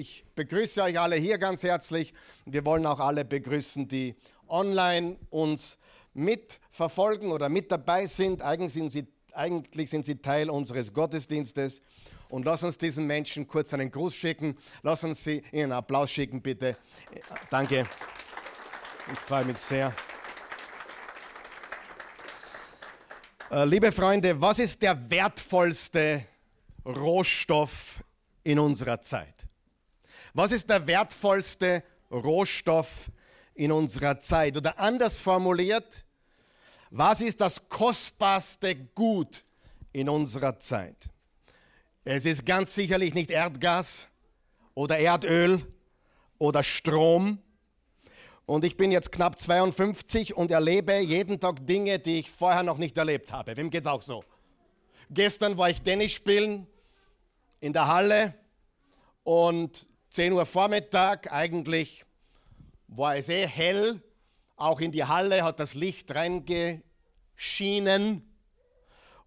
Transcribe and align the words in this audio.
Ich 0.00 0.24
begrüße 0.36 0.80
euch 0.80 1.00
alle 1.00 1.16
hier 1.16 1.38
ganz 1.38 1.64
herzlich. 1.64 2.14
Wir 2.44 2.64
wollen 2.64 2.86
auch 2.86 3.00
alle 3.00 3.24
begrüßen, 3.24 3.88
die 3.88 4.14
online 4.46 5.16
uns 5.28 5.76
mitverfolgen 6.14 7.32
oder 7.32 7.48
mit 7.48 7.72
dabei 7.72 8.06
sind. 8.06 8.40
Eigentlich 8.40 8.74
sind 8.74 8.92
sie, 8.92 9.08
eigentlich 9.32 9.90
sind 9.90 10.06
sie 10.06 10.14
Teil 10.22 10.50
unseres 10.50 10.92
Gottesdienstes. 10.92 11.82
Und 12.28 12.44
lass 12.44 12.62
uns 12.62 12.78
diesen 12.78 13.08
Menschen 13.08 13.48
kurz 13.48 13.74
einen 13.74 13.90
Gruß 13.90 14.14
schicken. 14.14 14.56
Lass 14.84 15.02
uns 15.02 15.24
sie 15.24 15.42
einen 15.52 15.72
Applaus 15.72 16.12
schicken, 16.12 16.40
bitte. 16.40 16.76
Danke. 17.50 17.84
Ich 19.12 19.18
freue 19.18 19.46
mich 19.46 19.58
sehr. 19.58 19.92
Äh, 23.50 23.64
liebe 23.64 23.90
Freunde, 23.90 24.40
was 24.40 24.60
ist 24.60 24.80
der 24.80 25.10
wertvollste 25.10 26.24
Rohstoff 26.86 28.04
in 28.44 28.60
unserer 28.60 29.00
Zeit? 29.00 29.47
Was 30.34 30.52
ist 30.52 30.68
der 30.68 30.86
wertvollste 30.86 31.82
Rohstoff 32.10 33.10
in 33.54 33.72
unserer 33.72 34.18
Zeit? 34.18 34.56
Oder 34.56 34.78
anders 34.78 35.20
formuliert, 35.20 36.04
was 36.90 37.20
ist 37.20 37.40
das 37.40 37.68
kostbarste 37.68 38.74
Gut 38.74 39.44
in 39.92 40.08
unserer 40.08 40.58
Zeit? 40.58 41.10
Es 42.04 42.24
ist 42.24 42.46
ganz 42.46 42.74
sicherlich 42.74 43.14
nicht 43.14 43.30
Erdgas 43.30 44.08
oder 44.74 44.98
Erdöl 44.98 45.62
oder 46.38 46.62
Strom. 46.62 47.38
Und 48.46 48.64
ich 48.64 48.78
bin 48.78 48.92
jetzt 48.92 49.12
knapp 49.12 49.38
52 49.38 50.34
und 50.34 50.50
erlebe 50.50 50.98
jeden 50.98 51.38
Tag 51.38 51.66
Dinge, 51.66 51.98
die 51.98 52.20
ich 52.20 52.30
vorher 52.30 52.62
noch 52.62 52.78
nicht 52.78 52.96
erlebt 52.96 53.30
habe. 53.30 53.54
Wem 53.56 53.68
geht 53.68 53.82
es 53.82 53.86
auch 53.86 54.00
so? 54.00 54.24
Gestern 55.10 55.58
war 55.58 55.68
ich 55.68 55.82
Tennis 55.82 56.12
spielen 56.12 56.66
in 57.60 57.72
der 57.72 57.88
Halle 57.88 58.34
und 59.24 59.87
10 60.10 60.32
Uhr 60.32 60.46
Vormittag, 60.46 61.32
eigentlich 61.32 62.04
war 62.86 63.16
es 63.16 63.28
eh 63.28 63.46
hell, 63.46 64.00
auch 64.56 64.80
in 64.80 64.90
die 64.90 65.04
Halle 65.04 65.44
hat 65.44 65.60
das 65.60 65.74
Licht 65.74 66.14
reingeschienen. 66.14 68.24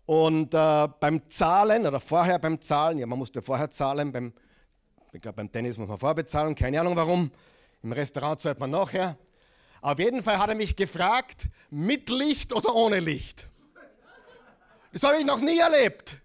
Und 0.06 0.54
äh, 0.54 0.88
beim 1.00 1.30
Zahlen 1.30 1.86
oder 1.86 2.00
vorher 2.00 2.40
beim 2.40 2.62
Zahlen, 2.62 2.98
ja, 2.98 3.06
man 3.06 3.20
musste 3.20 3.42
vorher 3.42 3.70
zahlen, 3.70 4.12
beim, 4.12 4.34
ich 5.14 5.22
glaube, 5.22 5.38
beim 5.38 5.52
Tennis 5.52 5.78
muss 5.78 5.88
man 5.88 6.00
vorbezahlen, 6.00 6.56
keine 6.56 6.82
Ahnung 6.82 6.96
warum. 6.96 7.32
Im 7.84 7.94
Restaurant 7.94 8.42
zahlt 8.42 8.60
man 8.60 8.72
nachher. 8.72 9.18
Auf 9.82 10.00
jeden 10.00 10.24
Fall 10.24 10.38
hat 10.38 10.50
er 10.50 10.56
mich 10.56 10.76
gefragt, 10.76 11.48
mit 11.70 12.10
Licht 12.10 12.54
oder 12.54 12.76
ohne 12.76 13.00
Licht. 13.00 13.48
Das 14.92 15.04
habe 15.04 15.18
ich 15.18 15.26
noch 15.26 15.40
nie 15.40 15.60
erlebt. 15.60 16.18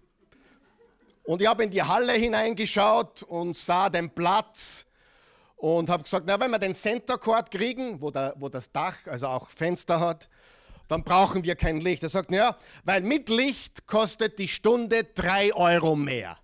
Und 1.27 1.41
ich 1.41 1.47
habe 1.49 1.65
in 1.65 1.69
die 1.69 1.83
Halle 1.83 2.13
hineingeschaut 2.13 3.21
und 3.23 3.57
sah 3.57 3.89
den 3.89 4.09
Platz 4.09 4.85
und 5.57 5.89
habe 5.89 6.03
gesagt, 6.03 6.23
na, 6.25 6.39
wenn 6.39 6.49
wir 6.49 6.57
den 6.57 6.73
Center 6.73 7.17
Court 7.17 7.51
kriegen, 7.51 8.01
wo, 8.01 8.11
der, 8.11 8.33
wo 8.37 8.47
das 8.47 8.71
Dach, 8.71 8.95
also 9.07 9.27
auch 9.27 9.49
Fenster 9.49 9.99
hat, 9.99 10.29
dann 10.87 11.03
brauchen 11.03 11.43
wir 11.43 11.57
kein 11.57 11.81
Licht. 11.81 12.01
Er 12.01 12.07
sagt, 12.07 12.31
ja, 12.31 12.55
weil 12.85 13.01
mit 13.01 13.27
Licht 13.27 13.87
kostet 13.87 14.39
die 14.39 14.47
Stunde 14.47 15.03
drei 15.03 15.53
Euro 15.53 15.97
mehr. 15.97 16.37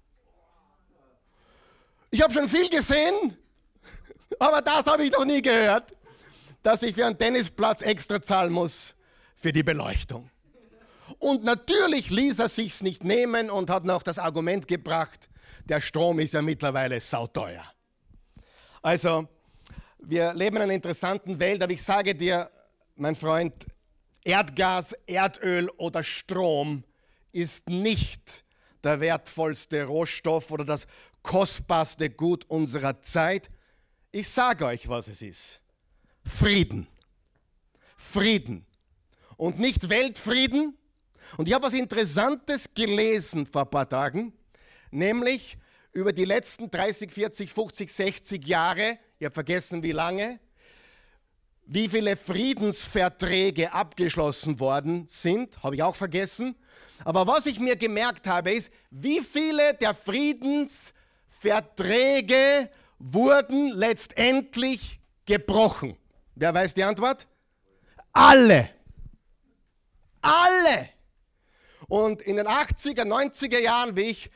Ich 2.12 2.22
habe 2.22 2.34
schon 2.34 2.50
viel 2.50 2.70
gesehen, 2.70 3.38
aber 4.38 4.62
das 4.62 4.86
habe 4.86 5.06
ich 5.06 5.14
noch 5.14 5.24
nie 5.24 5.42
gehört, 5.42 5.96
dass 6.62 6.84
ich 6.84 6.94
für 6.94 7.06
einen 7.06 7.18
Tennisplatz 7.18 7.84
extra 7.84 8.22
zahlen 8.22 8.52
muss 8.52 8.96
für 9.38 9.54
die 9.54 9.64
Beleuchtung. 9.64 10.30
Und 11.24 11.46
natürlich 11.46 12.10
ließ 12.10 12.40
er 12.40 12.50
sich's 12.50 12.82
nicht 12.82 13.06
nehmen 13.06 13.50
und 13.50 13.70
hat 13.70 13.86
noch 13.86 14.04
das 14.04 14.20
Argument 14.20 14.68
gebracht, 14.68 15.30
der 15.64 15.80
Strom 15.80 16.20
ist 16.20 16.34
ja 16.34 16.42
mittlerweile 16.42 17.00
sauteuer. 17.00 17.64
Also, 18.82 19.30
wir 20.00 20.34
leben 20.34 20.58
in 20.58 20.64
einer 20.64 20.74
interessanten 20.74 21.40
Welt, 21.40 21.64
aber 21.64 21.72
ich 21.72 21.82
sage 21.82 22.14
dir, 22.14 22.52
mein 22.98 23.16
Freund, 23.16 23.54
Erdgas, 24.26 24.92
Erdöl 25.08 25.70
oder 25.78 26.04
Strom 26.04 26.84
ist 27.32 27.70
nicht 27.70 28.44
der 28.84 29.00
wertvollste 29.00 29.86
Rohstoff 29.86 30.52
oder 30.52 30.66
das 30.66 30.88
kostbarste 31.22 32.10
Gut 32.10 32.44
unserer 32.50 33.00
Zeit. 33.00 33.50
Ich 34.12 34.28
sage 34.28 34.66
euch, 34.66 34.90
was 34.90 35.08
es 35.08 35.22
ist. 35.22 35.62
Frieden. 36.26 36.86
Frieden. 37.96 38.66
Und 39.38 39.58
nicht 39.58 39.88
Weltfrieden, 39.88 40.78
und 41.38 41.48
ich 41.48 41.54
habe 41.54 41.66
was 41.66 41.74
Interessantes 41.74 42.74
gelesen 42.74 43.46
vor 43.46 43.64
ein 43.64 43.70
paar 43.70 43.88
Tagen, 43.88 44.34
nämlich 44.92 45.58
über 45.92 46.12
die 46.12 46.26
letzten 46.26 46.72
30, 46.72 47.12
40, 47.12 47.52
50, 47.52 47.92
60 47.92 48.48
Jahre, 48.48 48.98
ich 49.20 49.26
habe 49.26 49.34
vergessen 49.34 49.84
wie 49.84 49.92
lange, 49.92 50.40
wie 51.66 51.88
viele 51.88 52.18
Friedensverträge 52.18 53.72
abgeschlossen 53.72 54.60
worden 54.60 55.06
sind, 55.08 55.64
habe 55.64 55.76
ich 55.76 55.84
auch 55.84 55.96
vergessen. 55.96 56.56
Aber 57.06 57.28
was 57.28 57.46
ich 57.46 57.60
mir 57.60 57.76
gemerkt 57.76 58.26
habe, 58.28 58.52
ist, 58.52 58.72
wie 58.90 59.22
viele 59.22 59.76
der 59.76 59.94
Friedensverträge 59.94 62.70
wurden 63.00 63.70
letztendlich 63.70 65.00
gebrochen. 65.26 65.98
Wer 66.36 66.54
weiß 66.54 66.74
die 66.74 66.84
Antwort? 66.84 67.28
Alle. 68.12 68.70
Alle. 70.22 70.90
Und 71.94 72.24
in 72.24 72.38
den 72.38 72.48
80er, 72.48 73.04
90er 73.04 73.60
Jahren, 73.60 73.96
wie 73.96 74.10
ich 74.10 74.32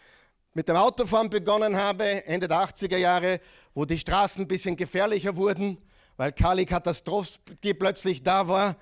mit 0.53 0.67
dem 0.67 0.75
Autofahren 0.75 1.31
begonnen 1.31 1.75
habe, 1.75 2.23
Ende 2.27 2.47
der 2.47 2.59
80er 2.59 2.97
Jahre, 2.97 3.41
wo 3.73 3.83
die 3.83 3.97
Straßen 3.97 4.43
ein 4.43 4.47
bisschen 4.47 4.75
gefährlicher 4.75 5.35
wurden, 5.37 5.79
weil 6.17 6.33
Kali 6.33 6.67
Katastrophe 6.67 7.39
plötzlich 7.73 8.21
da 8.21 8.47
war, 8.47 8.75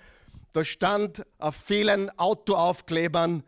da 0.52 0.66
stand 0.66 1.25
auf 1.38 1.56
vielen 1.56 2.09
Autoaufklebern, 2.19 3.44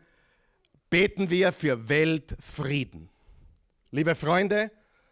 beten 0.88 1.28
wir 1.28 1.52
für 1.52 1.90
Weltfrieden. 1.90 3.10
Liebe 3.90 4.14
Freunde, 4.14 4.70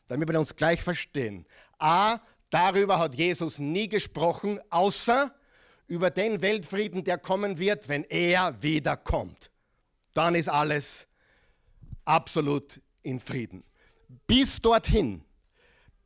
damit 0.09 0.31
wir 0.31 0.41
uns 0.41 0.57
gleich 0.57 0.83
verstehen. 0.83 1.45
A, 1.79 2.21
darüber 2.49 2.99
hat 2.99 3.17
Jesus 3.17 3.59
nie 3.59 3.91
gesprochen, 3.91 4.61
außer 4.71 5.31
über 5.89 6.09
den 6.09 6.41
Weltfrieden, 6.41 7.05
der 7.05 7.19
kommen 7.19 7.59
wird, 7.59 7.91
wenn 7.91 8.05
er 8.05 8.63
wiederkommt 8.63 9.51
dann 10.17 10.35
ist 10.35 10.49
alles 10.49 11.07
absolut 12.05 12.81
in 13.03 13.21
Frieden. 13.21 13.65
Bis 14.27 14.61
dorthin, 14.61 15.23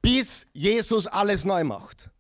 bis 0.03 0.47
Jesus 0.53 1.07
alles 1.07 1.45
neu 1.45 1.65
macht 1.65 2.11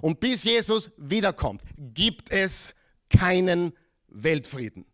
und 0.00 0.20
bis 0.20 0.44
Jesus 0.44 0.90
wiederkommt, 0.96 1.62
gibt 1.76 2.30
es 2.30 2.74
keinen 3.10 3.72
Weltfrieden. 4.08 4.86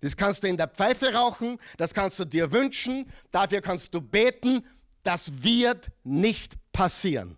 Das 0.00 0.16
kannst 0.16 0.42
du 0.42 0.48
in 0.48 0.56
der 0.56 0.68
Pfeife 0.68 1.14
rauchen, 1.14 1.58
das 1.76 1.94
kannst 1.94 2.18
du 2.18 2.24
dir 2.24 2.52
wünschen, 2.52 3.10
dafür 3.30 3.60
kannst 3.60 3.94
du 3.94 4.00
beten, 4.00 4.66
das 5.02 5.42
wird 5.42 5.90
nicht 6.02 6.54
passieren. 6.72 7.36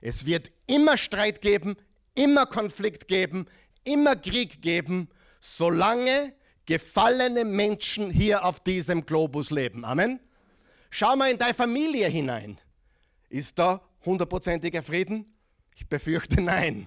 Es 0.00 0.24
wird 0.24 0.52
immer 0.66 0.96
Streit 0.96 1.40
geben, 1.40 1.76
immer 2.14 2.46
Konflikt 2.46 3.08
geben, 3.08 3.46
immer 3.84 4.16
Krieg 4.16 4.62
geben, 4.62 5.08
solange 5.40 6.32
gefallene 6.70 7.44
Menschen 7.44 8.12
hier 8.12 8.44
auf 8.44 8.60
diesem 8.60 9.04
Globus 9.04 9.50
leben. 9.50 9.84
Amen. 9.84 10.20
Schau 10.88 11.16
mal 11.16 11.28
in 11.28 11.36
deine 11.36 11.52
Familie 11.52 12.06
hinein. 12.06 12.60
Ist 13.28 13.58
da 13.58 13.80
hundertprozentiger 14.04 14.80
Frieden? 14.80 15.26
Ich 15.74 15.88
befürchte 15.88 16.40
nein. 16.40 16.86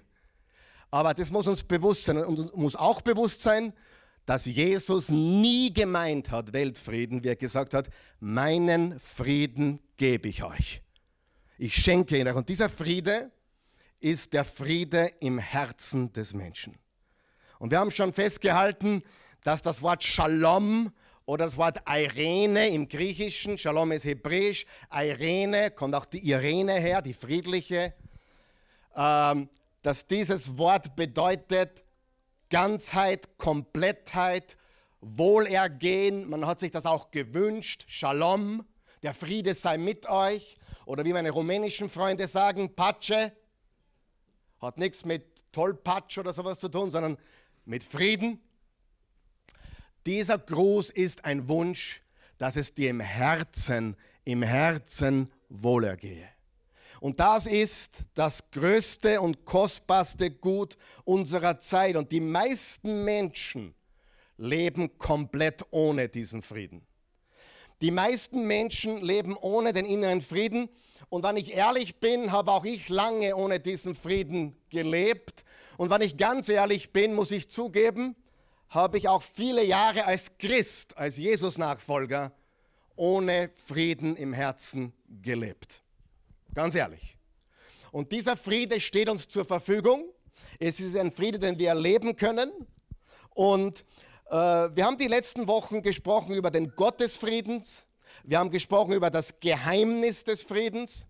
Aber 0.90 1.14
das 1.14 1.32
muss 1.32 1.50
uns 1.50 1.66
bewusst 1.66 2.06
sein 2.06 2.16
und 2.20 2.56
muss 2.56 2.78
auch 2.78 3.02
bewusst 3.02 3.42
sein, 3.42 3.74
dass 4.26 4.46
Jesus 4.46 5.10
nie 5.10 5.74
gemeint 5.74 6.32
hat, 6.32 6.54
Weltfrieden, 6.54 7.22
wie 7.26 7.28
er 7.28 7.36
gesagt 7.36 7.74
hat, 7.74 7.90
meinen 8.22 8.98
Frieden 9.02 9.82
gebe 9.98 10.30
ich 10.30 10.46
euch. 10.46 10.82
Ich 11.58 11.76
schenke 11.76 12.18
ihn 12.18 12.26
euch. 12.30 12.36
Und 12.36 12.48
dieser 12.48 12.70
Friede 12.70 13.32
ist 14.00 14.32
der 14.32 14.46
Friede 14.46 15.12
im 15.20 15.40
Herzen 15.40 16.14
des 16.14 16.34
Menschen. 16.34 16.78
Und 17.60 17.72
wir 17.72 17.80
haben 17.80 17.92
schon 17.92 18.14
festgehalten, 18.14 19.04
dass 19.44 19.62
das 19.62 19.82
Wort 19.82 20.04
Shalom 20.04 20.92
oder 21.26 21.46
das 21.46 21.58
Wort 21.58 21.82
Irene 21.88 22.70
im 22.70 22.88
Griechischen, 22.88 23.58
Shalom 23.58 23.92
ist 23.92 24.06
hebräisch, 24.06 24.66
Irene 24.92 25.72
kommt 25.72 25.96
auch 25.96 26.06
die 26.06 26.30
Irene 26.30 26.74
her, 26.74 27.02
die 27.02 27.14
friedliche, 27.14 27.94
ähm, 28.96 29.50
dass 29.82 30.08
dieses 30.08 30.58
Wort 30.58 30.96
bedeutet 30.96 31.84
Ganzheit, 32.50 33.38
Komplettheit, 33.38 34.58
Wohlergehen. 35.02 36.30
Man 36.30 36.46
hat 36.46 36.60
sich 36.60 36.72
das 36.72 36.86
auch 36.86 37.12
gewünscht, 37.12 37.86
Shalom, 37.88 38.66
der 39.02 39.14
Friede 39.14 39.54
sei 39.54 39.78
mit 39.78 40.08
euch. 40.08 40.58
Oder 40.86 41.06
wie 41.06 41.14
meine 41.14 41.32
rumänischen 41.32 41.90
Freunde 41.90 42.28
sagen, 42.28 42.76
Pace. 42.76 43.32
Hat 44.62 44.78
nichts 44.78 45.06
mit 45.06 45.52
Tollpatsch 45.52 46.18
oder 46.18 46.34
sowas 46.34 46.60
zu 46.60 46.70
tun, 46.70 46.92
sondern 46.92 47.18
mit 47.66 47.84
Frieden. 47.84 48.42
Dieser 50.06 50.38
Gruß 50.38 50.90
ist 50.90 51.26
ein 51.26 51.48
Wunsch, 51.48 52.02
dass 52.38 52.56
es 52.56 52.74
dir 52.74 52.90
im 52.90 53.00
Herzen, 53.00 53.96
im 54.26 54.44
Herzen 54.44 55.32
wohlergehe. 55.50 56.28
Und 57.00 57.20
das 57.20 57.48
ist 57.48 58.04
das 58.14 58.50
größte 58.52 59.20
und 59.20 59.46
kostbarste 59.46 60.32
Gut 60.32 60.78
unserer 61.04 61.60
Zeit. 61.60 61.96
Und 61.98 62.12
die 62.12 62.22
meisten 62.22 63.04
Menschen 63.04 63.76
leben 64.38 64.98
komplett 64.98 65.66
ohne 65.72 66.08
diesen 66.08 66.42
Frieden. 66.42 66.86
Die 67.82 67.92
meisten 67.92 68.48
Menschen 68.48 69.02
leben 69.02 69.36
ohne 69.36 69.74
den 69.74 69.86
inneren 69.86 70.22
Frieden. 70.22 70.70
Und 71.10 71.24
wenn 71.26 71.36
ich 71.36 71.54
ehrlich 71.54 72.00
bin, 72.00 72.32
habe 72.32 72.52
auch 72.52 72.64
ich 72.64 72.88
lange 72.88 73.36
ohne 73.36 73.60
diesen 73.60 73.96
Frieden 73.96 74.56
gelebt. 74.70 75.44
Und 75.78 75.90
wenn 75.90 76.02
ich 76.02 76.16
ganz 76.16 76.48
ehrlich 76.48 76.94
bin, 76.94 77.14
muss 77.14 77.32
ich 77.32 77.50
zugeben, 77.50 78.16
habe 78.74 78.98
ich 78.98 79.08
auch 79.08 79.22
viele 79.22 79.64
Jahre 79.64 80.06
als 80.06 80.38
Christ, 80.40 80.98
als 80.98 81.18
Jesus-Nachfolger 81.18 82.32
ohne 82.96 83.52
Frieden 83.56 84.16
im 84.16 84.34
Herzen 84.34 84.94
gelebt. 85.22 85.84
Ganz 86.54 86.74
ehrlich. 86.74 87.18
Und 87.92 88.12
dieser 88.12 88.36
Friede 88.36 88.80
steht 88.80 89.10
uns 89.10 89.28
zur 89.28 89.46
Verfügung. 89.46 90.06
Es 90.60 90.80
ist 90.80 90.98
ein 90.98 91.12
Friede, 91.12 91.38
den 91.38 91.60
wir 91.60 91.70
erleben 91.70 92.16
können. 92.16 92.52
Und 93.36 93.86
äh, 94.30 94.36
wir 94.36 94.86
haben 94.86 94.98
die 94.98 95.08
letzten 95.08 95.48
Wochen 95.48 95.84
gesprochen 95.84 96.34
über 96.34 96.50
den 96.50 96.76
Gott 96.76 97.00
des 97.00 97.18
Friedens. 97.18 97.84
Wir 98.24 98.40
haben 98.40 98.50
gesprochen 98.50 98.94
über 98.94 99.12
das 99.12 99.40
Geheimnis 99.40 100.24
des 100.24 100.42
Friedens. 100.42 101.06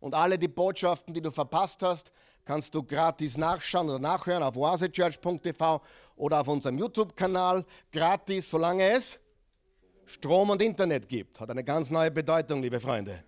Und 0.00 0.14
alle 0.14 0.38
die 0.38 0.48
Botschaften, 0.48 1.12
die 1.12 1.20
du 1.20 1.30
verpasst 1.30 1.82
hast, 1.82 2.12
kannst 2.44 2.74
du 2.74 2.82
gratis 2.82 3.36
nachschauen 3.36 3.88
oder 3.88 3.98
nachhören 3.98 4.42
auf 4.42 4.56
oasechurch.tv 4.56 5.80
oder 6.16 6.40
auf 6.40 6.48
unserem 6.48 6.78
YouTube-Kanal. 6.78 7.64
Gratis, 7.92 8.50
solange 8.50 8.90
es 8.90 9.18
Strom 10.06 10.50
und 10.50 10.60
Internet 10.60 11.08
gibt. 11.08 11.40
Hat 11.40 11.50
eine 11.50 11.64
ganz 11.64 11.90
neue 11.90 12.10
Bedeutung, 12.10 12.62
liebe 12.62 12.80
Freunde. 12.80 13.22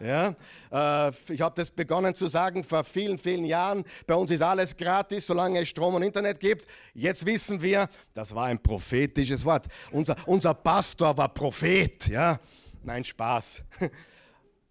Ja, 0.00 0.34
äh, 0.72 1.12
ich 1.32 1.40
habe 1.40 1.54
das 1.54 1.70
begonnen 1.70 2.12
zu 2.14 2.26
sagen 2.26 2.64
vor 2.64 2.82
vielen, 2.82 3.18
vielen 3.18 3.44
Jahren. 3.44 3.84
Bei 4.04 4.14
uns 4.14 4.32
ist 4.32 4.42
alles 4.42 4.76
gratis, 4.76 5.26
solange 5.28 5.60
es 5.60 5.68
Strom 5.68 5.94
und 5.94 6.02
Internet 6.02 6.40
gibt. 6.40 6.66
Jetzt 6.92 7.24
wissen 7.24 7.62
wir, 7.62 7.88
das 8.12 8.34
war 8.34 8.46
ein 8.46 8.60
prophetisches 8.60 9.44
Wort. 9.44 9.66
Unser, 9.92 10.16
unser 10.26 10.54
Pastor 10.54 11.16
war 11.16 11.28
Prophet. 11.28 12.08
Ja, 12.08 12.40
nein, 12.82 13.04
Spaß. 13.04 13.62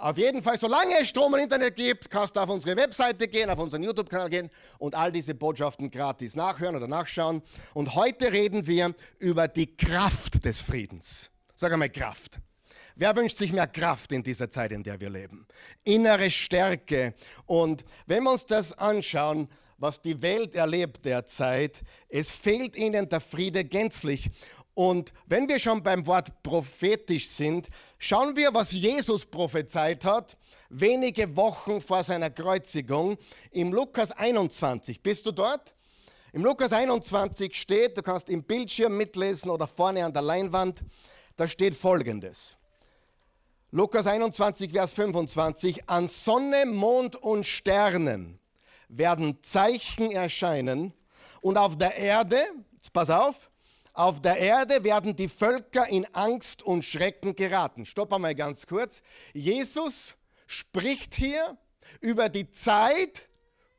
Auf 0.01 0.18
jeden 0.18 0.42
Fall, 0.42 0.57
solange 0.57 1.00
es 1.00 1.09
Strom 1.09 1.31
und 1.33 1.39
Internet 1.39 1.75
gibt, 1.75 2.09
kannst 2.09 2.36
du 2.36 2.39
auf 2.39 2.50
unsere 2.50 2.75
Webseite 2.75 3.27
gehen, 3.27 3.51
auf 3.51 3.59
unseren 3.59 3.83
YouTube-Kanal 3.83 4.31
gehen 4.31 4.50
und 4.80 4.95
all 4.95 5.12
diese 5.12 5.36
Botschaften 5.36 5.92
gratis 5.92 6.36
nachhören 6.36 6.75
oder 6.75 6.88
nachschauen. 6.88 7.44
Und 7.75 7.94
heute 7.94 8.31
reden 8.31 8.65
wir 8.65 8.95
über 9.19 9.48
die 9.48 9.77
Kraft 9.77 10.44
des 10.44 10.63
Friedens. 10.63 11.30
Sag 11.53 11.71
einmal 11.71 11.92
Kraft. 11.92 12.39
Wer 12.95 13.15
wünscht 13.15 13.38
sich 13.38 13.53
mehr 13.53 13.68
Kraft 13.68 14.12
in 14.12 14.24
dieser 14.24 14.50
Zeit, 14.50 14.71
in 14.71 14.81
der 14.81 15.00
wir 15.00 15.12
leben? 15.12 15.45
Innere 15.83 16.31
Stärke. 16.31 17.13
Und 17.45 17.86
wenn 18.07 18.24
wir 18.24 18.31
uns 18.31 18.48
das 18.48 18.75
anschauen, 18.75 19.50
was 19.77 20.01
die 20.01 20.21
Welt 20.24 20.56
erlebt 20.56 21.06
derzeit, 21.06 21.81
es 22.09 22.31
fehlt 22.31 22.75
ihnen 22.75 23.07
der 23.07 23.19
Friede 23.19 23.65
gänzlich. 23.65 24.31
Und 24.73 25.13
wenn 25.27 25.50
wir 25.50 25.59
schon 25.59 25.83
beim 25.83 26.07
Wort 26.07 26.44
prophetisch 26.44 27.27
sind, 27.27 27.68
schauen 27.97 28.35
wir, 28.35 28.53
was 28.53 28.71
Jesus 28.71 29.25
prophezeit 29.25 30.06
hat, 30.06 30.38
wenige 30.69 31.35
Wochen 31.35 31.81
vor 31.81 32.03
seiner 32.03 32.29
Kreuzigung, 32.29 33.18
im 33.51 33.73
Lukas 33.73 34.12
21. 34.12 35.01
Bist 35.01 35.25
du 35.25 35.31
dort? 35.31 35.75
Im 36.33 36.45
Lukas 36.45 36.71
21 36.71 37.53
steht, 37.53 37.97
du 37.97 38.01
kannst 38.01 38.29
im 38.29 38.44
Bildschirm 38.44 38.95
mitlesen 38.95 39.50
oder 39.50 39.68
vorne 39.68 40.06
an 40.06 40.13
der 40.13 40.21
Leinwand, 40.21 40.81
da 41.35 41.45
steht 41.47 41.75
folgendes. 41.75 42.56
Lukas 43.71 44.07
21, 44.07 44.71
Vers 44.71 44.94
25, 44.94 45.89
an 45.89 46.07
Sonne, 46.07 46.65
Mond 46.65 47.17
und 47.17 47.45
Sternen 47.45 48.39
werden 48.88 49.41
Zeichen 49.41 50.12
erscheinen 50.12 50.94
und 51.41 51.57
auf 51.57 51.77
der 51.77 51.95
Erde, 51.97 52.38
pass 52.94 53.09
auf, 53.09 53.50
auf 53.93 54.21
der 54.21 54.38
Erde 54.38 54.83
werden 54.83 55.15
die 55.15 55.27
Völker 55.27 55.88
in 55.88 56.05
Angst 56.13 56.63
und 56.63 56.83
Schrecken 56.83 57.35
geraten. 57.35 57.85
Stopp 57.85 58.13
einmal 58.13 58.35
ganz 58.35 58.65
kurz. 58.65 59.03
Jesus 59.33 60.15
spricht 60.47 61.13
hier 61.15 61.57
über 61.99 62.29
die 62.29 62.49
Zeit 62.49 63.27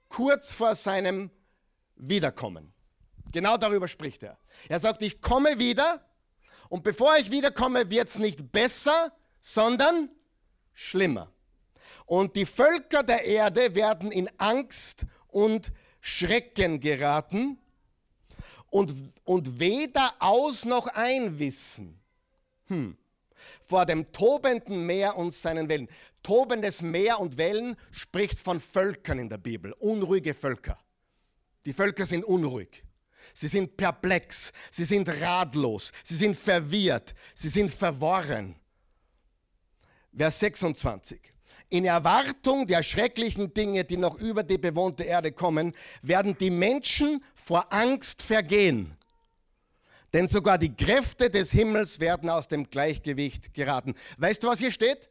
kurz 0.08 0.54
vor 0.54 0.74
seinem 0.74 1.30
Wiederkommen. 1.96 2.72
Genau 3.30 3.56
darüber 3.56 3.88
spricht 3.88 4.22
er. 4.22 4.36
Er 4.68 4.80
sagt, 4.80 5.02
ich 5.02 5.22
komme 5.22 5.58
wieder 5.58 6.04
und 6.68 6.84
bevor 6.84 7.16
ich 7.16 7.30
wiederkomme, 7.30 7.90
wird 7.90 8.08
es 8.08 8.18
nicht 8.18 8.52
besser, 8.52 9.12
sondern 9.40 10.10
schlimmer. 10.74 11.32
Und 12.04 12.36
die 12.36 12.44
Völker 12.46 13.02
der 13.02 13.24
Erde 13.24 13.74
werden 13.74 14.12
in 14.12 14.28
Angst 14.38 15.06
und 15.28 15.72
Schrecken 16.00 16.80
geraten 16.80 17.61
und, 18.72 18.94
und 19.24 19.60
weder 19.60 20.14
aus 20.18 20.64
noch 20.64 20.86
ein 20.86 21.38
wissen. 21.38 22.00
Hm. 22.68 22.96
Vor 23.60 23.84
dem 23.84 24.10
tobenden 24.12 24.86
Meer 24.86 25.16
und 25.16 25.34
seinen 25.34 25.68
Wellen. 25.68 25.88
Tobendes 26.22 26.80
Meer 26.80 27.20
und 27.20 27.36
Wellen 27.36 27.76
spricht 27.90 28.38
von 28.38 28.60
Völkern 28.60 29.18
in 29.18 29.28
der 29.28 29.36
Bibel, 29.36 29.72
unruhige 29.74 30.32
Völker. 30.32 30.78
Die 31.66 31.74
Völker 31.74 32.06
sind 32.06 32.24
unruhig. 32.24 32.82
Sie 33.34 33.46
sind 33.46 33.76
perplex, 33.76 34.52
sie 34.70 34.84
sind 34.84 35.08
ratlos, 35.08 35.92
sie 36.02 36.16
sind 36.16 36.36
verwirrt, 36.36 37.14
sie 37.34 37.50
sind 37.50 37.70
verworren. 37.70 38.56
Vers 40.16 40.40
26. 40.40 41.31
In 41.72 41.86
Erwartung 41.86 42.66
der 42.66 42.82
schrecklichen 42.82 43.54
Dinge, 43.54 43.84
die 43.84 43.96
noch 43.96 44.18
über 44.18 44.42
die 44.42 44.58
bewohnte 44.58 45.04
Erde 45.04 45.32
kommen, 45.32 45.72
werden 46.02 46.36
die 46.36 46.50
Menschen 46.50 47.24
vor 47.34 47.72
Angst 47.72 48.20
vergehen. 48.20 48.94
Denn 50.12 50.28
sogar 50.28 50.58
die 50.58 50.76
Kräfte 50.76 51.30
des 51.30 51.50
Himmels 51.50 51.98
werden 51.98 52.28
aus 52.28 52.46
dem 52.46 52.68
Gleichgewicht 52.68 53.54
geraten. 53.54 53.94
Weißt 54.18 54.42
du, 54.42 54.48
was 54.48 54.58
hier 54.58 54.70
steht? 54.70 55.08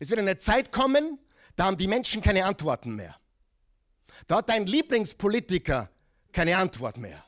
Es 0.00 0.10
wird 0.10 0.18
eine 0.18 0.36
Zeit 0.36 0.72
kommen, 0.72 1.16
da 1.54 1.66
haben 1.66 1.76
die 1.76 1.86
Menschen 1.86 2.22
keine 2.22 2.44
Antworten 2.44 2.96
mehr. 2.96 3.14
Da 4.26 4.38
hat 4.38 4.48
dein 4.48 4.66
Lieblingspolitiker 4.66 5.90
keine 6.32 6.56
Antwort 6.56 6.98
mehr. 6.98 7.24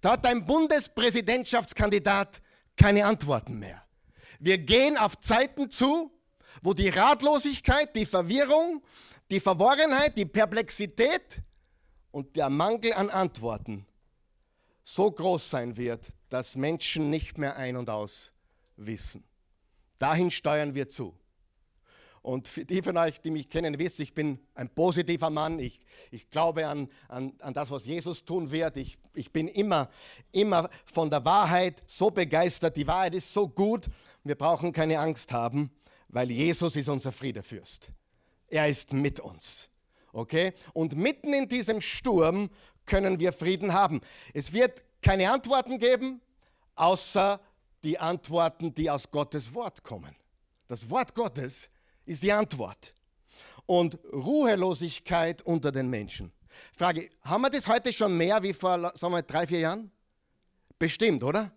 Da 0.00 0.12
hat 0.12 0.24
dein 0.24 0.46
Bundespräsidentschaftskandidat 0.46 2.40
keine 2.74 3.04
Antworten 3.04 3.58
mehr. 3.58 3.84
Wir 4.38 4.56
gehen 4.56 4.96
auf 4.96 5.20
Zeiten 5.20 5.70
zu, 5.70 6.10
wo 6.62 6.74
die 6.74 6.88
Ratlosigkeit, 6.88 7.94
die 7.94 8.06
Verwirrung, 8.06 8.82
die 9.30 9.40
Verworrenheit, 9.40 10.16
die 10.16 10.26
Perplexität 10.26 11.42
und 12.10 12.36
der 12.36 12.50
Mangel 12.50 12.92
an 12.92 13.10
Antworten 13.10 13.86
so 14.82 15.10
groß 15.10 15.50
sein 15.50 15.76
wird, 15.76 16.08
dass 16.28 16.56
Menschen 16.56 17.10
nicht 17.10 17.38
mehr 17.38 17.56
ein 17.56 17.76
und 17.76 17.88
aus 17.88 18.30
wissen. 18.76 19.24
Dahin 19.98 20.30
steuern 20.30 20.74
wir 20.74 20.88
zu. 20.88 21.14
Und 22.20 22.48
für 22.48 22.64
die 22.64 22.82
von 22.82 22.96
euch, 22.96 23.20
die 23.20 23.30
mich 23.30 23.50
kennen, 23.50 23.78
wisst, 23.78 24.00
ich 24.00 24.14
bin 24.14 24.38
ein 24.54 24.70
positiver 24.70 25.28
Mann. 25.28 25.58
Ich, 25.58 25.78
ich 26.10 26.30
glaube 26.30 26.66
an, 26.66 26.88
an, 27.08 27.34
an 27.40 27.52
das, 27.52 27.70
was 27.70 27.84
Jesus 27.84 28.24
tun 28.24 28.50
wird. 28.50 28.78
Ich, 28.78 28.96
ich 29.12 29.30
bin 29.30 29.46
immer, 29.46 29.90
immer 30.32 30.70
von 30.86 31.10
der 31.10 31.24
Wahrheit 31.24 31.82
so 31.86 32.10
begeistert. 32.10 32.76
Die 32.76 32.86
Wahrheit 32.86 33.14
ist 33.14 33.32
so 33.32 33.46
gut. 33.46 33.86
Wir 34.22 34.36
brauchen 34.36 34.72
keine 34.72 34.98
Angst 35.00 35.32
haben 35.32 35.70
weil 36.14 36.30
Jesus 36.30 36.76
ist 36.76 36.88
unser 36.88 37.10
Friedefürst. 37.10 37.90
Er 38.46 38.68
ist 38.68 38.92
mit 38.92 39.18
uns. 39.18 39.68
Okay? 40.12 40.52
Und 40.72 40.96
mitten 40.96 41.34
in 41.34 41.48
diesem 41.48 41.80
Sturm 41.80 42.50
können 42.86 43.18
wir 43.18 43.32
Frieden 43.32 43.72
haben. 43.72 44.00
Es 44.32 44.52
wird 44.52 44.82
keine 45.02 45.30
Antworten 45.30 45.78
geben, 45.78 46.20
außer 46.76 47.40
die 47.82 47.98
Antworten, 47.98 48.72
die 48.72 48.88
aus 48.88 49.10
Gottes 49.10 49.52
Wort 49.54 49.82
kommen. 49.82 50.14
Das 50.68 50.88
Wort 50.88 51.16
Gottes 51.16 51.68
ist 52.06 52.22
die 52.22 52.32
Antwort. 52.32 52.94
Und 53.66 53.98
Ruhelosigkeit 54.12 55.42
unter 55.42 55.72
den 55.72 55.90
Menschen. 55.90 56.32
Frage, 56.76 57.10
haben 57.22 57.42
wir 57.42 57.50
das 57.50 57.66
heute 57.66 57.92
schon 57.92 58.16
mehr 58.16 58.40
wie 58.40 58.52
vor, 58.52 58.92
sagen 58.94 59.14
wir, 59.14 59.22
drei, 59.22 59.48
vier 59.48 59.60
Jahren? 59.60 59.90
Bestimmt, 60.78 61.24
oder? 61.24 61.50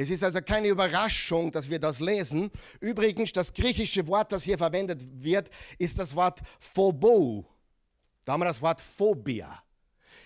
Es 0.00 0.10
ist 0.10 0.22
also 0.22 0.40
keine 0.40 0.68
Überraschung, 0.68 1.50
dass 1.50 1.68
wir 1.68 1.80
das 1.80 1.98
lesen. 1.98 2.52
Übrigens, 2.78 3.32
das 3.32 3.52
griechische 3.52 4.06
Wort, 4.06 4.30
das 4.30 4.44
hier 4.44 4.56
verwendet 4.56 5.02
wird, 5.24 5.50
ist 5.76 5.98
das 5.98 6.14
Wort 6.14 6.38
Phobo. 6.60 7.44
Da 8.24 8.34
haben 8.34 8.40
wir 8.42 8.44
das 8.44 8.62
Wort 8.62 8.80
Phobia. 8.80 9.60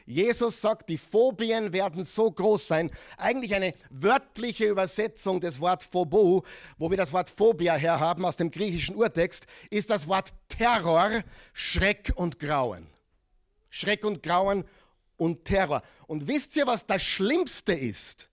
Jesus 0.04 0.60
sagt, 0.60 0.90
die 0.90 0.98
Phobien 0.98 1.72
werden 1.72 2.04
so 2.04 2.30
groß 2.30 2.68
sein. 2.68 2.90
Eigentlich 3.16 3.54
eine 3.54 3.72
wörtliche 3.88 4.66
Übersetzung 4.66 5.40
des 5.40 5.58
Wort 5.58 5.82
Phobo, 5.82 6.44
wo 6.76 6.90
wir 6.90 6.98
das 6.98 7.14
Wort 7.14 7.30
Phobia 7.30 7.74
herhaben 7.74 8.26
aus 8.26 8.36
dem 8.36 8.50
griechischen 8.50 8.94
Urtext, 8.94 9.46
ist 9.70 9.88
das 9.88 10.06
Wort 10.06 10.34
Terror, 10.50 11.08
Schreck 11.54 12.12
und 12.16 12.38
Grauen. 12.38 12.88
Schreck 13.70 14.04
und 14.04 14.22
Grauen 14.22 14.64
und 15.16 15.46
Terror. 15.46 15.80
Und 16.06 16.28
wisst 16.28 16.56
ihr, 16.56 16.66
was 16.66 16.84
das 16.84 17.02
Schlimmste 17.02 17.72
ist? 17.72 18.28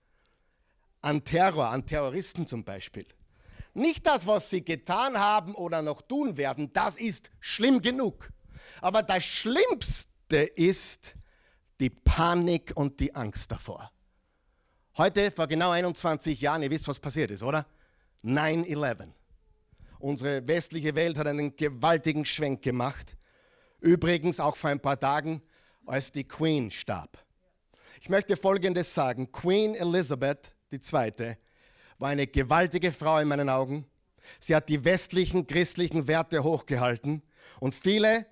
An 1.02 1.24
Terror, 1.24 1.70
an 1.70 1.86
Terroristen 1.86 2.48
zum 2.48 2.64
Beispiel. 2.64 3.06
Nicht 3.74 4.06
das, 4.06 4.28
was 4.28 4.50
sie 4.50 4.64
getan 4.64 5.18
haben 5.18 5.56
oder 5.56 5.82
noch 5.82 6.02
tun 6.02 6.38
werden, 6.38 6.74
das 6.74 6.98
ist 6.98 7.32
schlimm 7.40 7.82
genug. 7.82 8.32
Aber 8.82 9.04
das 9.04 9.24
Schlimmste 9.24 10.38
ist 10.56 11.16
die 11.80 11.90
Panik 11.90 12.74
und 12.76 13.00
die 13.00 13.16
Angst 13.16 13.52
davor. 13.52 13.92
Heute, 14.98 15.32
vor 15.32 15.48
genau 15.48 15.72
21 15.72 16.42
Jahren, 16.42 16.62
ihr 16.62 16.72
wisst, 16.72 16.88
was 16.88 17.00
passiert 17.00 17.32
ist, 17.32 17.44
oder? 17.44 17.66
9-11. 18.24 19.14
Unsere 20.00 20.46
westliche 20.48 20.96
Welt 20.96 21.18
hat 21.18 21.28
einen 21.28 21.56
gewaltigen 21.56 22.26
Schwenk 22.26 22.62
gemacht. 22.62 23.16
Übrigens 23.80 24.40
auch 24.40 24.58
vor 24.58 24.70
ein 24.72 24.82
paar 24.82 25.00
Tagen, 25.00 25.42
als 25.86 26.12
die 26.12 26.26
Queen 26.26 26.70
starb. 26.70 27.18
Ich 28.02 28.10
möchte 28.10 28.36
Folgendes 28.36 28.94
sagen. 28.94 29.32
Queen 29.32 29.76
Elizabeth 29.76 30.54
II. 30.72 31.36
war 31.98 32.10
eine 32.10 32.28
gewaltige 32.28 32.92
Frau 32.92 33.20
in 33.20 33.28
meinen 33.28 33.50
Augen. 33.50 33.86
Sie 34.40 34.56
hat 34.56 34.70
die 34.70 34.84
westlichen 34.86 35.48
christlichen 35.48 36.08
Werte 36.08 36.44
hochgehalten 36.44 37.22
und 37.60 37.74
viele 37.74 38.26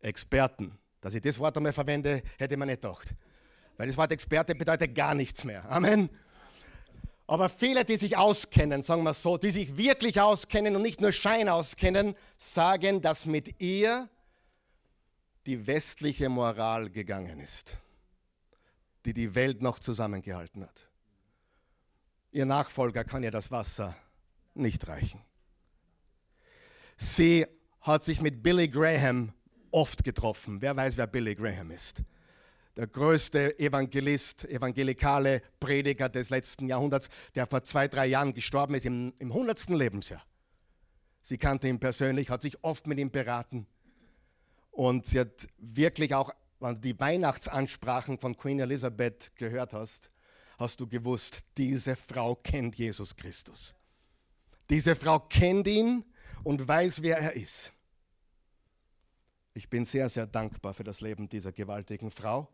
Experten, 0.00 0.78
dass 1.00 1.14
ich 1.14 1.22
das 1.22 1.38
Wort 1.38 1.56
einmal 1.56 1.72
verwende, 1.72 2.22
hätte 2.38 2.56
man 2.56 2.68
nicht 2.68 2.82
gedacht. 2.82 3.14
Weil 3.76 3.86
das 3.86 3.96
Wort 3.96 4.12
Experte 4.12 4.54
bedeutet 4.54 4.94
gar 4.94 5.14
nichts 5.14 5.44
mehr. 5.44 5.68
Amen. 5.70 6.10
Aber 7.26 7.48
viele, 7.48 7.84
die 7.84 7.96
sich 7.96 8.16
auskennen, 8.16 8.82
sagen 8.82 9.04
wir 9.04 9.14
so, 9.14 9.38
die 9.38 9.50
sich 9.50 9.76
wirklich 9.76 10.20
auskennen 10.20 10.76
und 10.76 10.82
nicht 10.82 11.00
nur 11.00 11.12
Schein 11.12 11.48
auskennen, 11.48 12.14
sagen, 12.36 13.00
dass 13.00 13.26
mit 13.26 13.60
ihr 13.60 14.08
die 15.46 15.66
westliche 15.66 16.28
Moral 16.28 16.90
gegangen 16.90 17.40
ist, 17.40 17.78
die 19.04 19.14
die 19.14 19.34
Welt 19.34 19.62
noch 19.62 19.78
zusammengehalten 19.78 20.62
hat. 20.62 20.86
Ihr 22.32 22.46
Nachfolger 22.46 23.04
kann 23.04 23.22
ihr 23.22 23.30
das 23.30 23.50
Wasser 23.50 23.94
nicht 24.54 24.88
reichen. 24.88 25.20
Sie 26.96 27.46
hat 27.82 28.04
sich 28.04 28.22
mit 28.22 28.42
Billy 28.42 28.68
Graham 28.68 29.34
oft 29.70 30.02
getroffen. 30.02 30.62
Wer 30.62 30.74
weiß, 30.74 30.96
wer 30.96 31.06
Billy 31.06 31.34
Graham 31.34 31.70
ist? 31.72 32.02
Der 32.74 32.86
größte 32.86 33.58
Evangelist, 33.58 34.46
evangelikale 34.46 35.42
Prediger 35.60 36.08
des 36.08 36.30
letzten 36.30 36.68
Jahrhunderts, 36.68 37.10
der 37.34 37.46
vor 37.46 37.64
zwei, 37.64 37.86
drei 37.86 38.06
Jahren 38.06 38.32
gestorben 38.32 38.76
ist, 38.76 38.86
im, 38.86 39.12
im 39.18 39.30
100. 39.30 39.68
Lebensjahr. 39.68 40.22
Sie 41.20 41.36
kannte 41.36 41.68
ihn 41.68 41.80
persönlich, 41.80 42.30
hat 42.30 42.40
sich 42.40 42.64
oft 42.64 42.86
mit 42.86 42.98
ihm 42.98 43.10
beraten. 43.10 43.66
Und 44.70 45.04
sie 45.04 45.20
hat 45.20 45.48
wirklich 45.58 46.14
auch, 46.14 46.30
wenn 46.60 46.76
du 46.76 46.80
die 46.80 46.98
Weihnachtsansprachen 46.98 48.18
von 48.18 48.38
Queen 48.38 48.58
Elizabeth 48.58 49.32
gehört 49.36 49.74
hast, 49.74 50.10
hast 50.62 50.80
du 50.80 50.86
gewusst, 50.86 51.40
diese 51.56 51.96
Frau 51.96 52.34
kennt 52.36 52.76
Jesus 52.76 53.14
Christus. 53.14 53.74
Diese 54.70 54.96
Frau 54.96 55.20
kennt 55.20 55.66
ihn 55.66 56.04
und 56.44 56.66
weiß, 56.66 57.02
wer 57.02 57.18
er 57.18 57.34
ist. 57.34 57.72
Ich 59.54 59.68
bin 59.68 59.84
sehr, 59.84 60.08
sehr 60.08 60.26
dankbar 60.26 60.72
für 60.72 60.84
das 60.84 61.00
Leben 61.00 61.28
dieser 61.28 61.52
gewaltigen 61.52 62.10
Frau. 62.10 62.48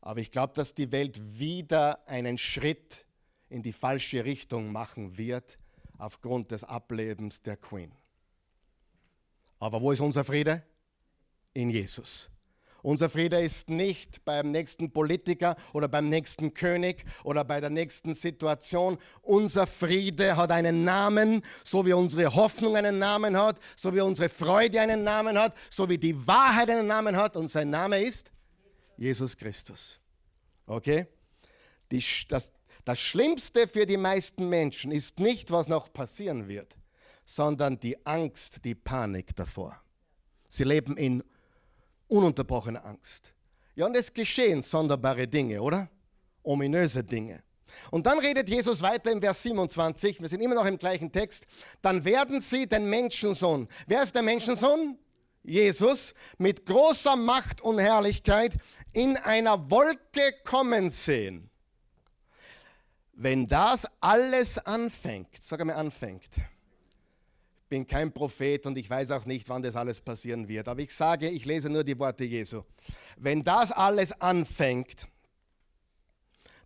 Aber 0.00 0.20
ich 0.20 0.30
glaube, 0.30 0.52
dass 0.54 0.74
die 0.74 0.92
Welt 0.92 1.38
wieder 1.38 2.06
einen 2.06 2.38
Schritt 2.38 3.06
in 3.48 3.62
die 3.62 3.72
falsche 3.72 4.24
Richtung 4.24 4.70
machen 4.70 5.16
wird 5.16 5.58
aufgrund 5.96 6.50
des 6.50 6.64
Ablebens 6.64 7.42
der 7.42 7.56
Queen. 7.56 7.92
Aber 9.58 9.80
wo 9.80 9.90
ist 9.90 10.00
unser 10.00 10.22
Friede? 10.22 10.62
In 11.54 11.70
Jesus. 11.70 12.30
Unser 12.82 13.08
Friede 13.08 13.40
ist 13.40 13.70
nicht 13.70 14.24
beim 14.24 14.52
nächsten 14.52 14.92
Politiker 14.92 15.56
oder 15.72 15.88
beim 15.88 16.08
nächsten 16.08 16.54
König 16.54 17.04
oder 17.24 17.44
bei 17.44 17.60
der 17.60 17.70
nächsten 17.70 18.14
Situation. 18.14 18.98
Unser 19.22 19.66
Friede 19.66 20.36
hat 20.36 20.52
einen 20.52 20.84
Namen, 20.84 21.42
so 21.64 21.84
wie 21.84 21.92
unsere 21.92 22.34
Hoffnung 22.34 22.76
einen 22.76 22.98
Namen 22.98 23.36
hat, 23.36 23.58
so 23.76 23.94
wie 23.94 24.00
unsere 24.00 24.28
Freude 24.28 24.80
einen 24.80 25.02
Namen 25.02 25.36
hat, 25.38 25.56
so 25.70 25.88
wie 25.88 25.98
die 25.98 26.26
Wahrheit 26.26 26.70
einen 26.70 26.86
Namen 26.86 27.16
hat. 27.16 27.36
Und 27.36 27.48
sein 27.48 27.70
Name 27.70 28.00
ist 28.00 28.30
Jesus 28.96 29.36
Christus. 29.36 29.98
Okay? 30.66 31.06
Die, 31.90 32.04
das, 32.28 32.52
das 32.84 33.00
Schlimmste 33.00 33.66
für 33.66 33.86
die 33.86 33.96
meisten 33.96 34.48
Menschen 34.48 34.92
ist 34.92 35.18
nicht, 35.18 35.50
was 35.50 35.66
noch 35.68 35.92
passieren 35.92 36.46
wird, 36.46 36.76
sondern 37.24 37.80
die 37.80 38.06
Angst, 38.06 38.64
die 38.64 38.74
Panik 38.74 39.34
davor. 39.34 39.80
Sie 40.48 40.64
leben 40.64 40.96
in 40.96 41.24
ununterbrochene 42.08 42.82
Angst. 42.82 43.32
Ja, 43.74 43.86
und 43.86 43.96
es 43.96 44.12
geschehen 44.12 44.62
sonderbare 44.62 45.28
Dinge, 45.28 45.62
oder? 45.62 45.88
Ominöse 46.42 47.04
Dinge. 47.04 47.42
Und 47.90 48.06
dann 48.06 48.18
redet 48.18 48.48
Jesus 48.48 48.80
weiter 48.82 49.12
im 49.12 49.20
Vers 49.20 49.42
27, 49.42 50.20
wir 50.20 50.28
sind 50.28 50.40
immer 50.40 50.54
noch 50.54 50.64
im 50.66 50.78
gleichen 50.78 51.12
Text, 51.12 51.46
dann 51.82 52.04
werden 52.04 52.40
sie 52.40 52.66
den 52.66 52.88
Menschensohn. 52.88 53.68
Wer 53.86 54.02
ist 54.02 54.14
der 54.14 54.22
Menschensohn? 54.22 54.98
Jesus 55.42 56.14
mit 56.36 56.66
großer 56.66 57.16
Macht 57.16 57.60
und 57.60 57.78
Herrlichkeit 57.78 58.56
in 58.92 59.16
einer 59.16 59.70
Wolke 59.70 60.34
kommen 60.44 60.90
sehen. 60.90 61.50
Wenn 63.12 63.46
das 63.46 63.86
alles 64.00 64.58
anfängt, 64.58 65.40
sag 65.40 65.60
einmal 65.60 65.76
anfängt, 65.76 66.36
bin 67.68 67.86
kein 67.86 68.12
Prophet 68.12 68.64
und 68.66 68.78
ich 68.78 68.88
weiß 68.88 69.10
auch 69.10 69.26
nicht, 69.26 69.48
wann 69.48 69.62
das 69.62 69.76
alles 69.76 70.00
passieren 70.00 70.48
wird. 70.48 70.68
Aber 70.68 70.80
ich 70.80 70.94
sage, 70.94 71.28
ich 71.28 71.44
lese 71.44 71.68
nur 71.68 71.84
die 71.84 71.98
Worte 71.98 72.24
Jesu. 72.24 72.62
Wenn 73.16 73.42
das 73.42 73.72
alles 73.72 74.12
anfängt, 74.20 75.06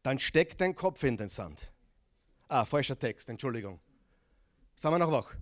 dann 0.03 0.19
steckt 0.19 0.61
dein 0.61 0.75
Kopf 0.75 1.03
in 1.03 1.17
den 1.17 1.29
Sand. 1.29 1.71
Ah, 2.49 2.65
falscher 2.65 2.99
Text, 2.99 3.29
Entschuldigung. 3.29 3.81
Sagen 4.77 4.95
wir 4.95 4.99
noch 4.99 5.13
wach. 5.13 5.35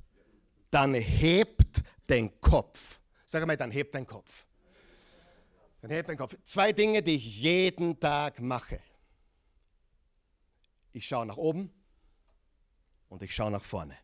Dann 0.70 0.94
hebt 0.94 1.82
den 2.08 2.40
Kopf. 2.40 3.00
Sag 3.26 3.46
mal, 3.46 3.56
dann 3.56 3.70
hebt 3.70 3.94
dein 3.94 4.06
Kopf. 4.06 4.46
Dann 5.80 5.90
hebt 5.90 6.08
dein 6.08 6.16
Kopf. 6.16 6.36
Zwei 6.44 6.72
Dinge, 6.72 7.02
die 7.02 7.16
ich 7.16 7.40
jeden 7.40 7.98
Tag 7.98 8.40
mache. 8.40 8.80
Ich 10.92 11.06
schaue 11.06 11.26
nach 11.26 11.36
oben 11.36 11.72
und 13.08 13.22
ich 13.22 13.34
schaue 13.34 13.50
nach 13.50 13.64
vorne. 13.64 13.96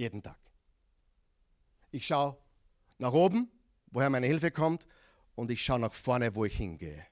Jeden 0.00 0.22
Tag. 0.22 0.38
Ich 1.90 2.06
schaue 2.06 2.38
nach 2.96 3.12
oben, 3.12 3.50
woher 3.90 4.08
meine 4.08 4.26
Hilfe 4.26 4.50
kommt, 4.50 4.86
und 5.34 5.50
ich 5.50 5.62
schaue 5.62 5.78
nach 5.78 5.92
vorne, 5.92 6.34
wo 6.34 6.46
ich 6.46 6.56
hingehe. 6.56 7.04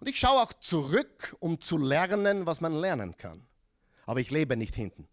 Und 0.00 0.06
ich 0.06 0.18
schaue 0.18 0.42
auch 0.42 0.52
zurück, 0.52 1.34
um 1.40 1.62
zu 1.62 1.78
lernen, 1.78 2.44
was 2.44 2.60
man 2.60 2.74
lernen 2.74 3.16
kann. 3.16 3.46
Aber 4.04 4.20
ich 4.20 4.30
lebe 4.30 4.54
nicht 4.58 4.74
hinten. 4.74 5.08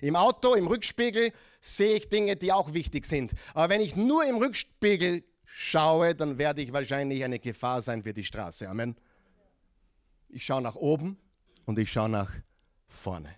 Im 0.00 0.14
Auto, 0.14 0.54
im 0.54 0.68
Rückspiegel 0.68 1.32
sehe 1.60 1.96
ich 1.96 2.08
Dinge, 2.08 2.36
die 2.36 2.52
auch 2.52 2.72
wichtig 2.72 3.04
sind. 3.04 3.32
Aber 3.52 3.68
wenn 3.68 3.80
ich 3.80 3.96
nur 3.96 4.24
im 4.24 4.36
Rückspiegel 4.36 5.24
schaue, 5.44 6.14
dann 6.14 6.38
werde 6.38 6.62
ich 6.62 6.72
wahrscheinlich 6.72 7.24
eine 7.24 7.40
Gefahr 7.40 7.82
sein 7.82 8.04
für 8.04 8.14
die 8.14 8.22
Straße. 8.22 8.68
Amen. 8.68 8.94
Ich 10.28 10.44
schaue 10.44 10.62
nach 10.62 10.76
oben 10.76 11.18
und 11.64 11.80
ich 11.80 11.90
schaue 11.90 12.10
nach 12.10 12.30
vorne. 12.86 13.34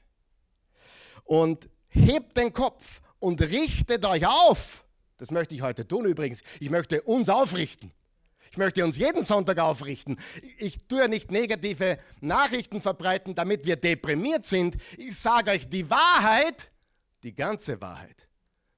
Und 1.25 1.71
hebt 1.95 2.37
den 2.37 2.53
Kopf 2.53 3.01
und 3.19 3.41
richtet 3.41 4.05
euch 4.05 4.27
auf. 4.27 4.85
Das 5.17 5.31
möchte 5.31 5.55
ich 5.55 5.63
heute 5.63 5.87
tun 5.87 6.05
übrigens. 6.05 6.43
Ich 6.61 6.71
möchte 6.71 7.03
uns 7.03 7.29
aufrichten. 7.29 7.93
Ich 8.51 8.59
möchte 8.59 8.85
uns 8.85 8.97
jeden 8.99 9.23
Sonntag 9.23 9.59
aufrichten. 9.59 10.19
Ich 10.59 10.87
tue 10.87 11.01
ja 11.01 11.09
nicht 11.09 11.33
negative 11.33 11.99
Nachrichten 12.21 12.81
verbreiten, 12.81 13.35
damit 13.35 13.65
wir 13.65 13.77
deprimiert 13.77 14.45
sind. 14.45 14.77
Ich 14.97 15.17
sage 15.17 15.51
euch 15.51 15.69
die 15.69 15.89
Wahrheit, 15.91 16.71
die 17.23 17.35
ganze 17.35 17.81
Wahrheit. 17.81 18.29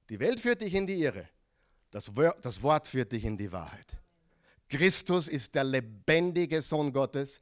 Die 0.09 0.19
Welt 0.19 0.39
führt 0.39 0.61
dich 0.61 0.73
in 0.73 0.87
die 0.87 1.01
Irre. 1.01 1.27
Das 1.91 2.15
Wort 2.15 2.87
führt 2.87 3.11
dich 3.11 3.25
in 3.25 3.37
die 3.37 3.51
Wahrheit. 3.51 3.97
Christus 4.69 5.27
ist 5.27 5.55
der 5.55 5.63
lebendige 5.63 6.61
Sohn 6.61 6.91
Gottes. 6.91 7.39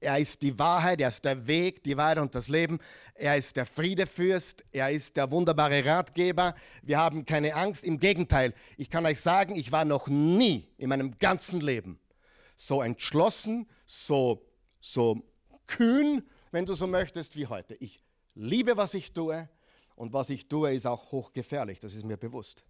Er 0.00 0.18
ist 0.18 0.42
die 0.42 0.58
Wahrheit, 0.58 1.00
er 1.00 1.08
ist 1.08 1.24
der 1.24 1.46
Weg, 1.46 1.82
die 1.82 1.96
Wahrheit 1.96 2.18
und 2.18 2.34
das 2.34 2.48
Leben. 2.48 2.78
Er 3.14 3.36
ist 3.36 3.56
der 3.56 3.64
Friedefürst, 3.64 4.64
er 4.70 4.90
ist 4.90 5.16
der 5.16 5.30
wunderbare 5.30 5.84
Ratgeber. 5.84 6.54
Wir 6.82 6.98
haben 6.98 7.24
keine 7.24 7.54
Angst. 7.54 7.82
Im 7.82 7.98
Gegenteil, 7.98 8.52
ich 8.76 8.90
kann 8.90 9.06
euch 9.06 9.20
sagen, 9.20 9.56
ich 9.56 9.72
war 9.72 9.84
noch 9.84 10.08
nie 10.08 10.68
in 10.76 10.90
meinem 10.90 11.18
ganzen 11.18 11.60
Leben 11.60 11.98
so 12.56 12.82
entschlossen, 12.82 13.68
so, 13.84 14.46
so 14.80 15.22
kühn, 15.66 16.22
wenn 16.50 16.66
du 16.66 16.74
so 16.74 16.86
möchtest, 16.86 17.36
wie 17.36 17.46
heute. 17.46 17.74
Ich 17.74 18.02
liebe, 18.34 18.76
was 18.76 18.94
ich 18.94 19.12
tue 19.12 19.48
und 19.94 20.12
was 20.12 20.30
ich 20.30 20.48
tue, 20.48 20.72
ist 20.74 20.86
auch 20.86 21.12
hochgefährlich, 21.12 21.80
das 21.80 21.94
ist 21.94 22.04
mir 22.04 22.16
bewusst. 22.16 22.64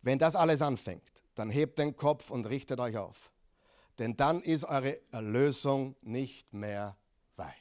Wenn 0.00 0.18
das 0.18 0.34
alles 0.34 0.60
anfängt, 0.60 1.22
dann 1.34 1.50
hebt 1.50 1.78
den 1.78 1.96
Kopf 1.96 2.30
und 2.30 2.46
richtet 2.46 2.80
euch 2.80 2.96
auf. 2.96 3.30
Denn 3.98 4.16
dann 4.16 4.42
ist 4.42 4.64
eure 4.64 5.00
Erlösung 5.10 5.96
nicht 6.00 6.52
mehr 6.52 6.96
weit. 7.36 7.54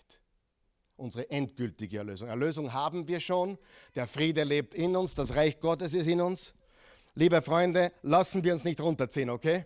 Unsere 0.95 1.29
endgültige 1.29 1.97
Erlösung. 1.97 2.29
Erlösung 2.29 2.73
haben 2.73 3.07
wir 3.07 3.19
schon. 3.19 3.57
Der 3.95 4.07
Friede 4.07 4.43
lebt 4.43 4.73
in 4.73 4.95
uns. 4.95 5.13
Das 5.13 5.35
Reich 5.35 5.59
Gottes 5.59 5.93
ist 5.93 6.07
in 6.07 6.21
uns. 6.21 6.53
Liebe 7.15 7.41
Freunde, 7.41 7.91
lassen 8.03 8.43
wir 8.43 8.53
uns 8.53 8.63
nicht 8.63 8.79
runterziehen, 8.79 9.29
okay? 9.29 9.65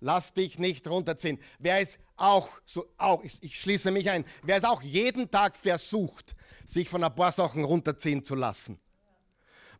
Lass 0.00 0.34
dich 0.34 0.58
nicht 0.58 0.86
runterziehen. 0.88 1.38
Wer 1.58 1.80
ist 1.80 1.98
auch, 2.16 2.50
so, 2.66 2.86
auch 2.98 3.22
ich, 3.24 3.42
ich 3.42 3.58
schließe 3.58 3.90
mich 3.90 4.10
ein, 4.10 4.26
wer 4.42 4.58
ist 4.58 4.66
auch 4.66 4.82
jeden 4.82 5.30
Tag 5.30 5.56
versucht, 5.56 6.36
sich 6.66 6.88
von 6.88 7.02
ein 7.02 7.14
paar 7.14 7.32
Sachen 7.32 7.64
runterziehen 7.64 8.22
zu 8.22 8.34
lassen? 8.34 8.78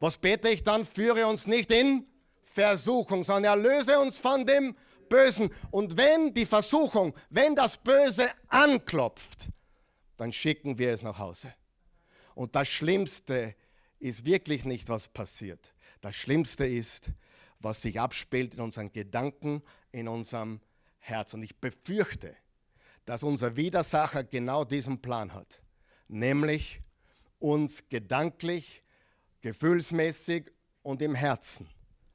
Was 0.00 0.16
bete 0.16 0.48
ich 0.48 0.62
dann? 0.62 0.84
Führe 0.84 1.26
uns 1.26 1.46
nicht 1.46 1.70
in 1.70 2.06
Versuchung, 2.42 3.24
sondern 3.24 3.62
erlöse 3.62 3.98
uns 3.98 4.18
von 4.18 4.46
dem 4.46 4.74
Bösen. 5.08 5.50
Und 5.70 5.96
wenn 5.96 6.34
die 6.34 6.46
Versuchung, 6.46 7.14
wenn 7.30 7.54
das 7.54 7.78
Böse 7.78 8.30
anklopft, 8.48 9.48
dann 10.16 10.32
schicken 10.32 10.78
wir 10.78 10.92
es 10.92 11.02
nach 11.02 11.18
Hause. 11.18 11.52
Und 12.34 12.54
das 12.54 12.68
Schlimmste 12.68 13.54
ist 13.98 14.24
wirklich 14.24 14.64
nicht, 14.64 14.88
was 14.88 15.08
passiert. 15.08 15.74
Das 16.00 16.14
Schlimmste 16.14 16.66
ist, 16.66 17.10
was 17.60 17.82
sich 17.82 17.98
abspielt 17.98 18.54
in 18.54 18.60
unseren 18.60 18.92
Gedanken, 18.92 19.62
in 19.92 20.08
unserem 20.08 20.60
Herz. 20.98 21.34
Und 21.34 21.42
ich 21.42 21.56
befürchte, 21.58 22.36
dass 23.04 23.22
unser 23.22 23.56
Widersacher 23.56 24.24
genau 24.24 24.64
diesen 24.64 25.00
Plan 25.00 25.32
hat, 25.32 25.60
nämlich 26.08 26.80
uns 27.38 27.88
gedanklich, 27.88 28.82
gefühlsmäßig 29.40 30.52
und 30.82 31.02
im 31.02 31.14
Herzen 31.14 31.68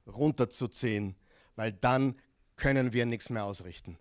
runterzuziehen, 0.05 1.15
weil 1.55 1.71
dann 1.71 2.19
können 2.61 2.93
wir 2.93 3.07
nichts 3.07 3.31
mehr 3.31 3.43
ausrichten. 3.43 3.97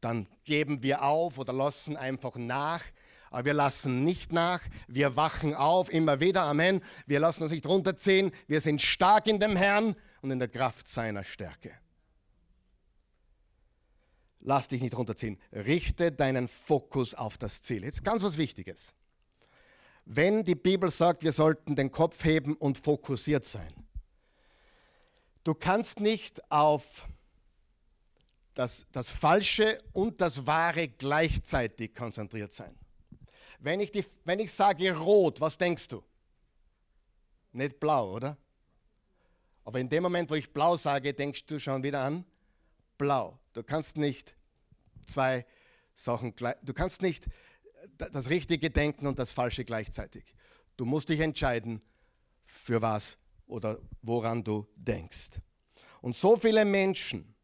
Dann 0.00 0.26
geben 0.44 0.82
wir 0.82 1.02
auf 1.02 1.36
oder 1.36 1.52
lassen 1.52 1.94
einfach 1.96 2.36
nach, 2.36 2.82
aber 3.30 3.44
wir 3.44 3.54
lassen 3.54 4.02
nicht 4.02 4.32
nach, 4.32 4.62
wir 4.86 5.14
wachen 5.14 5.54
auf, 5.54 5.92
immer 5.92 6.18
wieder, 6.18 6.42
Amen. 6.44 6.82
Wir 7.06 7.20
lassen 7.20 7.42
uns 7.42 7.52
nicht 7.52 7.66
runterziehen, 7.66 8.32
wir 8.46 8.62
sind 8.62 8.80
stark 8.80 9.26
in 9.26 9.38
dem 9.38 9.56
Herrn 9.56 9.94
und 10.22 10.30
in 10.30 10.38
der 10.38 10.48
Kraft 10.48 10.88
seiner 10.88 11.22
Stärke. 11.22 11.72
Lass 14.40 14.68
dich 14.68 14.80
nicht 14.80 14.96
runterziehen. 14.96 15.36
Richte 15.52 16.10
deinen 16.10 16.48
Fokus 16.48 17.14
auf 17.14 17.36
das 17.36 17.60
Ziel. 17.60 17.84
Jetzt 17.84 18.04
ganz 18.04 18.22
was 18.22 18.38
Wichtiges. 18.38 18.94
Wenn 20.06 20.44
die 20.44 20.54
Bibel 20.54 20.90
sagt, 20.90 21.22
wir 21.24 21.32
sollten 21.32 21.76
den 21.76 21.92
Kopf 21.92 22.24
heben 22.24 22.54
und 22.54 22.78
fokussiert 22.78 23.44
sein, 23.44 23.68
du 25.44 25.52
kannst 25.52 26.00
nicht 26.00 26.50
auf 26.50 27.06
das, 28.58 28.86
das 28.90 29.12
Falsche 29.12 29.78
und 29.92 30.20
das 30.20 30.44
Wahre 30.44 30.88
gleichzeitig 30.88 31.94
konzentriert 31.94 32.52
sein. 32.52 32.74
Wenn 33.60 33.78
ich, 33.78 33.92
die, 33.92 34.04
wenn 34.24 34.40
ich 34.40 34.52
sage 34.52 34.98
rot, 34.98 35.40
was 35.40 35.56
denkst 35.56 35.86
du? 35.86 36.02
Nicht 37.52 37.78
blau, 37.78 38.16
oder? 38.16 38.36
Aber 39.64 39.78
in 39.78 39.88
dem 39.88 40.02
Moment, 40.02 40.28
wo 40.28 40.34
ich 40.34 40.52
blau 40.52 40.74
sage, 40.74 41.14
denkst 41.14 41.46
du 41.46 41.60
schon 41.60 41.84
wieder 41.84 42.00
an 42.00 42.24
blau. 42.96 43.38
Du 43.52 43.62
kannst 43.62 43.96
nicht 43.96 44.34
zwei 45.06 45.46
Sachen, 45.94 46.34
du 46.34 46.74
kannst 46.74 47.00
nicht 47.00 47.28
das 47.96 48.28
Richtige 48.28 48.70
denken 48.70 49.06
und 49.06 49.20
das 49.20 49.30
Falsche 49.30 49.64
gleichzeitig. 49.64 50.34
Du 50.76 50.84
musst 50.84 51.10
dich 51.10 51.20
entscheiden, 51.20 51.80
für 52.44 52.82
was 52.82 53.18
oder 53.46 53.78
woran 54.02 54.42
du 54.42 54.66
denkst. 54.74 55.40
Und 56.00 56.16
so 56.16 56.36
viele 56.36 56.64
Menschen 56.64 57.36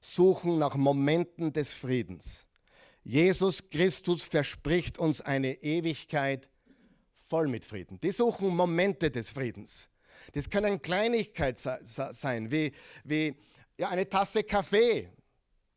suchen 0.00 0.58
nach 0.58 0.76
Momenten 0.76 1.52
des 1.52 1.72
Friedens. 1.72 2.46
Jesus 3.02 3.68
Christus 3.70 4.22
verspricht 4.22 4.98
uns 4.98 5.20
eine 5.20 5.62
Ewigkeit 5.62 6.48
voll 7.18 7.48
mit 7.48 7.64
Frieden. 7.64 8.00
Die 8.00 8.10
suchen 8.10 8.48
Momente 8.48 9.10
des 9.10 9.30
Friedens. 9.30 9.88
Das 10.32 10.50
können 10.50 10.82
Kleinigkeiten 10.82 11.78
sein, 11.84 12.50
wie, 12.50 12.72
wie 13.04 13.34
ja, 13.78 13.88
eine 13.88 14.08
Tasse 14.08 14.42
Kaffee, 14.42 15.08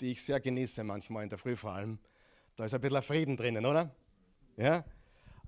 die 0.01 0.11
ich 0.11 0.23
sehr 0.23 0.39
genieße, 0.39 0.83
manchmal 0.83 1.23
in 1.23 1.29
der 1.29 1.37
Früh 1.37 1.55
vor 1.55 1.71
allem. 1.71 1.99
Da 2.55 2.65
ist 2.65 2.73
ein 2.73 2.81
bisschen 2.81 3.01
Frieden 3.03 3.37
drinnen, 3.37 3.65
oder? 3.65 3.95
Ja? 4.57 4.83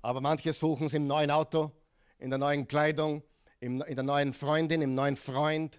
Aber 0.00 0.20
manche 0.20 0.52
suchen 0.52 0.86
es 0.86 0.94
im 0.94 1.06
neuen 1.06 1.30
Auto, 1.30 1.72
in 2.18 2.30
der 2.30 2.38
neuen 2.38 2.66
Kleidung, 2.66 3.22
in 3.60 3.78
der 3.78 4.02
neuen 4.02 4.32
Freundin, 4.32 4.82
im 4.82 4.94
neuen 4.94 5.16
Freund, 5.16 5.78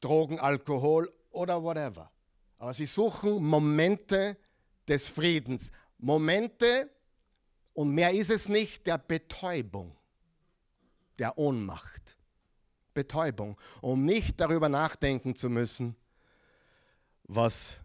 Drogen, 0.00 0.38
Alkohol 0.38 1.12
oder 1.30 1.62
whatever. 1.62 2.10
Aber 2.58 2.72
sie 2.74 2.86
suchen 2.86 3.44
Momente 3.44 4.36
des 4.86 5.08
Friedens, 5.08 5.70
Momente, 5.98 6.90
und 7.72 7.94
mehr 7.94 8.12
ist 8.12 8.30
es 8.30 8.48
nicht, 8.48 8.86
der 8.86 8.98
Betäubung, 8.98 9.96
der 11.18 11.38
Ohnmacht. 11.38 12.16
Betäubung, 12.92 13.56
um 13.80 14.04
nicht 14.04 14.40
darüber 14.40 14.68
nachdenken 14.68 15.34
zu 15.34 15.48
müssen, 15.48 15.96
was 17.24 17.76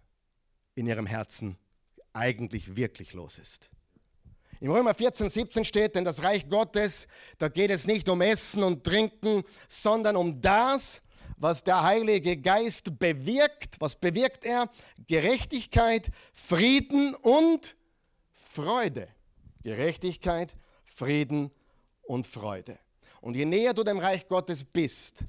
in 0.73 0.87
ihrem 0.87 1.05
Herzen 1.05 1.57
eigentlich 2.13 2.75
wirklich 2.75 3.13
los 3.13 3.37
ist. 3.37 3.69
Im 4.59 4.71
Römer 4.71 4.93
14, 4.93 5.29
17 5.29 5.65
steht, 5.65 5.95
denn 5.95 6.05
das 6.05 6.23
Reich 6.23 6.47
Gottes, 6.47 7.07
da 7.37 7.49
geht 7.49 7.71
es 7.71 7.87
nicht 7.87 8.07
um 8.09 8.21
Essen 8.21 8.63
und 8.63 8.83
Trinken, 8.83 9.43
sondern 9.67 10.15
um 10.15 10.41
das, 10.41 11.01
was 11.37 11.63
der 11.63 11.83
Heilige 11.83 12.37
Geist 12.37 12.97
bewirkt. 12.97 13.75
Was 13.79 13.95
bewirkt 13.95 14.45
er? 14.45 14.69
Gerechtigkeit, 15.07 16.09
Frieden 16.33 17.15
und 17.15 17.75
Freude. 18.31 19.07
Gerechtigkeit, 19.63 20.55
Frieden 20.83 21.51
und 22.03 22.27
Freude. 22.27 22.79
Und 23.21 23.35
je 23.35 23.45
näher 23.45 23.73
du 23.73 23.83
dem 23.83 23.99
Reich 23.99 24.27
Gottes 24.27 24.63
bist, 24.63 25.25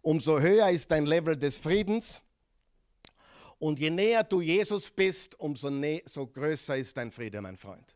umso 0.00 0.40
höher 0.40 0.70
ist 0.70 0.90
dein 0.90 1.06
Level 1.06 1.36
des 1.36 1.58
Friedens. 1.58 2.22
Und 3.58 3.78
je 3.78 3.90
näher 3.90 4.24
du 4.24 4.40
Jesus 4.40 4.90
bist, 4.90 5.38
umso 5.38 5.70
so 6.06 6.26
größer 6.26 6.76
ist 6.76 6.96
dein 6.96 7.12
Friede, 7.12 7.40
mein 7.40 7.56
Freund. 7.56 7.94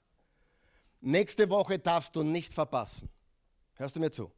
Nächste 1.01 1.49
Woche 1.49 1.79
darfst 1.79 2.15
du 2.15 2.23
nicht 2.23 2.53
verpassen. 2.53 3.09
Hörst 3.75 3.97
du 3.97 4.01
mir 4.01 4.11
zu? 4.11 4.31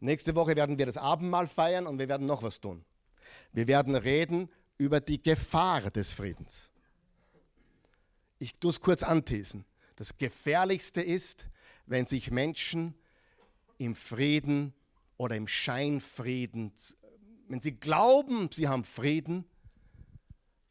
Nächste 0.00 0.34
Woche 0.34 0.56
werden 0.56 0.78
wir 0.78 0.86
das 0.86 0.96
Abendmahl 0.96 1.46
feiern 1.46 1.86
und 1.86 1.98
wir 1.98 2.08
werden 2.08 2.26
noch 2.26 2.42
was 2.42 2.60
tun. 2.60 2.84
Wir 3.52 3.68
werden 3.68 3.94
reden 3.94 4.48
über 4.78 5.00
die 5.00 5.22
Gefahr 5.22 5.90
des 5.90 6.12
Friedens. 6.12 6.70
Ich 8.38 8.58
tue 8.58 8.70
es 8.70 8.80
kurz 8.80 9.02
anthesen. 9.02 9.66
Das 9.96 10.16
Gefährlichste 10.16 11.02
ist, 11.02 11.46
wenn 11.84 12.06
sich 12.06 12.30
Menschen 12.30 12.94
im 13.76 13.94
Frieden 13.94 14.72
oder 15.18 15.36
im 15.36 15.46
Scheinfrieden, 15.46 16.72
wenn 17.48 17.60
sie 17.60 17.72
glauben, 17.72 18.48
sie 18.50 18.68
haben 18.68 18.84
Frieden, 18.84 19.44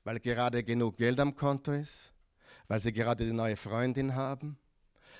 weil 0.03 0.19
gerade 0.19 0.63
genug 0.63 0.97
Geld 0.97 1.19
am 1.19 1.35
Konto 1.35 1.71
ist, 1.71 2.11
weil 2.67 2.79
sie 2.79 2.93
gerade 2.93 3.25
die 3.25 3.33
neue 3.33 3.57
Freundin 3.57 4.15
haben, 4.15 4.57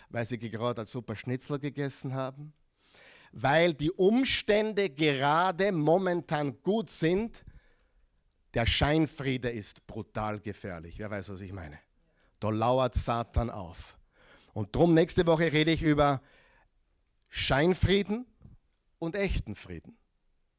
weil 0.10 0.26
sie 0.26 0.40
gerade 0.40 0.82
ein 0.82 0.88
super 0.88 1.16
Schnitzel 1.16 1.60
gegessen 1.60 2.16
haben, 2.16 2.54
weil 3.32 3.74
die 3.74 3.92
Umstände 3.92 4.90
gerade 4.90 5.72
momentan 5.72 6.62
gut 6.62 6.90
sind, 6.90 7.44
der 8.54 8.66
Scheinfriede 8.66 9.50
ist 9.50 9.86
brutal 9.86 10.40
gefährlich. 10.40 10.98
Wer 10.98 11.12
weiß, 11.12 11.30
was 11.30 11.42
ich 11.42 11.54
meine? 11.54 11.80
Da 12.40 12.50
lauert 12.50 12.96
Satan 12.96 13.50
auf. 13.50 13.98
Und 14.54 14.76
drum 14.76 14.94
nächste 14.94 15.28
Woche 15.28 15.52
rede 15.52 15.72
ich 15.72 15.84
über 15.84 16.22
Scheinfrieden 17.28 18.26
und 18.98 19.16
echten 19.16 19.56
Frieden. 19.56 19.98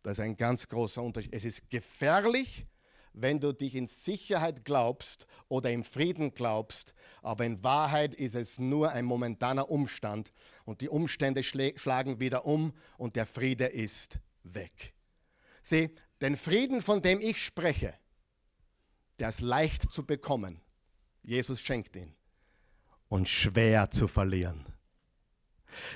Das 0.03 0.19
ist 0.19 0.25
ein 0.25 0.37
ganz 0.37 0.69
großer 0.69 1.03
Unterschied. 1.03 1.35
Es 1.35 1.45
ist 1.45 1.69
gefährlich, 1.69 2.67
wenn 3.13 3.41
du 3.41 3.53
dich 3.53 3.75
in 3.75 3.87
Sicherheit 3.87 4.65
glaubst 4.65 5.27
oder 5.49 5.71
im 5.71 5.85
Frieden 5.85 6.33
glaubst, 6.33 6.95
aber 7.23 7.45
in 7.45 7.63
Wahrheit 7.65 8.15
ist 8.15 8.35
es 8.35 8.59
nur 8.59 8.91
ein 8.91 9.05
momentaner 9.05 9.71
Umstand 9.71 10.33
und 10.65 10.81
die 10.81 10.89
Umstände 10.89 11.43
schlagen 11.43 12.21
wieder 12.21 12.47
um 12.47 12.73
und 12.99 13.17
der 13.17 13.27
Friede 13.27 13.67
ist 13.67 14.19
weg. 14.43 14.95
Sieh, 15.63 15.91
den 16.21 16.37
Frieden, 16.37 16.83
von 16.83 17.03
dem 17.03 17.21
ich 17.21 17.43
spreche, 17.43 17.95
der 19.19 19.29
ist 19.29 19.41
leicht 19.41 19.93
zu 19.93 20.07
bekommen. 20.07 20.61
Jesus 21.23 21.61
schenkt 21.61 21.97
ihn 21.97 22.15
und 23.09 23.29
schwer 23.29 23.91
zu 23.91 24.09
verlieren. 24.09 24.65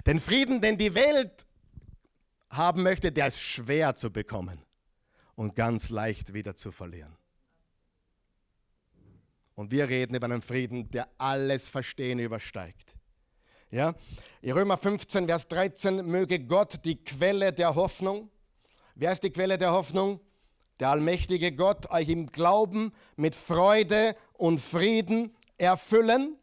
Den 0.07 0.21
Frieden, 0.21 0.61
den 0.61 0.77
die 0.77 0.95
Welt 0.95 1.47
haben 2.51 2.83
möchte, 2.83 3.11
der 3.11 3.29
ist 3.29 3.41
schwer 3.41 3.95
zu 3.95 4.13
bekommen 4.13 4.65
und 5.37 5.55
ganz 5.57 5.89
leicht 5.89 6.35
wieder 6.35 6.55
zu 6.55 6.71
verlieren. 6.71 7.17
Und 9.55 9.71
wir 9.71 9.89
reden 9.89 10.15
über 10.15 10.27
einen 10.27 10.43
Frieden, 10.43 10.91
der 10.91 11.09
alles 11.19 11.69
Verstehen 11.69 12.19
übersteigt. 12.19 12.95
Ja? 13.71 13.95
In 14.43 14.53
Römer 14.53 14.77
15, 14.77 15.27
Vers 15.27 15.49
13, 15.49 16.05
möge 16.07 16.41
Gott 16.41 16.85
die 16.85 17.03
Quelle 17.03 17.53
der 17.53 17.75
Hoffnung, 17.75 18.31
wer 18.95 19.13
ist 19.13 19.23
die 19.23 19.31
Quelle 19.31 19.59
der 19.59 19.73
Hoffnung? 19.73 20.21
Der 20.81 20.89
allmächtige 20.89 21.53
Gott 21.53 21.89
euch 21.91 22.09
im 22.09 22.27
Glauben 22.27 22.93
mit 23.15 23.37
Freude 23.37 24.17
und 24.33 24.61
Frieden 24.61 25.37
erfüllen, 25.57 26.37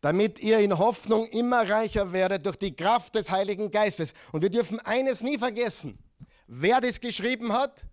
damit 0.00 0.38
ihr 0.38 0.60
in 0.60 0.78
Hoffnung 0.78 1.26
immer 1.26 1.68
reicher 1.68 2.12
werdet 2.12 2.46
durch 2.46 2.56
die 2.56 2.76
Kraft 2.76 3.16
des 3.16 3.30
Heiligen 3.30 3.72
Geistes. 3.72 4.14
Und 4.30 4.42
wir 4.42 4.50
dürfen 4.50 4.78
eines 4.78 5.20
nie 5.20 5.36
vergessen 5.36 5.98
wer 6.46 6.80
das 6.80 7.00
geschrieben 7.00 7.52
hat 7.52 7.84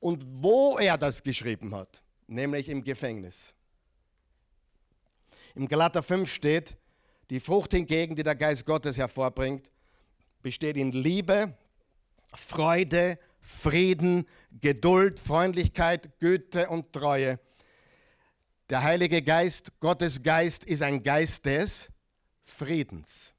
und 0.00 0.24
wo 0.26 0.78
er 0.78 0.98
das 0.98 1.22
geschrieben 1.22 1.74
hat, 1.74 2.02
nämlich 2.26 2.68
im 2.68 2.82
Gefängnis. 2.82 3.54
Im 5.54 5.66
Galater 5.66 6.02
5 6.02 6.32
steht, 6.32 6.76
die 7.30 7.40
Frucht 7.40 7.72
hingegen, 7.72 8.14
die 8.14 8.22
der 8.22 8.36
Geist 8.36 8.64
Gottes 8.64 8.96
hervorbringt, 8.96 9.70
besteht 10.42 10.76
in 10.76 10.92
Liebe, 10.92 11.56
Freude, 12.34 13.18
Frieden, 13.40 14.26
Geduld, 14.60 15.18
Freundlichkeit, 15.20 16.18
Güte 16.20 16.68
und 16.68 16.92
Treue. 16.92 17.40
Der 18.70 18.82
Heilige 18.82 19.22
Geist, 19.22 19.80
Gottes 19.80 20.22
Geist, 20.22 20.64
ist 20.64 20.82
ein 20.82 21.02
Geist 21.02 21.46
des 21.46 21.88
Friedens. 22.44 23.32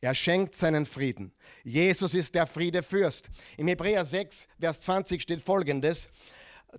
Er 0.00 0.14
schenkt 0.14 0.54
seinen 0.54 0.86
Frieden. 0.86 1.32
Jesus 1.62 2.14
ist 2.14 2.34
der 2.34 2.46
Friedefürst. 2.46 3.28
Im 3.58 3.68
Hebräer 3.68 4.04
6, 4.04 4.48
Vers 4.58 4.80
20 4.80 5.20
steht 5.20 5.42
folgendes. 5.42 6.08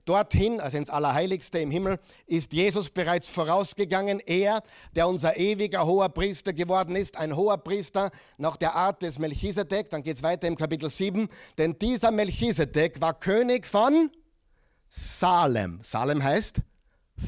Dorthin, 0.06 0.60
also 0.60 0.78
ins 0.78 0.90
Allerheiligste 0.90 1.60
im 1.60 1.70
Himmel, 1.70 2.00
ist 2.26 2.54
Jesus 2.54 2.90
bereits 2.90 3.30
vorausgegangen. 3.30 4.22
Er, 4.22 4.64
der 4.96 5.08
unser 5.08 5.38
ewiger 5.38 5.86
hoher 5.86 6.10
Priester 6.10 6.54
geworden 6.54 6.96
ist, 6.96 7.18
ein 7.18 7.36
hoher 7.36 7.58
Priester 7.58 8.10
nach 8.38 8.56
der 8.56 8.74
Art 8.74 9.02
des 9.02 9.20
Melchisedek. 9.20 9.90
Dann 9.90 10.02
geht 10.02 10.16
es 10.16 10.24
weiter 10.24 10.48
im 10.48 10.56
Kapitel 10.56 10.90
7. 10.90 11.28
Denn 11.58 11.78
dieser 11.78 12.12
Melchisedek 12.12 13.02
war 13.02 13.20
König 13.20 13.68
von 13.68 14.10
Salem. 14.90 15.80
Salem 15.84 16.24
heißt 16.24 16.62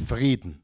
Frieden. 0.08 0.63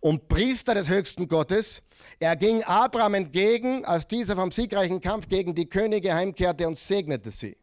Und 0.00 0.28
Priester 0.28 0.74
des 0.74 0.88
höchsten 0.88 1.28
Gottes 1.28 1.82
er 2.18 2.36
ging 2.36 2.62
Abraham 2.62 3.14
entgegen, 3.14 3.84
als 3.84 4.08
dieser 4.08 4.36
vom 4.36 4.50
siegreichen 4.50 5.00
Kampf 5.00 5.28
gegen 5.28 5.54
die 5.54 5.68
Könige 5.68 6.14
heimkehrte 6.14 6.66
und 6.66 6.78
segnete 6.78 7.30
sie. 7.30 7.56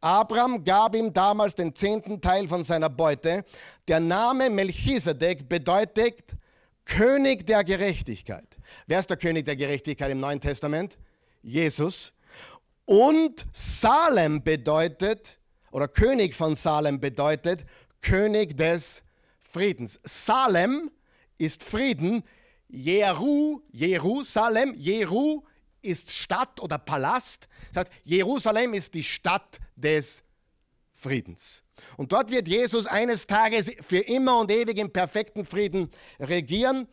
Abraham 0.00 0.64
gab 0.64 0.94
ihm 0.94 1.12
damals 1.12 1.54
den 1.54 1.74
zehnten 1.74 2.20
Teil 2.20 2.48
von 2.48 2.64
seiner 2.64 2.88
Beute. 2.88 3.44
Der 3.86 4.00
Name 4.00 4.50
Melchisedek 4.50 5.48
bedeutet 5.48 6.36
König 6.84 7.46
der 7.46 7.64
Gerechtigkeit. 7.64 8.56
Wer 8.86 9.00
ist 9.00 9.10
der 9.10 9.16
König 9.16 9.44
der 9.44 9.56
Gerechtigkeit 9.56 10.10
im 10.10 10.20
Neuen 10.20 10.40
Testament? 10.40 10.98
Jesus. 11.42 12.12
Und 12.84 13.46
Salem 13.52 14.42
bedeutet, 14.42 15.38
oder 15.70 15.86
König 15.86 16.34
von 16.34 16.54
Salem 16.54 16.98
bedeutet, 16.98 17.64
König 18.00 18.56
des 18.56 19.02
Friedens. 19.38 20.00
Salem 20.02 20.90
ist 21.40 21.64
Frieden, 21.64 22.22
Jeru, 22.68 23.62
Jerusalem, 23.72 24.74
Jeru 24.74 25.42
ist 25.82 26.10
Stadt 26.10 26.60
oder 26.60 26.78
Palast. 26.78 27.48
Das 27.72 27.86
heißt, 27.86 27.92
Jerusalem 28.04 28.74
ist 28.74 28.92
die 28.92 29.02
Stadt 29.02 29.58
des 29.74 30.22
Friedens. 30.92 31.62
Und 31.96 32.12
dort 32.12 32.30
wird 32.30 32.46
Jesus 32.46 32.86
eines 32.86 33.26
Tages 33.26 33.72
für 33.80 34.00
immer 34.00 34.38
und 34.38 34.50
ewig 34.50 34.76
im 34.76 34.92
perfekten 34.92 35.46
Frieden 35.46 35.90
regieren. 36.20 36.86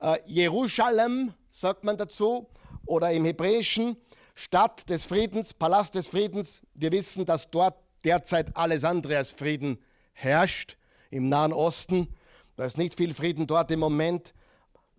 Äh, 0.00 0.18
Jerusalem 0.26 1.34
sagt 1.50 1.82
man 1.82 1.96
dazu 1.96 2.48
oder 2.86 3.10
im 3.10 3.24
Hebräischen 3.24 3.96
Stadt 4.36 4.88
des 4.88 5.06
Friedens, 5.06 5.52
Palast 5.52 5.96
des 5.96 6.06
Friedens. 6.06 6.62
Wir 6.74 6.92
wissen, 6.92 7.26
dass 7.26 7.50
dort 7.50 7.76
derzeit 8.04 8.56
alles 8.56 8.84
andere 8.84 9.16
als 9.16 9.32
Frieden 9.32 9.82
herrscht. 10.12 10.76
Im 11.10 11.28
Nahen 11.28 11.52
Osten, 11.52 12.14
da 12.58 12.66
ist 12.66 12.76
nicht 12.76 12.94
viel 12.94 13.14
Frieden 13.14 13.46
dort 13.46 13.70
im 13.70 13.80
Moment 13.80 14.34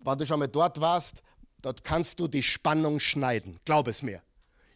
wenn 0.04 0.18
du 0.18 0.26
schon 0.26 0.38
mal 0.38 0.48
dort 0.48 0.80
warst, 0.80 1.22
dort 1.62 1.84
kannst 1.84 2.20
du 2.20 2.28
die 2.28 2.42
Spannung 2.42 3.00
schneiden. 3.00 3.58
Glaub 3.64 3.88
es 3.88 4.02
mir. 4.02 4.22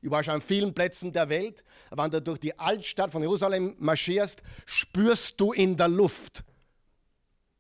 Ich 0.01 0.11
war 0.11 0.23
schon 0.23 0.35
an 0.35 0.41
vielen 0.43 0.75
Plätzen 0.75 1.13
der 1.13 1.29
Welt. 1.31 1.65
Wenn 1.91 2.11
du 2.11 2.21
durch 2.21 2.39
die 2.39 2.59
Altstadt 2.59 3.11
von 3.11 3.23
Jerusalem 3.23 3.75
marschierst, 3.79 4.43
spürst 4.67 5.41
du 5.41 5.53
in 5.53 5.77
der 5.77 5.89
Luft. 5.89 6.45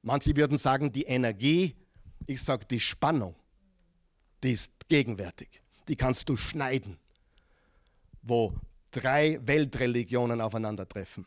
Manche 0.03 0.37
würden 0.37 0.59
sagen, 0.59 0.93
die 0.93 1.05
Energie. 1.05 1.75
Ich 2.27 2.43
sage, 2.43 2.67
die 2.67 2.81
Spannung, 2.81 3.35
die 4.43 4.53
ist 4.53 4.73
gegenwärtig. 4.89 5.63
Die 5.89 5.97
kannst 5.97 6.29
du 6.29 6.37
schneiden, 6.37 6.99
wo 8.23 8.55
drei 8.91 9.39
Weltreligionen 9.43 10.41
aufeinandertreffen. 10.43 11.27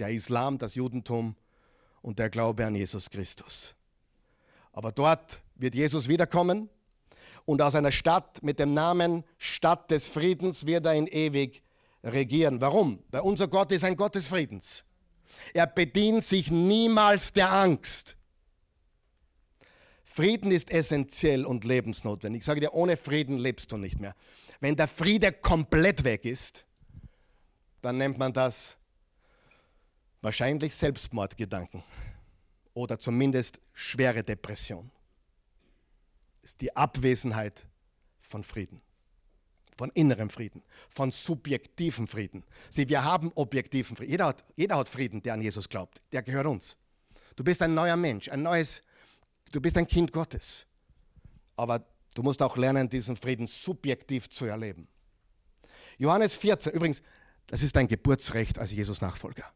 Der 0.00 0.10
Islam, 0.10 0.58
das 0.58 0.74
Judentum 0.74 1.36
und 2.02 2.18
der 2.18 2.30
Glaube 2.30 2.64
an 2.66 2.74
Jesus 2.74 3.10
Christus. 3.10 3.74
Aber 4.72 4.92
dort 4.92 5.40
wird 5.56 5.74
Jesus 5.74 6.08
wiederkommen 6.08 6.68
und 7.44 7.62
aus 7.62 7.74
einer 7.74 7.92
Stadt 7.92 8.42
mit 8.42 8.58
dem 8.58 8.74
Namen 8.74 9.24
Stadt 9.38 9.90
des 9.90 10.08
Friedens 10.08 10.66
wird 10.66 10.86
er 10.86 10.94
in 10.94 11.06
ewig 11.06 11.62
regieren. 12.04 12.60
Warum? 12.60 13.02
Weil 13.10 13.22
unser 13.22 13.48
Gott 13.48 13.72
ist 13.72 13.84
ein 13.84 13.96
Gott 13.96 14.14
des 14.14 14.28
Friedens. 14.28 14.84
Er 15.52 15.66
bedient 15.66 16.24
sich 16.24 16.50
niemals 16.50 17.32
der 17.32 17.52
Angst. 17.52 18.16
Frieden 20.04 20.50
ist 20.50 20.70
essentiell 20.70 21.44
und 21.44 21.64
lebensnotwendig. 21.64 22.40
Ich 22.40 22.44
sage 22.46 22.60
dir, 22.60 22.74
ohne 22.74 22.96
Frieden 22.96 23.38
lebst 23.38 23.70
du 23.70 23.76
nicht 23.76 24.00
mehr. 24.00 24.14
Wenn 24.60 24.74
der 24.74 24.88
Friede 24.88 25.32
komplett 25.32 26.02
weg 26.02 26.24
ist, 26.24 26.64
dann 27.82 27.98
nennt 27.98 28.18
man 28.18 28.32
das 28.32 28.77
wahrscheinlich 30.20 30.74
Selbstmordgedanken 30.74 31.82
oder 32.74 32.98
zumindest 32.98 33.60
schwere 33.72 34.22
Depression 34.22 34.90
ist 36.42 36.60
die 36.60 36.74
Abwesenheit 36.74 37.66
von 38.20 38.42
Frieden, 38.42 38.80
von 39.76 39.90
innerem 39.90 40.30
Frieden, 40.30 40.62
von 40.88 41.10
subjektivem 41.10 42.06
Frieden. 42.06 42.44
Sieh, 42.70 42.88
wir 42.88 43.04
haben 43.04 43.32
objektiven 43.34 43.96
Frieden. 43.96 44.10
Jeder 44.10 44.26
hat, 44.26 44.44
jeder 44.56 44.76
hat 44.76 44.88
Frieden, 44.88 45.22
der 45.22 45.34
an 45.34 45.42
Jesus 45.42 45.68
glaubt. 45.68 46.00
Der 46.12 46.22
gehört 46.22 46.46
uns. 46.46 46.76
Du 47.36 47.44
bist 47.44 47.62
ein 47.62 47.74
neuer 47.74 47.96
Mensch, 47.96 48.28
ein 48.28 48.42
neues, 48.42 48.82
du 49.52 49.60
bist 49.60 49.76
ein 49.76 49.86
Kind 49.86 50.12
Gottes. 50.12 50.66
Aber 51.56 51.84
du 52.14 52.22
musst 52.22 52.42
auch 52.42 52.56
lernen, 52.56 52.88
diesen 52.88 53.16
Frieden 53.16 53.46
subjektiv 53.46 54.28
zu 54.30 54.46
erleben. 54.46 54.88
Johannes 55.98 56.36
14, 56.36 56.72
übrigens, 56.72 57.02
das 57.46 57.62
ist 57.62 57.74
dein 57.74 57.88
Geburtsrecht 57.88 58.58
als 58.58 58.72
Jesus-Nachfolger. 58.72 59.52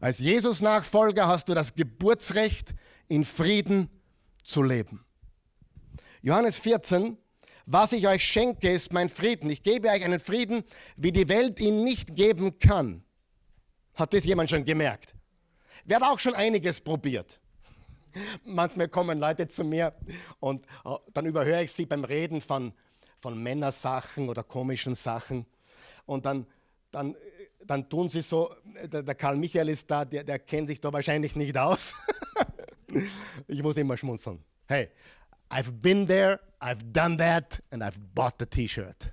Als 0.00 0.18
Jesus-Nachfolger 0.18 1.26
hast 1.26 1.48
du 1.48 1.54
das 1.54 1.74
Geburtsrecht, 1.74 2.74
in 3.08 3.22
Frieden 3.24 3.90
zu 4.42 4.62
leben. 4.62 5.04
Johannes 6.22 6.58
14, 6.58 7.18
was 7.66 7.92
ich 7.92 8.08
euch 8.08 8.24
schenke, 8.24 8.70
ist 8.70 8.92
mein 8.92 9.10
Frieden. 9.10 9.50
Ich 9.50 9.62
gebe 9.62 9.88
euch 9.88 10.02
einen 10.04 10.20
Frieden, 10.20 10.64
wie 10.96 11.12
die 11.12 11.28
Welt 11.28 11.60
ihn 11.60 11.84
nicht 11.84 12.16
geben 12.16 12.58
kann. 12.58 13.04
Hat 13.94 14.14
das 14.14 14.24
jemand 14.24 14.48
schon 14.48 14.64
gemerkt? 14.64 15.14
Wer 15.84 15.96
hat 15.96 16.04
auch 16.04 16.18
schon 16.18 16.34
einiges 16.34 16.80
probiert? 16.80 17.38
Manchmal 18.44 18.88
kommen 18.88 19.18
Leute 19.18 19.48
zu 19.48 19.64
mir 19.64 19.94
und 20.38 20.64
äh, 20.84 20.96
dann 21.12 21.26
überhöre 21.26 21.64
ich 21.64 21.72
sie 21.72 21.84
beim 21.84 22.04
Reden 22.04 22.40
von, 22.40 22.72
von 23.18 23.40
Männersachen 23.42 24.30
oder 24.30 24.42
komischen 24.44 24.94
Sachen. 24.94 25.46
Und 26.06 26.24
dann, 26.24 26.46
dann, 26.90 27.14
dann 27.66 27.88
tun 27.88 28.08
sie 28.08 28.22
so, 28.22 28.54
der, 28.84 29.02
der 29.02 29.14
Karl 29.14 29.36
Michael 29.36 29.68
ist 29.68 29.90
da, 29.90 30.04
der, 30.04 30.24
der 30.24 30.38
kennt 30.38 30.68
sich 30.68 30.80
da 30.80 30.92
wahrscheinlich 30.92 31.36
nicht 31.36 31.56
aus. 31.56 31.94
ich 33.46 33.62
muss 33.62 33.76
immer 33.76 33.96
schmunzeln. 33.96 34.42
Hey, 34.66 34.88
I've 35.50 35.70
been 35.70 36.06
there, 36.06 36.40
I've 36.60 36.82
done 36.92 37.16
that 37.18 37.62
and 37.70 37.82
I've 37.82 37.98
bought 38.14 38.34
the 38.38 38.46
T-Shirt. 38.46 39.12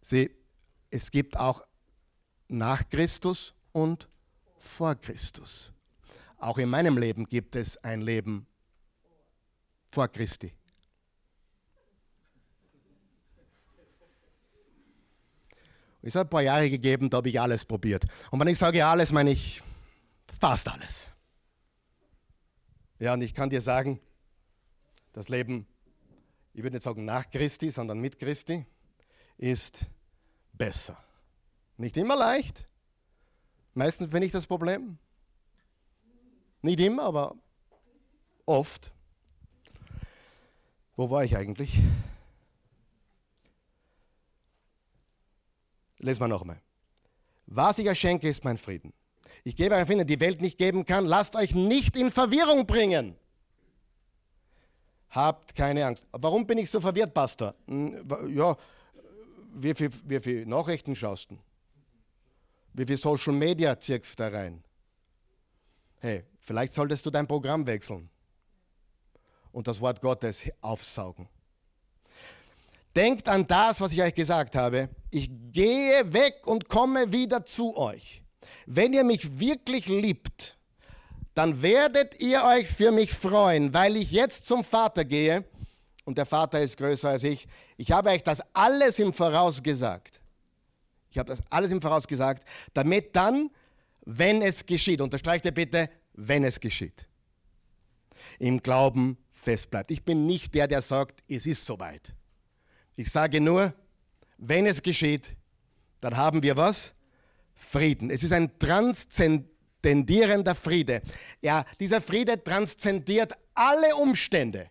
Sieh, 0.00 0.30
es 0.90 1.10
gibt 1.10 1.36
auch 1.36 1.62
nach 2.48 2.88
Christus 2.88 3.54
und 3.72 4.08
vor 4.58 4.94
Christus. 4.96 5.72
Auch 6.38 6.58
in 6.58 6.68
meinem 6.68 6.98
Leben 6.98 7.24
gibt 7.24 7.56
es 7.56 7.76
ein 7.84 8.00
Leben 8.00 8.46
vor 9.90 10.08
Christi. 10.08 10.52
Es 16.02 16.16
hat 16.16 16.26
ein 16.26 16.30
paar 16.30 16.42
Jahre 16.42 16.68
gegeben, 16.68 17.08
da 17.08 17.18
habe 17.18 17.28
ich 17.28 17.40
alles 17.40 17.64
probiert. 17.64 18.04
Und 18.30 18.40
wenn 18.40 18.48
ich 18.48 18.58
sage 18.58 18.84
alles, 18.84 19.12
meine 19.12 19.30
ich 19.30 19.62
fast 20.40 20.68
alles. 20.68 21.08
Ja, 22.98 23.14
und 23.14 23.22
ich 23.22 23.32
kann 23.32 23.50
dir 23.50 23.60
sagen, 23.60 24.00
das 25.12 25.28
Leben, 25.28 25.66
ich 26.52 26.62
würde 26.62 26.76
nicht 26.76 26.82
sagen 26.82 27.04
nach 27.04 27.30
Christi, 27.30 27.70
sondern 27.70 28.00
mit 28.00 28.18
Christi, 28.18 28.66
ist 29.38 29.86
besser. 30.52 30.96
Nicht 31.76 31.96
immer 31.96 32.16
leicht. 32.16 32.66
Meistens 33.74 34.10
bin 34.10 34.22
ich 34.22 34.32
das 34.32 34.46
Problem. 34.46 34.98
Nicht 36.60 36.80
immer, 36.80 37.04
aber 37.04 37.34
oft. 38.44 38.92
Wo 40.96 41.10
war 41.10 41.24
ich 41.24 41.36
eigentlich? 41.36 41.80
Lesen 46.02 46.20
wir 46.20 46.28
nochmal. 46.28 46.60
Was 47.46 47.78
ich 47.78 47.88
euch 47.88 47.98
schenke, 47.98 48.28
ist 48.28 48.44
mein 48.44 48.58
Frieden. 48.58 48.92
Ich 49.44 49.56
gebe 49.56 49.74
euch 49.74 49.86
Frieden, 49.86 50.06
die 50.06 50.20
Welt 50.20 50.40
nicht 50.40 50.58
geben 50.58 50.84
kann. 50.84 51.06
Lasst 51.06 51.34
euch 51.36 51.54
nicht 51.54 51.96
in 51.96 52.10
Verwirrung 52.10 52.66
bringen. 52.66 53.16
Habt 55.10 55.54
keine 55.54 55.86
Angst. 55.86 56.06
Warum 56.12 56.46
bin 56.46 56.58
ich 56.58 56.70
so 56.70 56.80
verwirrt, 56.80 57.14
Pastor? 57.14 57.54
Hm, 57.66 58.06
ja, 58.28 58.56
wie 59.54 59.74
viele 59.74 59.90
wie 60.04 60.20
viel 60.20 60.46
Nachrichten 60.46 60.94
schaust 60.96 61.30
du? 61.30 61.38
Wie 62.72 62.86
viel 62.86 62.96
Social 62.96 63.34
Media 63.34 63.78
zirkst 63.78 64.18
du 64.18 64.22
da 64.22 64.28
rein? 64.36 64.62
Hey, 66.00 66.24
vielleicht 66.40 66.72
solltest 66.72 67.04
du 67.06 67.10
dein 67.10 67.26
Programm 67.26 67.66
wechseln 67.66 68.08
und 69.52 69.68
das 69.68 69.80
Wort 69.80 70.00
Gottes 70.00 70.44
aufsaugen. 70.60 71.28
Denkt 72.96 73.28
an 73.28 73.46
das, 73.46 73.80
was 73.80 73.92
ich 73.92 74.02
euch 74.02 74.14
gesagt 74.14 74.56
habe. 74.56 74.88
Ich 75.12 75.30
gehe 75.52 76.12
weg 76.12 76.46
und 76.46 76.68
komme 76.68 77.12
wieder 77.12 77.44
zu 77.44 77.76
euch. 77.76 78.22
Wenn 78.66 78.94
ihr 78.94 79.04
mich 79.04 79.38
wirklich 79.38 79.86
liebt, 79.86 80.56
dann 81.34 81.62
werdet 81.62 82.18
ihr 82.20 82.42
euch 82.44 82.66
für 82.66 82.90
mich 82.90 83.12
freuen, 83.12 83.72
weil 83.74 83.96
ich 83.96 84.10
jetzt 84.10 84.46
zum 84.46 84.64
Vater 84.64 85.04
gehe 85.04 85.44
und 86.04 86.16
der 86.16 86.26
Vater 86.26 86.60
ist 86.60 86.78
größer 86.78 87.10
als 87.10 87.24
ich. 87.24 87.46
Ich 87.76 87.92
habe 87.92 88.10
euch 88.10 88.22
das 88.22 88.42
alles 88.54 88.98
im 88.98 89.12
Voraus 89.12 89.62
gesagt. 89.62 90.20
Ich 91.10 91.18
habe 91.18 91.28
das 91.28 91.42
alles 91.50 91.70
im 91.70 91.82
Voraus 91.82 92.08
gesagt, 92.08 92.48
damit 92.72 93.14
dann, 93.14 93.50
wenn 94.06 94.40
es 94.40 94.64
geschieht, 94.64 95.02
unterstreicht 95.02 95.44
ihr 95.44 95.52
bitte, 95.52 95.90
wenn 96.14 96.42
es 96.42 96.58
geschieht, 96.58 97.06
im 98.38 98.62
Glauben 98.62 99.18
fest 99.30 99.70
bleibt. 99.70 99.90
Ich 99.90 100.02
bin 100.04 100.26
nicht 100.26 100.54
der, 100.54 100.68
der 100.68 100.80
sagt, 100.80 101.22
es 101.28 101.44
ist 101.44 101.66
soweit. 101.66 102.14
Ich 102.96 103.10
sage 103.10 103.40
nur, 103.40 103.74
wenn 104.44 104.66
es 104.66 104.82
geschieht, 104.82 105.36
dann 106.00 106.16
haben 106.16 106.42
wir 106.42 106.56
was? 106.56 106.92
Frieden. 107.54 108.10
Es 108.10 108.24
ist 108.24 108.32
ein 108.32 108.58
transzendierender 108.58 110.56
Friede. 110.56 111.00
Ja, 111.40 111.64
dieser 111.78 112.00
Friede 112.00 112.42
transzendiert 112.42 113.34
alle 113.54 113.94
Umstände. 113.94 114.68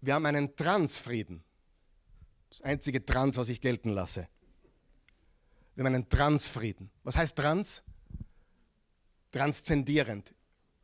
Wir 0.00 0.14
haben 0.14 0.26
einen 0.26 0.54
Transfrieden. 0.54 1.42
Das 2.48 2.62
einzige 2.62 3.04
Trans, 3.04 3.36
was 3.36 3.48
ich 3.48 3.60
gelten 3.60 3.88
lasse. 3.90 4.28
Wir 5.74 5.84
haben 5.84 5.94
einen 5.94 6.08
Transfrieden. 6.08 6.90
Was 7.02 7.16
heißt 7.16 7.34
Trans? 7.34 7.82
Transzendierend, 9.32 10.32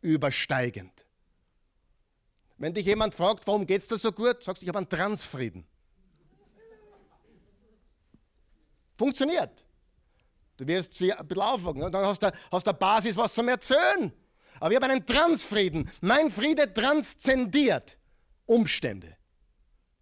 übersteigend. 0.01 1.07
Wenn 2.57 2.74
dich 2.74 2.87
jemand 2.87 3.14
fragt, 3.14 3.46
warum 3.46 3.64
geht 3.64 3.83
es 3.83 3.87
dir 3.87 3.98
so 3.98 4.11
gut, 4.11 4.42
sagst 4.42 4.62
du, 4.62 4.64
ich 4.64 4.68
habe 4.68 4.79
einen 4.79 4.88
Transfrieden. 4.88 5.64
Funktioniert. 8.98 9.64
Du 10.58 10.66
wirst 10.66 10.94
sie 10.94 11.12
ein 11.12 11.26
bisschen 11.26 11.42
aufwachen, 11.42 11.80
dann 11.80 12.04
hast 12.04 12.20
du 12.20 12.30
hast 12.50 12.66
der 12.66 12.72
Basis 12.72 13.16
was 13.16 13.32
zum 13.32 13.48
Erzählen. 13.48 14.12
Aber 14.58 14.70
ich 14.70 14.76
habe 14.76 14.92
einen 14.92 15.06
Transfrieden. 15.06 15.88
Mein 16.00 16.30
Friede 16.30 16.74
transzendiert 16.74 17.96
Umstände. 18.44 19.16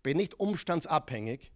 Bin 0.02 0.16
nicht 0.16 0.40
umstandsabhängig, 0.40 1.52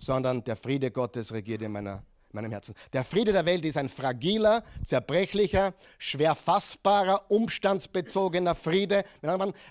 sondern 0.00 0.44
der 0.44 0.54
Friede 0.54 0.92
Gottes 0.92 1.32
regiert 1.32 1.62
in 1.62 1.72
meiner 1.72 2.04
meinem 2.32 2.50
Herzen. 2.50 2.74
Der 2.92 3.04
Friede 3.04 3.32
der 3.32 3.46
Welt 3.46 3.64
ist 3.64 3.76
ein 3.76 3.88
fragiler, 3.88 4.62
zerbrechlicher, 4.84 5.74
schwer 5.96 6.34
fassbarer, 6.34 7.30
umstandsbezogener 7.30 8.54
Friede. 8.54 9.04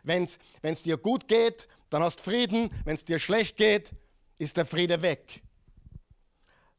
Wenn 0.03 0.23
es 0.63 0.81
dir 0.81 0.97
gut 0.97 1.27
geht, 1.27 1.67
dann 1.89 2.03
hast 2.03 2.19
du 2.19 2.23
Frieden. 2.23 2.71
Wenn 2.83 2.95
es 2.95 3.05
dir 3.05 3.19
schlecht 3.19 3.57
geht, 3.57 3.91
ist 4.39 4.57
der 4.57 4.65
Friede 4.65 5.01
weg. 5.01 5.43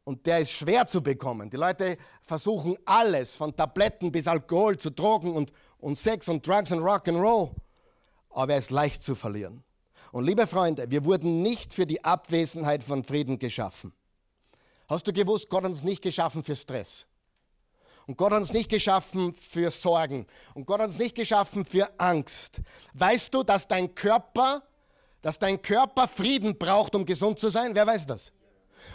Und 0.09 0.25
der 0.25 0.39
ist 0.39 0.53
schwer 0.53 0.87
zu 0.87 1.03
bekommen. 1.03 1.51
Die 1.51 1.59
Leute 1.59 1.99
versuchen 2.23 2.79
alles, 2.87 3.37
von 3.37 3.55
Tabletten 3.55 4.11
bis 4.11 4.27
Alkohol 4.27 4.79
zu 4.79 4.91
Drogen 4.91 5.35
und, 5.35 5.53
und 5.77 5.99
Sex 5.99 6.31
und 6.31 6.49
Drugs 6.49 6.73
und 6.73 6.79
Rock'n'Roll. 6.79 7.51
Aber 8.31 8.53
er 8.53 8.59
ist 8.59 8.71
leicht 8.71 9.03
zu 9.03 9.15
verlieren. 9.15 9.63
Und 10.11 10.25
liebe 10.25 10.47
Freunde, 10.47 10.91
wir 10.91 11.05
wurden 11.05 11.43
nicht 11.43 11.75
für 11.75 11.85
die 11.85 12.03
Abwesenheit 12.03 12.83
von 12.83 13.05
Frieden 13.05 13.39
geschaffen. 13.39 13.93
Hast 14.89 15.07
du 15.07 15.13
gewusst, 15.13 15.51
Gott 15.51 15.65
hat 15.65 15.73
uns 15.73 15.85
nicht 15.85 16.01
geschaffen 16.01 16.43
für 16.43 16.57
Stress. 16.57 17.05
Und 18.07 18.17
Gott 18.17 18.33
hat 18.33 18.39
uns 18.39 18.55
nicht 18.55 18.71
geschaffen 18.71 19.35
für 19.35 19.71
Sorgen. 19.71 20.27
Und 20.55 20.65
Gott 20.65 20.81
hat 20.81 20.89
uns 20.89 20.99
nicht 20.99 21.17
geschaffen 21.17 21.67
für 21.67 21.87
Angst. 22.01 22.63
Weißt 22.95 23.35
du, 23.35 23.43
dass 23.43 23.69
dein 23.69 23.95
Körper, 23.95 24.63
dass 25.21 25.39
dein 25.39 25.61
Körper 25.61 26.09
Frieden 26.09 26.57
braucht, 26.57 26.95
um 26.95 27.05
gesund 27.05 27.39
zu 27.39 27.51
sein? 27.51 27.75
Wer 27.75 27.87
weiß 27.87 28.07
das? 28.07 28.33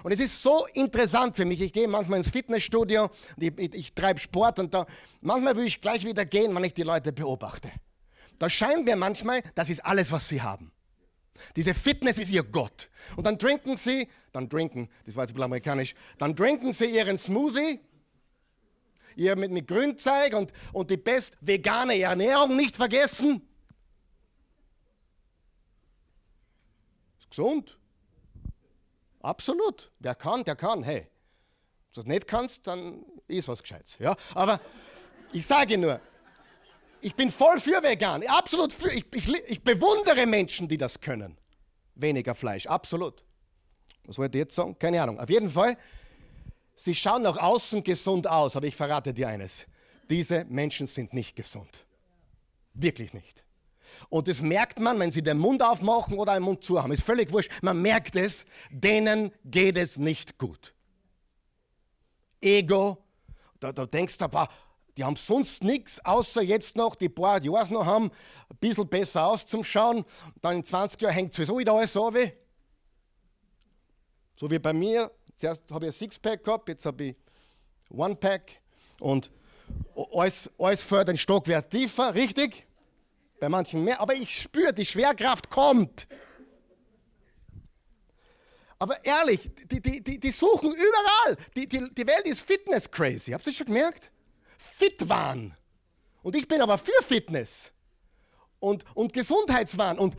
Und 0.03 0.11
es 0.11 0.19
ist 0.19 0.41
so 0.41 0.65
interessant 0.73 1.35
für 1.35 1.45
mich. 1.45 1.61
Ich 1.61 1.73
gehe 1.73 1.87
manchmal 1.87 2.17
ins 2.17 2.29
Fitnessstudio, 2.29 3.09
ich, 3.37 3.57
ich, 3.57 3.73
ich 3.73 3.93
treibe 3.93 4.19
Sport 4.19 4.59
und 4.59 4.73
da 4.73 4.85
manchmal 5.21 5.55
will 5.55 5.65
ich 5.65 5.81
gleich 5.81 6.05
wieder 6.05 6.25
gehen, 6.25 6.55
wenn 6.55 6.63
ich 6.63 6.73
die 6.73 6.83
Leute 6.83 7.13
beobachte. 7.13 7.71
Da 8.39 8.49
scheint 8.49 8.85
mir 8.85 8.95
manchmal, 8.95 9.41
das 9.55 9.69
ist 9.69 9.85
alles, 9.85 10.11
was 10.11 10.27
sie 10.27 10.41
haben. 10.41 10.71
Diese 11.55 11.73
Fitness 11.73 12.17
ist 12.17 12.31
ihr 12.31 12.43
Gott. 12.43 12.89
Und 13.15 13.25
dann 13.25 13.39
trinken 13.39 13.77
sie, 13.77 14.07
dann 14.31 14.49
trinken, 14.49 14.89
das 15.05 15.15
war 15.15 15.23
jetzt 15.23 15.31
ein 15.31 15.35
bisschen 15.35 15.45
amerikanisch, 15.45 15.95
dann 16.17 16.35
trinken 16.35 16.73
sie 16.73 16.85
ihren 16.85 17.17
Smoothie, 17.17 17.79
ihr 19.15 19.35
mit, 19.35 19.51
mit 19.51 19.67
Grünzeug 19.67 20.33
und, 20.33 20.53
und 20.71 20.89
die 20.89 20.97
best 20.97 21.37
vegane 21.41 21.99
Ernährung 21.99 22.55
nicht 22.55 22.75
vergessen. 22.75 23.41
Ist 27.19 27.29
gesund. 27.29 27.77
Absolut. 29.23 29.89
Wer 29.99 30.13
kann, 30.13 30.43
der 30.43 30.55
kann. 30.55 30.83
Hey, 30.83 30.99
wenn 30.99 31.07
du 31.93 31.95
das 31.95 32.05
nicht 32.05 32.27
kannst, 32.27 32.67
dann 32.67 33.03
ist 33.27 33.47
was 33.47 33.61
Gescheites. 33.61 33.97
Ja? 33.97 34.15
Aber 34.35 34.59
ich 35.31 35.45
sage 35.45 35.77
nur, 35.77 35.99
ich 37.01 37.15
bin 37.15 37.31
voll 37.31 37.59
für 37.59 37.81
vegan, 37.81 38.25
absolut 38.27 38.71
für. 38.71 38.91
Ich, 38.91 39.05
ich, 39.13 39.33
ich 39.33 39.63
bewundere 39.63 40.25
Menschen, 40.25 40.67
die 40.67 40.77
das 40.77 40.99
können. 40.99 41.37
Weniger 41.95 42.35
Fleisch, 42.35 42.67
absolut. 42.67 43.23
Was 44.05 44.17
wollte 44.17 44.37
ich 44.37 44.43
jetzt 44.43 44.55
sagen? 44.55 44.77
Keine 44.77 45.01
Ahnung. 45.01 45.19
Auf 45.19 45.29
jeden 45.29 45.49
Fall, 45.49 45.77
sie 46.75 46.93
schauen 46.93 47.21
nach 47.21 47.37
außen 47.37 47.83
gesund 47.83 48.27
aus, 48.27 48.55
aber 48.55 48.67
ich 48.67 48.75
verrate 48.75 49.13
dir 49.13 49.29
eines. 49.29 49.65
Diese 50.09 50.45
Menschen 50.45 50.85
sind 50.85 51.13
nicht 51.13 51.35
gesund. 51.35 51.85
Wirklich 52.73 53.13
nicht. 53.13 53.42
Und 54.09 54.27
das 54.27 54.41
merkt 54.41 54.79
man, 54.79 54.99
wenn 54.99 55.11
sie 55.11 55.21
den 55.21 55.37
Mund 55.37 55.61
aufmachen 55.61 56.17
oder 56.17 56.33
einen 56.33 56.45
Mund 56.45 56.63
zu 56.63 56.81
haben. 56.81 56.91
Ist 56.91 57.03
völlig 57.03 57.31
wurscht. 57.31 57.51
Man 57.61 57.81
merkt 57.81 58.15
es, 58.15 58.45
denen 58.69 59.31
geht 59.45 59.75
es 59.75 59.97
nicht 59.97 60.37
gut. 60.37 60.73
Ego, 62.41 62.97
da, 63.59 63.71
da 63.71 63.85
denkst 63.85 64.17
du, 64.17 64.25
aber 64.25 64.49
die 64.97 65.03
haben 65.03 65.15
sonst 65.15 65.63
nichts, 65.63 66.03
außer 66.05 66.41
jetzt 66.41 66.75
noch 66.75 66.95
die 66.95 67.09
paar 67.09 67.41
Jahre 67.41 67.73
noch 67.73 67.85
haben, 67.85 68.11
ein 68.49 68.57
bisschen 68.59 68.87
besser 68.87 69.25
auszuschauen. 69.25 70.03
Dann 70.41 70.57
in 70.57 70.63
20 70.63 71.01
Jahren 71.01 71.13
hängt 71.13 71.33
sowieso 71.33 71.57
wieder 71.57 71.73
alles 71.73 71.93
so 71.93 72.13
wie. 72.13 72.31
So 74.37 74.49
wie 74.51 74.59
bei 74.59 74.73
mir. 74.73 75.11
Zuerst 75.37 75.63
habe 75.71 75.87
ich 75.87 75.93
ein 75.93 75.97
Sixpack 75.97 76.43
gehabt, 76.43 76.69
jetzt 76.69 76.85
habe 76.85 77.05
ich 77.05 77.15
One-Pack. 77.89 78.51
Und 78.99 79.31
alles, 80.11 80.51
alles 80.59 80.83
fährt 80.83 81.09
ein 81.09 81.17
Stockwert 81.17 81.71
tiefer, 81.71 82.13
richtig? 82.13 82.67
Bei 83.43 83.49
manchen 83.49 83.83
mehr. 83.83 83.99
Aber 83.99 84.13
ich 84.13 84.39
spüre, 84.39 84.73
die 84.73 84.85
Schwerkraft 84.85 85.49
kommt. 85.49 86.07
Aber 88.79 89.03
ehrlich, 89.03 89.51
die, 89.69 89.81
die, 89.81 90.01
die, 90.01 90.17
die 90.17 90.31
suchen 90.31 90.71
überall. 90.71 91.35
Die, 91.53 91.67
die, 91.67 91.93
die 91.93 92.07
Welt 92.07 92.25
ist 92.25 92.47
Fitness-crazy. 92.47 93.33
Habt 93.33 93.45
ihr 93.45 93.51
schon 93.51 93.65
gemerkt? 93.65 94.13
fit 94.57 95.09
waren. 95.09 95.53
Und 96.21 96.37
ich 96.37 96.47
bin 96.47 96.61
aber 96.61 96.77
für 96.77 97.03
Fitness 97.03 97.73
und, 98.59 98.85
und 98.95 99.11
Gesundheitswahn 99.11 99.99
und 99.99 100.15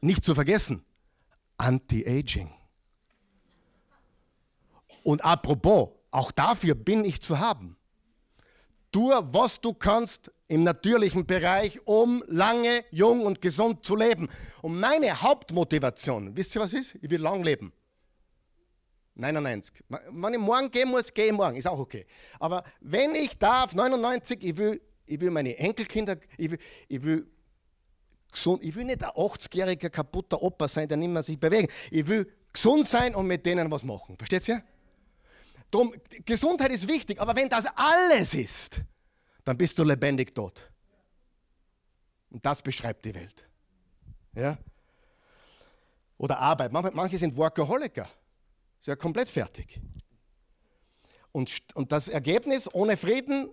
nicht 0.00 0.24
zu 0.24 0.34
vergessen, 0.34 0.82
Anti-Aging. 1.58 2.54
Und 5.02 5.22
apropos, 5.22 5.90
auch 6.10 6.30
dafür 6.30 6.74
bin 6.74 7.04
ich 7.04 7.20
zu 7.20 7.38
haben. 7.38 7.76
Tu, 8.92 9.08
was 9.08 9.60
du 9.60 9.72
kannst 9.72 10.30
im 10.48 10.64
natürlichen 10.64 11.26
Bereich, 11.26 11.80
um 11.86 12.22
lange, 12.26 12.84
jung 12.90 13.24
und 13.24 13.40
gesund 13.40 13.84
zu 13.86 13.96
leben. 13.96 14.28
Und 14.60 14.78
meine 14.78 15.22
Hauptmotivation, 15.22 16.36
wisst 16.36 16.54
ihr 16.54 16.60
was 16.60 16.74
ist? 16.74 16.96
Ich 17.00 17.08
will 17.08 17.22
lang 17.22 17.42
leben. 17.42 17.72
99. 19.14 19.82
Wenn 19.88 20.34
ich 20.34 20.40
morgen 20.40 20.70
gehen 20.70 20.90
muss, 20.90 21.12
gehe 21.12 21.26
ich 21.26 21.32
morgen, 21.32 21.56
ist 21.56 21.66
auch 21.66 21.78
okay. 21.78 22.06
Aber 22.38 22.64
wenn 22.80 23.14
ich 23.14 23.38
darf, 23.38 23.74
99, 23.74 24.44
ich 24.44 24.56
will, 24.56 24.80
ich 25.06 25.20
will 25.20 25.30
meine 25.30 25.56
Enkelkinder, 25.56 26.16
ich 26.36 26.50
will, 26.50 26.58
ich 26.88 27.02
will 27.02 27.26
gesund, 28.30 28.62
ich 28.62 28.74
will 28.74 28.84
nicht 28.84 29.02
ein 29.02 29.10
80-jähriger 29.10 29.90
kaputter 29.90 30.42
Opa 30.42 30.68
sein, 30.68 30.88
der 30.88 30.98
nicht 30.98 31.10
mehr 31.10 31.22
sich 31.22 31.38
bewegt. 31.38 31.72
Ich 31.90 32.06
will 32.06 32.30
gesund 32.52 32.86
sein 32.86 33.14
und 33.14 33.26
mit 33.26 33.44
denen 33.46 33.70
was 33.70 33.84
machen. 33.84 34.16
Versteht 34.18 34.46
ihr? 34.48 34.62
Drum, 35.72 35.94
Gesundheit 36.26 36.70
ist 36.70 36.86
wichtig, 36.86 37.18
aber 37.18 37.34
wenn 37.34 37.48
das 37.48 37.64
alles 37.74 38.34
ist, 38.34 38.82
dann 39.42 39.56
bist 39.56 39.78
du 39.78 39.84
lebendig 39.84 40.34
tot. 40.34 40.70
Und 42.30 42.44
das 42.44 42.62
beschreibt 42.62 43.04
die 43.06 43.14
Welt. 43.14 43.48
Ja? 44.34 44.58
Oder 46.18 46.38
Arbeit. 46.38 46.72
Manche 46.72 47.18
sind 47.18 47.36
Workaholiker. 47.36 48.08
Ist 48.80 48.86
ja 48.86 48.96
komplett 48.96 49.28
fertig. 49.28 49.80
Und, 51.32 51.50
und 51.74 51.90
das 51.90 52.08
Ergebnis 52.08 52.72
ohne 52.74 52.98
Frieden, 52.98 53.48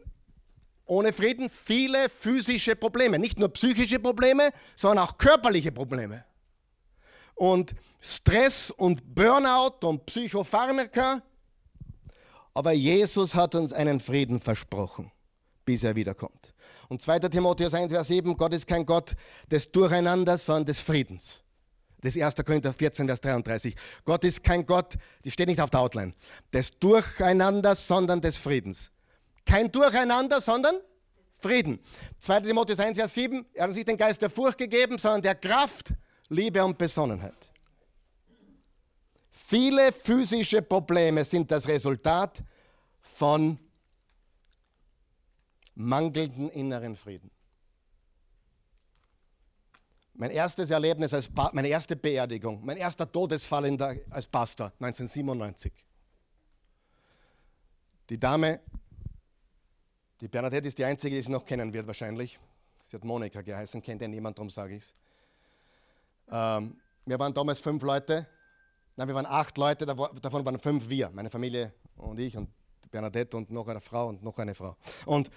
ohne 0.85 1.13
Frieden 1.13 1.49
viele 1.49 2.09
physische 2.09 2.75
Probleme. 2.75 3.17
Nicht 3.17 3.39
nur 3.39 3.49
psychische 3.53 3.99
Probleme, 3.99 4.51
sondern 4.75 5.07
auch 5.07 5.17
körperliche 5.17 5.71
Probleme. 5.71 6.25
Und 7.35 7.73
Stress 8.01 8.71
und 8.71 9.15
Burnout 9.15 9.87
und 9.87 10.05
Psychopharmaka. 10.05 11.21
Aber 12.59 12.73
Jesus 12.73 13.35
hat 13.35 13.55
uns 13.55 13.71
einen 13.71 14.01
Frieden 14.01 14.41
versprochen, 14.41 15.13
bis 15.63 15.85
er 15.85 15.95
wiederkommt. 15.95 16.53
Und 16.89 17.01
2. 17.01 17.19
Timotheus 17.19 17.73
1, 17.73 17.89
Vers 17.89 18.09
7, 18.09 18.35
Gott 18.35 18.53
ist 18.53 18.67
kein 18.67 18.85
Gott 18.85 19.15
des 19.49 19.71
Durcheinanders, 19.71 20.45
sondern 20.45 20.65
des 20.65 20.81
Friedens. 20.81 21.39
Das 22.01 22.17
ist 22.17 22.21
1. 22.21 22.35
Korinther 22.45 22.73
14, 22.73 23.07
Vers 23.07 23.21
33. 23.21 23.75
Gott 24.03 24.25
ist 24.25 24.43
kein 24.43 24.65
Gott, 24.65 24.97
das 25.23 25.31
steht 25.31 25.47
nicht 25.47 25.61
auf 25.61 25.69
der 25.69 25.79
Outline, 25.79 26.13
des 26.51 26.77
Durcheinanders, 26.77 27.87
sondern 27.87 28.19
des 28.19 28.37
Friedens. 28.37 28.91
Kein 29.45 29.71
Durcheinander, 29.71 30.41
sondern 30.41 30.75
Frieden. 31.37 31.79
2. 32.19 32.41
Timotheus 32.41 32.81
1, 32.81 32.97
Vers 32.97 33.13
7, 33.13 33.45
er 33.53 33.61
hat 33.61 33.69
uns 33.69 33.77
nicht 33.77 33.87
den 33.87 33.95
Geist 33.95 34.21
der 34.21 34.29
Furcht 34.29 34.57
gegeben, 34.57 34.97
sondern 34.97 35.21
der 35.21 35.35
Kraft, 35.35 35.93
Liebe 36.27 36.61
und 36.65 36.77
Besonnenheit. 36.77 37.48
Viele 39.45 39.91
physische 39.91 40.61
Probleme 40.61 41.23
sind 41.23 41.49
das 41.49 41.67
Resultat 41.67 42.43
von 43.01 43.57
mangelnden 45.73 46.49
inneren 46.49 46.95
Frieden. 46.95 47.31
Mein 50.13 50.31
erstes 50.31 50.69
Erlebnis 50.69 51.13
als 51.13 51.29
pa 51.29 51.49
meine 51.53 51.69
erste 51.69 51.95
Beerdigung, 51.95 52.63
mein 52.63 52.77
erster 52.77 53.09
Todesfall 53.09 53.75
der, 53.75 54.01
als 54.11 54.27
Pastor 54.27 54.67
1997. 54.79 55.71
Die 58.09 58.17
Dame, 58.17 58.59
die 60.19 60.27
Bernadette 60.27 60.67
ist 60.67 60.77
die 60.77 60.85
einzige, 60.85 61.15
die 61.15 61.21
sie 61.21 61.31
noch 61.31 61.45
kennen 61.45 61.73
wird 61.73 61.87
wahrscheinlich. 61.87 62.37
Sie 62.83 62.97
hat 62.97 63.03
Monika 63.03 63.41
geheißen, 63.41 63.81
kennt 63.81 64.01
ja 64.01 64.07
niemand, 64.07 64.37
darum 64.37 64.49
sage 64.49 64.75
ich 64.75 64.83
es. 64.83 64.93
Ähm, 66.29 66.79
wir 67.05 67.17
waren 67.17 67.33
damals 67.33 67.61
fünf 67.61 67.81
Leute, 67.81 68.27
nein, 68.99 69.07
wir 69.07 69.15
waren 69.15 69.25
acht 69.25 69.57
Leute, 69.57 69.85
davon 69.85 70.43
waren 70.43 70.59
fünf 70.59 70.89
wir, 70.89 71.09
meine 71.11 71.29
Familie 71.29 71.73
und 71.95 72.19
ich 72.19 72.35
und 72.35 72.49
Bernadette 72.91 73.37
und 73.37 73.49
noch 73.49 73.65
eine 73.69 73.79
Frau 73.79 74.09
und 74.09 74.21
noch 74.21 74.37
eine 74.39 74.53
Frau. 74.53 74.75
Und, 75.05 75.31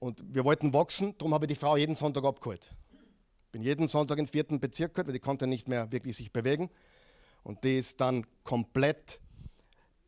und 0.00 0.20
wir 0.26 0.44
wollten 0.44 0.72
wachsen, 0.72 1.14
darum 1.16 1.32
habe 1.32 1.44
ich 1.44 1.50
die 1.50 1.54
Frau 1.54 1.76
jeden 1.76 1.94
Sonntag 1.94 2.24
abgeholt. 2.24 2.74
Bin 3.52 3.62
jeden 3.62 3.86
Sonntag 3.86 4.18
im 4.18 4.26
vierten 4.26 4.58
Bezirk 4.58 4.94
gehört, 4.94 5.06
weil 5.06 5.12
die 5.12 5.20
konnte 5.20 5.46
nicht 5.46 5.68
mehr 5.68 5.92
wirklich 5.92 6.16
sich 6.16 6.32
bewegen. 6.32 6.70
Und 7.44 7.62
die 7.62 7.78
ist 7.78 8.00
dann 8.00 8.26
komplett 8.42 9.20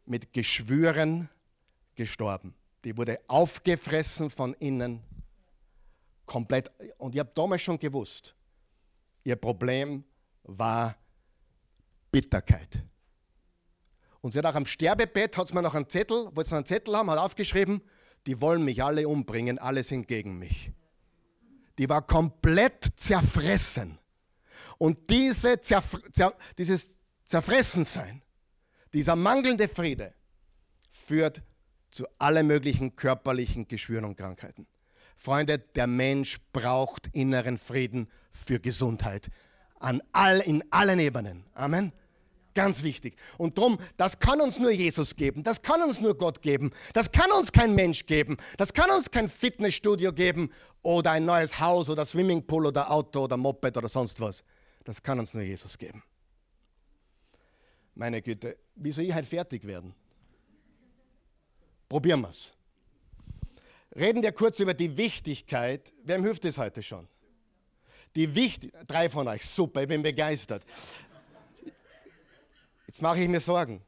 mit 0.05 0.33
Geschwüren 0.33 1.29
gestorben. 1.95 2.55
Die 2.83 2.97
wurde 2.97 3.21
aufgefressen 3.29 4.31
von 4.31 4.55
innen. 4.55 5.01
Komplett. 6.27 6.73
Und 6.99 7.15
ich 7.15 7.21
habe 7.21 7.31
damals 7.37 7.63
schon 7.63 7.79
gewusst, 7.79 8.35
ihr 9.23 9.37
Problem 9.37 10.03
war 10.43 10.97
Bitterkeit. 12.11 12.83
Und 14.21 14.33
sie 14.33 14.39
hat 14.39 14.47
auch 14.47 14.55
am 14.55 14.67
Sterbebett, 14.67 15.37
hat 15.37 15.47
es 15.47 15.55
mir 15.55 15.63
noch 15.63 15.75
einen 15.75 15.89
Zettel, 15.89 16.29
wollte 16.35 16.51
sie 16.51 16.57
einen 16.57 16.67
Zettel 16.67 16.97
haben, 16.97 17.11
hat 17.11 17.19
aufgeschrieben, 17.19 17.83
die 18.27 18.41
wollen 18.41 18.65
mich 18.65 18.83
alle 18.83 19.09
umbringen, 19.09 19.59
alle 19.59 19.83
sind 19.83 20.09
gegen 20.09 20.39
mich 20.39 20.73
die 21.81 21.89
war 21.89 22.07
komplett 22.07 22.93
zerfressen. 22.97 23.99
Und 24.77 25.09
diese 25.09 25.63
Zerf 25.63 25.97
Zer 26.13 26.35
dieses 26.59 26.99
Zerfressensein, 27.25 28.21
dieser 28.93 29.17
mangelnde 29.17 29.67
Friede, 29.67 30.13
führt 30.91 31.43
zu 31.91 32.07
allen 32.19 32.47
möglichen 32.47 32.97
körperlichen 32.97 33.67
Geschwüren 33.67 34.05
und 34.05 34.17
Krankheiten. 34.17 34.67
Freunde, 35.17 35.59
der 35.59 35.87
Mensch 35.87 36.39
braucht 36.53 37.07
inneren 37.15 37.57
Frieden 37.57 38.11
für 38.31 38.61
Gesundheit 38.61 39.31
an 39.79 40.03
all, 40.13 40.41
in 40.41 40.63
allen 40.71 40.99
Ebenen. 40.99 41.47
Amen. 41.55 41.95
Ganz 42.55 42.83
wichtig. 42.83 43.17
Und 43.39 43.59
darum, 43.59 43.79
das 43.97 44.19
kann 44.19 44.41
uns 44.41 44.59
nur 44.59 44.73
Jesus 44.73 45.15
geben, 45.15 45.45
das 45.45 45.63
kann 45.63 45.83
uns 45.83 46.01
nur 46.01 46.17
Gott 46.17 46.43
geben, 46.43 46.73
das 46.95 47.13
kann 47.13 47.31
uns 47.31 47.53
kein 47.53 47.75
Mensch 47.75 48.07
geben, 48.07 48.37
das 48.57 48.73
kann 48.73 48.91
uns 48.91 49.11
kein 49.11 49.29
Fitnessstudio 49.29 50.13
geben 50.13 50.51
oder 50.83 51.13
ein 51.13 51.25
neues 51.25 51.61
Haus 51.61 51.89
oder 51.89 52.05
Swimmingpool 52.05 52.67
oder 52.67 52.91
Auto 52.91 53.25
oder 53.25 53.37
Moped 53.37 53.77
oder 53.77 53.89
sonst 53.89 54.21
was. 54.21 54.43
Das 54.85 55.03
kann 55.03 55.21
uns 55.21 55.33
nur 55.33 55.45
Jesus 55.45 55.79
geben. 55.79 56.03
Meine 57.95 58.21
Güte, 58.23 58.57
wie 58.75 58.93
soll 58.93 59.05
ich 59.05 59.15
halt 59.15 59.27
fertig 59.27 59.65
werden? 59.67 59.95
Probieren 61.89 62.23
wir 62.23 62.31
es. 62.31 62.55
Reden 63.95 64.23
wir 64.23 64.33
kurz 64.33 64.61
über 64.61 64.75
die 64.75 64.97
Wichtigkeit. 64.97 65.93
Wem 66.05 66.23
hilft 66.25 66.45
es 66.45 66.57
heute 66.57 66.83
schon? 66.83 67.07
Die 68.17 68.35
Wichtigkeit, 68.35 68.89
drei 68.89 69.11
von 69.11 69.29
euch, 69.29 69.45
super, 69.45 69.83
ich 69.83 69.89
bin 69.89 70.03
begeistert. 70.03 70.65
Jetzt 72.91 73.03
mache 73.03 73.23
ich 73.23 73.29
mir 73.29 73.39
Sorgen. 73.39 73.85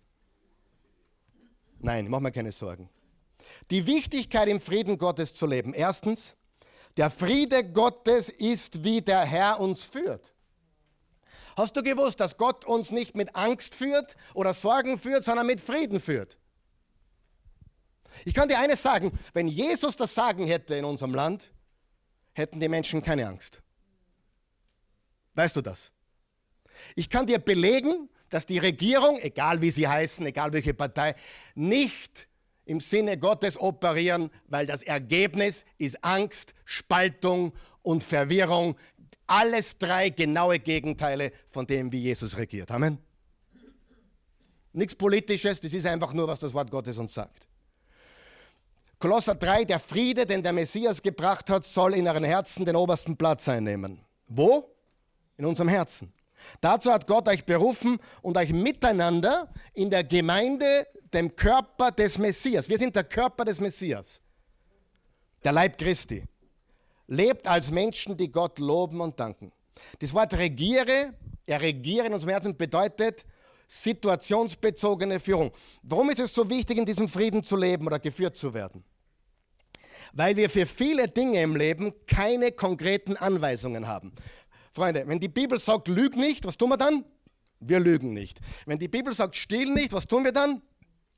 Nein, 1.80 2.06
mach 2.06 2.20
mir 2.20 2.30
keine 2.30 2.52
Sorgen. 2.52 2.88
Die 3.68 3.84
Wichtigkeit 3.88 4.46
im 4.46 4.60
Frieden 4.60 4.96
Gottes 4.96 5.34
zu 5.34 5.44
leben. 5.44 5.74
Erstens, 5.74 6.36
der 6.96 7.10
Friede 7.10 7.68
Gottes 7.68 8.28
ist, 8.28 8.84
wie 8.84 9.02
der 9.02 9.24
Herr 9.24 9.58
uns 9.58 9.82
führt. 9.82 10.32
Hast 11.56 11.76
du 11.76 11.82
gewusst, 11.82 12.20
dass 12.20 12.36
Gott 12.36 12.64
uns 12.64 12.92
nicht 12.92 13.16
mit 13.16 13.34
Angst 13.34 13.74
führt 13.74 14.14
oder 14.34 14.54
Sorgen 14.54 14.96
führt, 14.96 15.24
sondern 15.24 15.48
mit 15.48 15.60
Frieden 15.60 15.98
führt? 15.98 16.38
Ich 18.24 18.34
kann 18.34 18.48
dir 18.48 18.60
eines 18.60 18.84
sagen, 18.84 19.18
wenn 19.32 19.48
Jesus 19.48 19.96
das 19.96 20.14
Sagen 20.14 20.46
hätte 20.46 20.76
in 20.76 20.84
unserem 20.84 21.12
Land, 21.12 21.50
hätten 22.34 22.60
die 22.60 22.68
Menschen 22.68 23.02
keine 23.02 23.26
Angst. 23.26 23.62
Weißt 25.34 25.56
du 25.56 25.60
das? 25.60 25.90
Ich 26.94 27.10
kann 27.10 27.26
dir 27.26 27.40
belegen, 27.40 28.08
dass 28.32 28.46
die 28.46 28.58
Regierung, 28.58 29.18
egal 29.20 29.60
wie 29.60 29.70
sie 29.70 29.86
heißen, 29.86 30.24
egal 30.24 30.52
welche 30.52 30.72
Partei, 30.72 31.14
nicht 31.54 32.26
im 32.64 32.80
Sinne 32.80 33.18
Gottes 33.18 33.60
operieren, 33.60 34.30
weil 34.48 34.66
das 34.66 34.82
Ergebnis 34.82 35.66
ist 35.76 36.02
Angst, 36.02 36.54
Spaltung 36.64 37.52
und 37.82 38.02
Verwirrung. 38.02 38.76
Alles 39.26 39.76
drei 39.76 40.08
genaue 40.08 40.58
Gegenteile 40.58 41.32
von 41.50 41.66
dem, 41.66 41.92
wie 41.92 42.00
Jesus 42.00 42.36
regiert. 42.36 42.70
Amen. 42.70 42.98
Nichts 44.72 44.94
Politisches, 44.94 45.60
das 45.60 45.74
ist 45.74 45.84
einfach 45.84 46.14
nur, 46.14 46.26
was 46.26 46.38
das 46.38 46.54
Wort 46.54 46.70
Gottes 46.70 46.96
uns 46.96 47.12
sagt. 47.12 47.46
Kolosser 48.98 49.34
3, 49.34 49.64
der 49.64 49.80
Friede, 49.80 50.24
den 50.24 50.42
der 50.42 50.54
Messias 50.54 51.02
gebracht 51.02 51.50
hat, 51.50 51.64
soll 51.64 51.94
in 51.94 52.08
euren 52.08 52.24
Herzen 52.24 52.64
den 52.64 52.76
obersten 52.76 53.16
Platz 53.16 53.46
einnehmen. 53.48 54.00
Wo? 54.28 54.70
In 55.36 55.44
unserem 55.44 55.68
Herzen. 55.68 56.12
Dazu 56.60 56.92
hat 56.92 57.06
Gott 57.06 57.28
euch 57.28 57.44
berufen 57.44 57.98
und 58.22 58.36
euch 58.36 58.52
miteinander 58.52 59.52
in 59.74 59.90
der 59.90 60.04
Gemeinde, 60.04 60.86
dem 61.12 61.34
Körper 61.36 61.90
des 61.90 62.18
Messias. 62.18 62.68
Wir 62.68 62.78
sind 62.78 62.96
der 62.96 63.04
Körper 63.04 63.44
des 63.44 63.60
Messias, 63.60 64.20
der 65.44 65.52
Leib 65.52 65.78
Christi. 65.78 66.24
Lebt 67.06 67.46
als 67.46 67.70
Menschen, 67.70 68.16
die 68.16 68.30
Gott 68.30 68.58
loben 68.58 69.00
und 69.00 69.18
danken. 69.20 69.52
Das 69.98 70.14
Wort 70.14 70.34
regiere, 70.34 71.14
er 71.46 71.60
regiere 71.60 72.06
in 72.06 72.14
unserem 72.14 72.30
Herzen 72.30 72.56
bedeutet 72.56 73.24
situationsbezogene 73.66 75.18
Führung. 75.18 75.50
Warum 75.82 76.10
ist 76.10 76.20
es 76.20 76.34
so 76.34 76.48
wichtig, 76.48 76.78
in 76.78 76.86
diesem 76.86 77.08
Frieden 77.08 77.42
zu 77.42 77.56
leben 77.56 77.86
oder 77.86 77.98
geführt 77.98 78.36
zu 78.36 78.52
werden? 78.54 78.84
Weil 80.12 80.36
wir 80.36 80.50
für 80.50 80.66
viele 80.66 81.08
Dinge 81.08 81.42
im 81.42 81.56
Leben 81.56 81.94
keine 82.06 82.52
konkreten 82.52 83.16
Anweisungen 83.16 83.86
haben. 83.86 84.12
Freunde, 84.72 85.06
wenn 85.06 85.20
die 85.20 85.28
Bibel 85.28 85.58
sagt, 85.58 85.88
lüg 85.88 86.16
nicht, 86.16 86.44
was 86.46 86.56
tun 86.56 86.70
wir 86.70 86.76
dann? 86.76 87.04
Wir 87.60 87.78
lügen 87.78 88.12
nicht. 88.12 88.40
Wenn 88.66 88.78
die 88.78 88.88
Bibel 88.88 89.12
sagt, 89.12 89.36
stehl 89.36 89.72
nicht, 89.72 89.92
was 89.92 90.06
tun 90.06 90.24
wir 90.24 90.32
dann? 90.32 90.62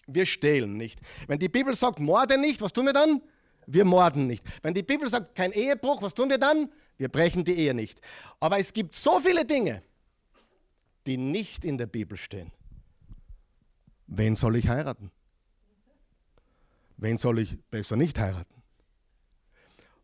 Wir 0.06 0.26
stehlen 0.26 0.76
nicht. 0.76 1.00
Wenn 1.26 1.38
die 1.38 1.48
Bibel 1.48 1.74
sagt, 1.74 1.98
morde 1.98 2.38
nicht, 2.38 2.60
was 2.60 2.72
tun 2.72 2.86
wir 2.86 2.92
dann? 2.92 3.22
Wir 3.66 3.84
morden 3.84 4.26
nicht. 4.26 4.44
Wenn 4.62 4.74
die 4.74 4.82
Bibel 4.82 5.08
sagt, 5.08 5.34
kein 5.34 5.52
Ehebruch, 5.52 6.02
was 6.02 6.12
tun 6.12 6.28
wir 6.28 6.38
dann? 6.38 6.70
Wir 6.98 7.08
brechen 7.08 7.44
die 7.44 7.54
Ehe 7.54 7.74
nicht. 7.74 8.00
Aber 8.40 8.58
es 8.58 8.72
gibt 8.72 8.94
so 8.94 9.20
viele 9.20 9.44
Dinge, 9.44 9.82
die 11.06 11.16
nicht 11.16 11.64
in 11.64 11.78
der 11.78 11.86
Bibel 11.86 12.18
stehen. 12.18 12.52
Wen 14.06 14.34
soll 14.34 14.56
ich 14.56 14.68
heiraten? 14.68 15.10
Wen 16.96 17.18
soll 17.18 17.38
ich 17.38 17.58
besser 17.70 17.96
nicht 17.96 18.18
heiraten? 18.18 18.62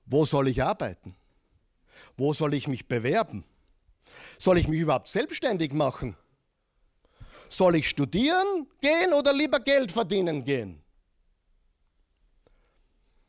Wo 0.06 0.24
soll 0.24 0.48
ich 0.48 0.62
arbeiten? 0.62 1.14
Wo 2.20 2.34
soll 2.34 2.52
ich 2.52 2.68
mich 2.68 2.86
bewerben? 2.86 3.44
Soll 4.36 4.58
ich 4.58 4.68
mich 4.68 4.80
überhaupt 4.80 5.08
selbstständig 5.08 5.72
machen? 5.72 6.14
Soll 7.48 7.76
ich 7.76 7.88
studieren 7.88 8.66
gehen 8.82 9.14
oder 9.14 9.32
lieber 9.32 9.58
Geld 9.58 9.90
verdienen 9.90 10.44
gehen? 10.44 10.82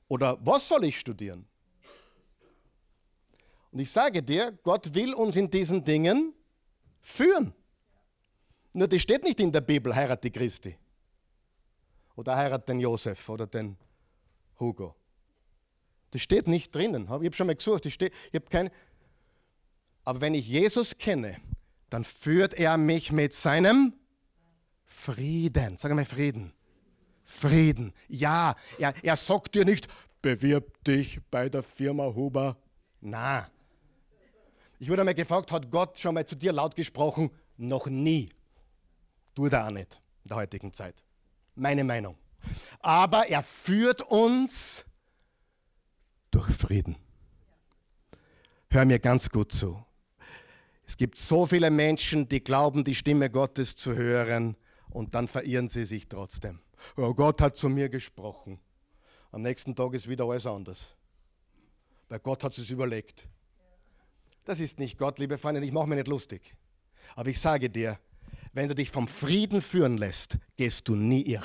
Oder 0.09 0.37
was 0.45 0.67
soll 0.67 0.83
ich 0.83 0.99
studieren? 0.99 1.47
Und 3.71 3.79
ich 3.79 3.89
sage 3.89 4.21
dir, 4.21 4.51
Gott 4.61 4.93
will 4.93 5.13
uns 5.13 5.37
in 5.37 5.49
diesen 5.49 5.85
Dingen 5.85 6.33
führen. 6.99 7.53
Nur 8.73 8.89
das 8.89 9.01
steht 9.01 9.23
nicht 9.23 9.39
in 9.39 9.53
der 9.53 9.61
Bibel, 9.61 9.95
heirate 9.95 10.29
Christi. 10.29 10.77
Oder 12.17 12.35
heirate 12.35 12.65
den 12.65 12.81
Josef 12.81 13.29
oder 13.29 13.47
den 13.47 13.77
Hugo. 14.59 14.93
Das 16.11 16.21
steht 16.21 16.47
nicht 16.47 16.75
drinnen. 16.75 17.03
Ich 17.03 17.09
habe 17.09 17.33
schon 17.33 17.47
mal 17.47 17.55
gesucht. 17.55 17.85
Das 17.85 17.93
steht, 17.93 18.13
ich 18.31 18.35
habe 18.35 18.49
keine. 18.49 18.71
Aber 20.03 20.21
wenn 20.21 20.33
ich 20.33 20.47
Jesus 20.47 20.97
kenne, 20.97 21.37
dann 21.89 22.03
führt 22.03 22.53
er 22.53 22.77
mich 22.77 23.11
mit 23.11 23.33
seinem 23.33 23.93
Frieden. 24.85 25.77
Sag 25.77 25.93
mal 25.93 26.05
Frieden. 26.05 26.53
Frieden. 27.23 27.93
Ja, 28.07 28.55
er, 28.77 28.93
er 29.03 29.15
sagt 29.15 29.55
dir 29.55 29.65
nicht, 29.65 29.87
bewirb 30.21 30.83
dich 30.83 31.19
bei 31.29 31.49
der 31.49 31.63
Firma 31.63 32.05
Huber. 32.13 32.57
Na. 32.99 33.49
Ich 34.79 34.89
wurde 34.89 35.01
einmal 35.01 35.13
gefragt, 35.13 35.51
hat 35.51 35.71
Gott 35.71 35.99
schon 35.99 36.15
mal 36.15 36.25
zu 36.25 36.35
dir 36.35 36.51
laut 36.51 36.75
gesprochen? 36.75 37.31
Noch 37.57 37.87
nie. 37.87 38.29
Tut 39.35 39.53
er 39.53 39.67
auch 39.67 39.71
nicht 39.71 40.01
in 40.23 40.29
der 40.29 40.37
heutigen 40.37 40.73
Zeit. 40.73 41.03
Meine 41.55 41.83
Meinung. 41.83 42.17
Aber 42.79 43.27
er 43.27 43.43
führt 43.43 44.01
uns 44.01 44.85
durch 46.31 46.49
Frieden. 46.49 46.95
Hör 48.69 48.85
mir 48.85 48.99
ganz 48.99 49.29
gut 49.29 49.51
zu. 49.51 49.83
Es 50.87 50.97
gibt 50.97 51.17
so 51.17 51.45
viele 51.45 51.69
Menschen, 51.69 52.27
die 52.27 52.43
glauben, 52.43 52.83
die 52.83 52.95
Stimme 52.95 53.29
Gottes 53.29 53.75
zu 53.75 53.95
hören 53.95 54.55
und 54.89 55.15
dann 55.15 55.27
verirren 55.27 55.69
sie 55.69 55.85
sich 55.85 56.07
trotzdem. 56.07 56.59
Oh, 56.97 57.13
Gott 57.13 57.41
hat 57.41 57.55
zu 57.55 57.69
mir 57.69 57.89
gesprochen. 57.89 58.59
Am 59.31 59.41
nächsten 59.41 59.75
Tag 59.75 59.93
ist 59.93 60.09
wieder 60.09 60.25
alles 60.25 60.45
anders. 60.45 60.93
Weil 62.09 62.19
Gott 62.19 62.43
hat 62.43 62.57
es 62.57 62.69
überlegt. 62.69 63.27
Das 64.43 64.59
ist 64.59 64.79
nicht 64.79 64.97
Gott, 64.97 65.19
liebe 65.19 65.37
Freunde, 65.37 65.63
ich 65.63 65.71
mache 65.71 65.87
mir 65.87 65.95
nicht 65.95 66.07
lustig. 66.07 66.55
Aber 67.15 67.29
ich 67.29 67.39
sage 67.39 67.69
dir, 67.69 67.99
wenn 68.53 68.67
du 68.67 68.75
dich 68.75 68.89
vom 68.89 69.07
Frieden 69.07 69.61
führen 69.61 69.97
lässt, 69.97 70.37
gehst 70.57 70.87
du 70.87 70.95
nie 70.95 71.21
irr. 71.21 71.43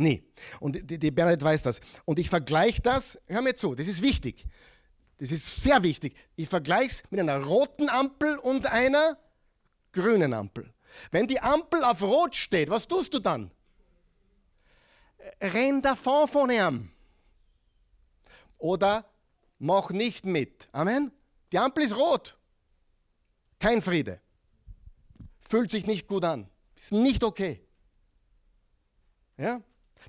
Nie. 0.00 0.24
Und 0.60 0.90
die, 0.90 0.98
die 0.98 1.10
Bernadette 1.10 1.44
weiß 1.44 1.62
das. 1.62 1.78
Und 2.06 2.18
ich 2.18 2.30
vergleiche 2.30 2.80
das, 2.80 3.20
hör 3.26 3.42
mir 3.42 3.54
zu, 3.54 3.74
das 3.74 3.86
ist 3.86 4.00
wichtig. 4.00 4.46
Das 5.18 5.30
ist 5.30 5.62
sehr 5.62 5.82
wichtig. 5.82 6.16
Ich 6.36 6.48
vergleiche 6.48 6.86
es 6.90 7.02
mit 7.10 7.20
einer 7.20 7.44
roten 7.44 7.90
Ampel 7.90 8.38
und 8.38 8.66
einer 8.66 9.18
grünen 9.92 10.32
Ampel. 10.32 10.72
Wenn 11.10 11.26
die 11.26 11.38
Ampel 11.38 11.84
auf 11.84 12.00
Rot 12.00 12.34
steht, 12.34 12.70
was 12.70 12.88
tust 12.88 13.12
du 13.12 13.18
dann? 13.18 13.50
Renn 15.38 15.82
davon 15.82 16.26
von 16.28 16.50
ihm. 16.50 16.90
Oder 18.56 19.04
mach 19.58 19.90
nicht 19.90 20.24
mit. 20.24 20.66
Amen. 20.72 21.12
Die 21.52 21.58
Ampel 21.58 21.84
ist 21.84 21.94
rot. 21.94 22.38
Kein 23.58 23.82
Friede. 23.82 24.18
Fühlt 25.46 25.70
sich 25.70 25.86
nicht 25.86 26.06
gut 26.06 26.24
an. 26.24 26.48
Ist 26.74 26.92
nicht 26.92 27.22
okay. 27.22 27.60
Ja? 29.36 29.60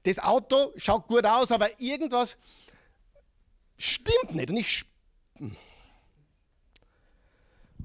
Das 0.04 0.20
Auto 0.20 0.74
schaut 0.78 1.08
gut 1.08 1.26
aus, 1.26 1.52
aber 1.52 1.80
irgendwas 1.80 2.38
stimmt 3.78 4.36
nicht. 4.36 4.50
Und 4.50 4.58
ich 4.58 4.86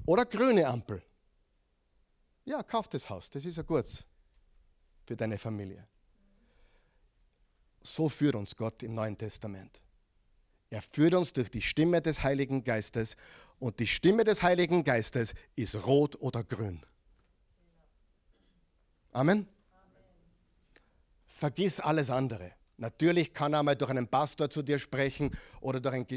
Oder 0.05 0.25
grüne 0.25 0.65
Ampel. 0.65 1.03
Ja, 2.45 2.63
kauf 2.63 2.87
das 2.87 3.09
Haus. 3.09 3.29
Das 3.29 3.45
ist 3.45 3.57
ja 3.57 3.63
gut 3.63 3.85
für 5.05 5.17
deine 5.17 5.37
Familie. 5.37 5.85
So 7.81 8.07
führt 8.07 8.35
uns 8.35 8.55
Gott 8.55 8.83
im 8.83 8.93
Neuen 8.93 9.17
Testament. 9.17 9.81
Er 10.69 10.81
führt 10.81 11.13
uns 11.13 11.33
durch 11.33 11.51
die 11.51 11.61
Stimme 11.61 12.01
des 12.01 12.23
Heiligen 12.23 12.63
Geistes 12.63 13.15
und 13.59 13.79
die 13.79 13.87
Stimme 13.87 14.23
des 14.23 14.43
Heiligen 14.43 14.83
Geistes 14.83 15.33
ist 15.55 15.85
rot 15.85 16.15
oder 16.21 16.43
grün. 16.43 16.85
Amen. 19.11 19.47
Vergiss 21.37 21.79
alles 21.79 22.09
andere. 22.09 22.51
Natürlich 22.77 23.31
kann 23.31 23.53
er 23.53 23.61
mal 23.61 23.75
durch 23.75 23.91
einen 23.91 24.07
Pastor 24.07 24.49
zu 24.49 24.63
dir 24.63 24.79
sprechen 24.79 25.37
oder 25.61 25.79
durch 25.79 25.93
ein, 25.93 26.07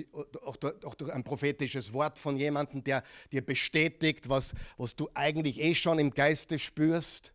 auch 0.42 0.94
durch 0.94 1.12
ein 1.12 1.22
prophetisches 1.22 1.92
Wort 1.92 2.18
von 2.18 2.38
jemandem, 2.38 2.82
der 2.82 3.04
dir 3.30 3.44
bestätigt, 3.44 4.30
was, 4.30 4.54
was 4.78 4.96
du 4.96 5.10
eigentlich 5.12 5.60
eh 5.60 5.74
schon 5.74 5.98
im 5.98 6.10
Geiste 6.12 6.58
spürst. 6.58 7.34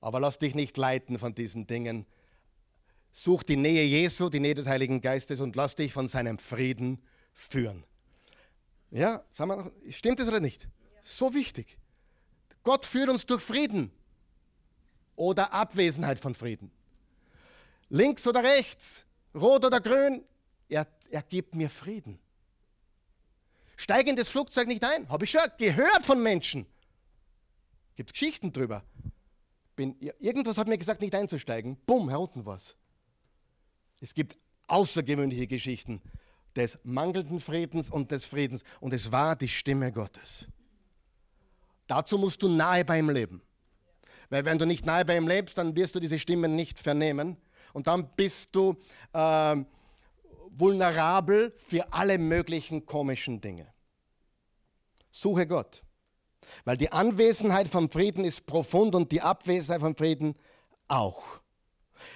Aber 0.00 0.18
lass 0.18 0.38
dich 0.38 0.56
nicht 0.56 0.76
leiten 0.76 1.16
von 1.20 1.32
diesen 1.32 1.68
Dingen. 1.68 2.06
Such 3.12 3.44
die 3.44 3.56
Nähe 3.56 3.84
Jesu, 3.84 4.28
die 4.28 4.40
Nähe 4.40 4.54
des 4.54 4.66
Heiligen 4.66 5.00
Geistes 5.00 5.38
und 5.38 5.54
lass 5.54 5.76
dich 5.76 5.92
von 5.92 6.08
seinem 6.08 6.38
Frieden 6.38 7.00
führen. 7.32 7.84
Ja, 8.90 9.22
sagen 9.32 9.50
wir 9.50 9.92
stimmt 9.92 10.18
es 10.18 10.26
oder 10.26 10.40
nicht? 10.40 10.66
So 11.02 11.34
wichtig. 11.34 11.78
Gott 12.64 12.84
führt 12.84 13.10
uns 13.10 13.26
durch 13.26 13.42
Frieden 13.42 13.92
oder 15.18 15.52
Abwesenheit 15.52 16.18
von 16.18 16.34
Frieden. 16.34 16.70
Links 17.90 18.26
oder 18.26 18.42
rechts, 18.42 19.04
rot 19.34 19.64
oder 19.64 19.80
grün, 19.80 20.24
er, 20.68 20.86
er 21.10 21.22
gibt 21.22 21.54
mir 21.54 21.68
Frieden. 21.68 22.18
Steige 23.76 24.10
in 24.10 24.16
das 24.16 24.28
Flugzeug 24.28 24.68
nicht 24.68 24.84
ein. 24.84 25.08
Habe 25.08 25.24
ich 25.24 25.30
schon 25.30 25.40
gehört 25.58 26.04
von 26.04 26.22
Menschen. 26.22 26.66
Gibt 27.96 28.12
Geschichten 28.12 28.52
drüber. 28.52 28.84
Bin, 29.76 29.96
irgendwas 30.18 30.58
hat 30.58 30.68
mir 30.68 30.78
gesagt, 30.78 31.00
nicht 31.00 31.14
einzusteigen. 31.14 31.76
Bumm, 31.86 32.08
herunten 32.08 32.44
was. 32.44 32.74
Es 34.00 34.14
gibt 34.14 34.36
außergewöhnliche 34.66 35.46
Geschichten 35.46 36.00
des 36.54 36.78
mangelnden 36.84 37.40
Friedens 37.40 37.90
und 37.90 38.10
des 38.10 38.24
Friedens. 38.24 38.62
Und 38.80 38.92
es 38.92 39.10
war 39.10 39.36
die 39.36 39.48
Stimme 39.48 39.92
Gottes. 39.92 40.46
Dazu 41.86 42.18
musst 42.18 42.42
du 42.42 42.48
nahe 42.48 42.84
bei 42.84 42.98
ihm 42.98 43.10
leben. 43.10 43.42
Weil 44.30 44.44
wenn 44.44 44.58
du 44.58 44.66
nicht 44.66 44.84
nahe 44.84 45.04
bei 45.04 45.16
ihm 45.16 45.28
lebst, 45.28 45.58
dann 45.58 45.74
wirst 45.76 45.94
du 45.94 46.00
diese 46.00 46.18
Stimmen 46.18 46.54
nicht 46.54 46.78
vernehmen. 46.78 47.36
Und 47.72 47.86
dann 47.86 48.08
bist 48.16 48.50
du 48.52 48.76
äh, 49.12 49.56
vulnerabel 50.50 51.52
für 51.56 51.92
alle 51.92 52.18
möglichen 52.18 52.86
komischen 52.86 53.40
Dinge. 53.40 53.66
Suche 55.10 55.46
Gott. 55.46 55.82
Weil 56.64 56.76
die 56.76 56.92
Anwesenheit 56.92 57.68
vom 57.68 57.90
Frieden 57.90 58.24
ist 58.24 58.46
profund 58.46 58.94
und 58.94 59.12
die 59.12 59.20
Abwesenheit 59.20 59.80
vom 59.80 59.96
Frieden 59.96 60.34
auch. 60.88 61.40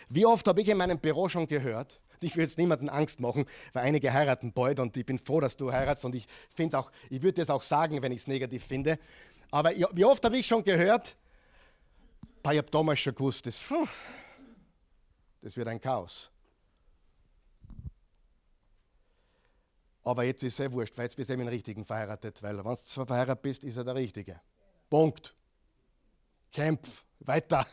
Wie 0.08 0.26
oft 0.26 0.46
habe 0.46 0.60
ich 0.60 0.68
in 0.68 0.76
meinem 0.76 0.98
Büro 0.98 1.28
schon 1.28 1.46
gehört, 1.46 2.00
ich 2.20 2.36
will 2.36 2.44
jetzt 2.44 2.58
niemanden 2.58 2.88
Angst 2.88 3.20
machen, 3.20 3.46
weil 3.72 3.84
einige 3.84 4.12
heiraten 4.12 4.52
bald 4.52 4.78
und 4.80 4.96
ich 4.96 5.04
bin 5.04 5.18
froh, 5.18 5.40
dass 5.40 5.56
du 5.56 5.72
heiratst 5.72 6.04
und 6.04 6.14
ich 6.14 6.26
finde 6.54 6.78
auch, 6.78 6.90
ich 7.10 7.22
würde 7.22 7.42
es 7.42 7.50
auch 7.50 7.62
sagen, 7.62 8.00
wenn 8.02 8.12
ich 8.12 8.22
es 8.22 8.26
negativ 8.26 8.64
finde. 8.64 8.98
Aber 9.50 9.70
wie 9.70 10.04
oft 10.04 10.24
habe 10.24 10.38
ich 10.38 10.46
schon 10.46 10.64
gehört, 10.64 11.16
ich 12.50 12.58
habe 12.58 12.70
damals 12.70 13.00
schon 13.00 13.14
gewusst, 13.14 13.46
das, 13.46 13.60
das 15.40 15.56
wird 15.56 15.68
ein 15.68 15.80
Chaos. 15.80 16.30
Aber 20.04 20.24
jetzt 20.24 20.42
ist 20.42 20.54
es 20.54 20.56
sehr 20.56 20.72
wurscht, 20.72 20.96
weil 20.96 21.04
jetzt 21.04 21.16
bist 21.16 21.28
du 21.28 21.34
eben 21.34 21.42
den 21.42 21.48
Richtigen 21.48 21.84
verheiratet, 21.84 22.42
weil 22.42 22.56
wenn 22.56 22.64
du 22.64 22.76
zwar 22.76 23.06
verheiratet 23.06 23.42
bist, 23.42 23.62
ist 23.62 23.76
er 23.76 23.84
der 23.84 23.94
Richtige. 23.94 24.40
Punkt. 24.90 25.34
Kämpf. 26.50 27.04
Weiter. 27.20 27.64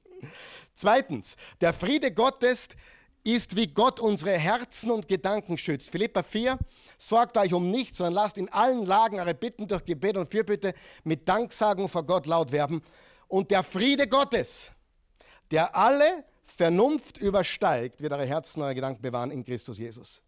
Zweitens, 0.74 1.36
der 1.60 1.72
Friede 1.72 2.12
Gottes 2.12 2.68
ist, 3.24 3.56
wie 3.56 3.66
Gott 3.66 3.98
unsere 3.98 4.38
Herzen 4.38 4.92
und 4.92 5.08
Gedanken 5.08 5.58
schützt. 5.58 5.90
Philippa 5.90 6.22
4, 6.22 6.56
sorgt 6.96 7.36
euch 7.36 7.52
um 7.52 7.70
nichts, 7.70 7.98
sondern 7.98 8.14
lasst 8.14 8.38
in 8.38 8.48
allen 8.50 8.86
Lagen 8.86 9.18
eure 9.18 9.34
Bitten 9.34 9.66
durch 9.66 9.84
Gebet 9.84 10.16
und 10.16 10.30
Fürbitte 10.30 10.74
mit 11.02 11.28
Danksagung 11.28 11.88
vor 11.88 12.04
Gott 12.04 12.26
laut 12.26 12.52
werden. 12.52 12.82
Und 13.28 13.50
der 13.50 13.62
Friede 13.62 14.06
Gottes, 14.06 14.70
der 15.50 15.74
alle 15.74 16.24
Vernunft 16.44 17.18
übersteigt, 17.18 18.00
wird 18.00 18.12
eure 18.12 18.26
Herzen, 18.26 18.62
eure 18.62 18.74
Gedanken 18.74 19.02
bewahren 19.02 19.30
in 19.30 19.44
Christus 19.44 19.78
Jesus. 19.78 20.22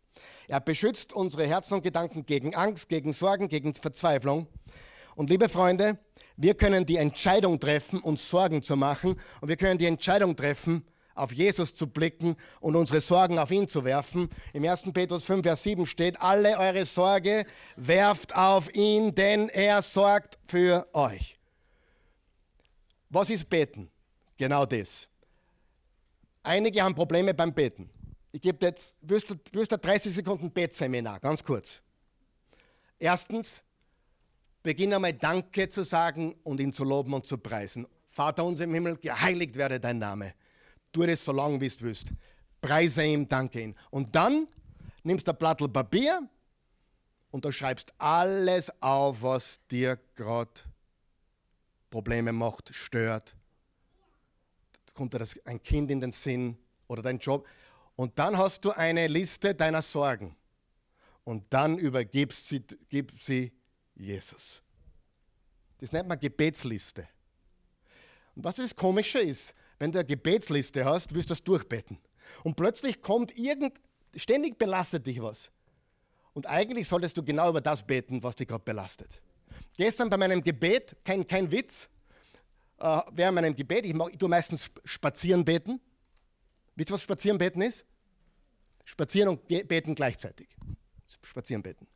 Er 0.48 0.60
beschützt 0.60 1.12
unsere 1.12 1.46
Herzen 1.46 1.74
und 1.74 1.82
Gedanken 1.82 2.26
gegen 2.26 2.54
Angst, 2.54 2.88
gegen 2.88 3.12
Sorgen, 3.12 3.48
gegen 3.48 3.74
Verzweiflung. 3.74 4.48
Und 5.14 5.30
liebe 5.30 5.48
Freunde, 5.48 5.98
wir 6.36 6.54
können 6.54 6.86
die 6.86 6.96
Entscheidung 6.96 7.60
treffen, 7.60 8.00
uns 8.00 8.28
Sorgen 8.28 8.62
zu 8.62 8.76
machen. 8.76 9.20
Und 9.40 9.48
wir 9.48 9.56
können 9.56 9.78
die 9.78 9.86
Entscheidung 9.86 10.36
treffen, 10.36 10.84
auf 11.14 11.32
Jesus 11.32 11.74
zu 11.74 11.88
blicken 11.88 12.36
und 12.60 12.76
unsere 12.76 13.00
Sorgen 13.00 13.38
auf 13.38 13.50
ihn 13.50 13.68
zu 13.68 13.84
werfen. 13.84 14.28
Im 14.52 14.64
1. 14.64 14.92
Petrus 14.92 15.24
5, 15.24 15.42
Vers 15.42 15.62
7 15.64 15.86
steht, 15.86 16.20
alle 16.20 16.58
eure 16.58 16.86
Sorge 16.86 17.44
werft 17.76 18.36
auf 18.36 18.72
ihn, 18.74 19.14
denn 19.14 19.48
er 19.48 19.82
sorgt 19.82 20.38
für 20.46 20.88
euch. 20.92 21.37
Was 23.10 23.30
ist 23.30 23.48
Beten? 23.48 23.90
Genau 24.36 24.66
das. 24.66 25.08
Einige 26.42 26.82
haben 26.82 26.94
Probleme 26.94 27.34
beim 27.34 27.52
Beten. 27.52 27.90
Ich 28.30 28.40
gebe 28.40 28.64
jetzt, 28.64 28.96
wirst 29.00 29.30
du, 29.30 29.34
wirst 29.52 29.72
du 29.72 29.78
30 29.78 30.14
Sekunden 30.14 30.50
Betseminar, 30.50 31.18
ganz 31.20 31.42
kurz. 31.42 31.80
Erstens, 32.98 33.64
beginn 34.62 34.92
einmal 34.92 35.14
Danke 35.14 35.68
zu 35.68 35.82
sagen 35.82 36.34
und 36.44 36.60
ihn 36.60 36.72
zu 36.72 36.84
loben 36.84 37.14
und 37.14 37.26
zu 37.26 37.38
preisen. 37.38 37.86
Vater 38.10 38.44
unser 38.44 38.64
im 38.64 38.74
Himmel, 38.74 38.96
geheiligt 38.96 39.56
werde 39.56 39.80
dein 39.80 39.98
Name. 39.98 40.34
Tu 40.92 41.06
das 41.06 41.24
so 41.24 41.32
lange, 41.32 41.60
wie 41.60 41.68
du 41.68 41.80
willst. 41.82 42.08
Preise 42.60 43.04
ihm, 43.04 43.26
danke 43.26 43.62
ihm. 43.62 43.74
Und 43.90 44.14
dann 44.14 44.48
nimmst 45.02 45.26
du 45.26 45.32
ein 45.32 45.38
Blatt 45.38 45.72
Papier 45.72 46.28
und 47.30 47.44
du 47.44 47.52
schreibst 47.52 47.92
alles 47.98 48.70
auf, 48.82 49.22
was 49.22 49.60
dir 49.68 49.98
gerade 50.14 50.60
Probleme 51.90 52.32
macht, 52.32 52.74
stört, 52.74 53.34
kommt 54.98 55.14
dir 55.14 55.20
das, 55.20 55.38
ein 55.46 55.62
Kind 55.62 55.90
in 55.90 56.00
den 56.00 56.12
Sinn 56.12 56.58
oder 56.88 57.02
dein 57.02 57.18
Job. 57.18 57.46
Und 57.94 58.18
dann 58.18 58.36
hast 58.36 58.64
du 58.64 58.72
eine 58.72 59.06
Liste 59.06 59.54
deiner 59.54 59.80
Sorgen. 59.80 60.36
Und 61.24 61.44
dann 61.50 61.78
übergibst 61.78 62.48
sie, 62.48 62.64
gib 62.88 63.22
sie 63.22 63.52
Jesus. 63.94 64.62
Das 65.78 65.92
nennt 65.92 66.08
man 66.08 66.18
Gebetsliste. 66.18 67.06
Und 68.34 68.44
was 68.44 68.56
das 68.56 68.74
Komische 68.74 69.20
ist, 69.20 69.54
wenn 69.78 69.92
du 69.92 69.98
eine 69.98 70.06
Gebetsliste 70.06 70.84
hast, 70.84 71.14
wirst 71.14 71.30
du 71.30 71.32
das 71.32 71.44
durchbeten. 71.44 71.98
Und 72.42 72.56
plötzlich 72.56 73.00
kommt 73.00 73.36
irgend, 73.36 73.78
ständig 74.16 74.58
belastet 74.58 75.06
dich 75.06 75.22
was. 75.22 75.50
Und 76.34 76.46
eigentlich 76.46 76.88
solltest 76.88 77.16
du 77.16 77.22
genau 77.22 77.50
über 77.50 77.60
das 77.60 77.86
beten, 77.86 78.22
was 78.22 78.36
dich 78.36 78.48
gerade 78.48 78.64
belastet. 78.64 79.20
Gestern 79.78 80.10
bei 80.10 80.16
meinem 80.16 80.42
Gebet, 80.42 80.96
kein, 81.04 81.24
kein 81.24 81.52
Witz, 81.52 81.88
äh, 82.78 83.00
während 83.12 83.36
meinem 83.36 83.54
Gebet, 83.54 83.84
ich, 83.84 83.94
ich 83.94 84.18
tue 84.18 84.28
meistens 84.28 84.72
spazieren 84.84 85.44
beten. 85.44 85.80
Wisst 86.74 86.90
ihr, 86.90 86.94
was 86.94 87.02
spazieren 87.02 87.38
beten 87.38 87.62
ist? 87.62 87.84
Spazieren 88.84 89.28
und 89.28 89.46
beten 89.46 89.94
gleichzeitig. 89.94 90.48
Spazieren 91.22 91.62
beten. 91.62 91.86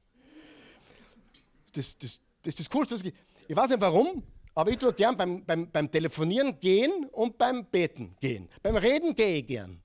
Das, 1.73 1.99
das, 1.99 2.21
das 2.43 2.55
ist 2.55 2.61
das 2.61 2.71
Coolste. 2.71 3.13
Ich 3.49 3.57
weiß 3.57 3.71
nicht 3.71 3.81
warum, 3.81 4.23
aber 4.55 4.71
ich 4.71 4.79
tue 4.79 4.93
gern 4.93 5.17
beim, 5.17 5.45
beim, 5.45 5.69
beim 5.69 5.91
Telefonieren 5.91 6.61
gehen 6.61 7.07
und 7.11 7.37
beim 7.37 7.65
Beten 7.65 8.15
gehen. 8.21 8.49
Beim 8.63 8.77
Reden 8.77 9.13
gehe 9.17 9.39
ich 9.39 9.47
gern. 9.49 9.83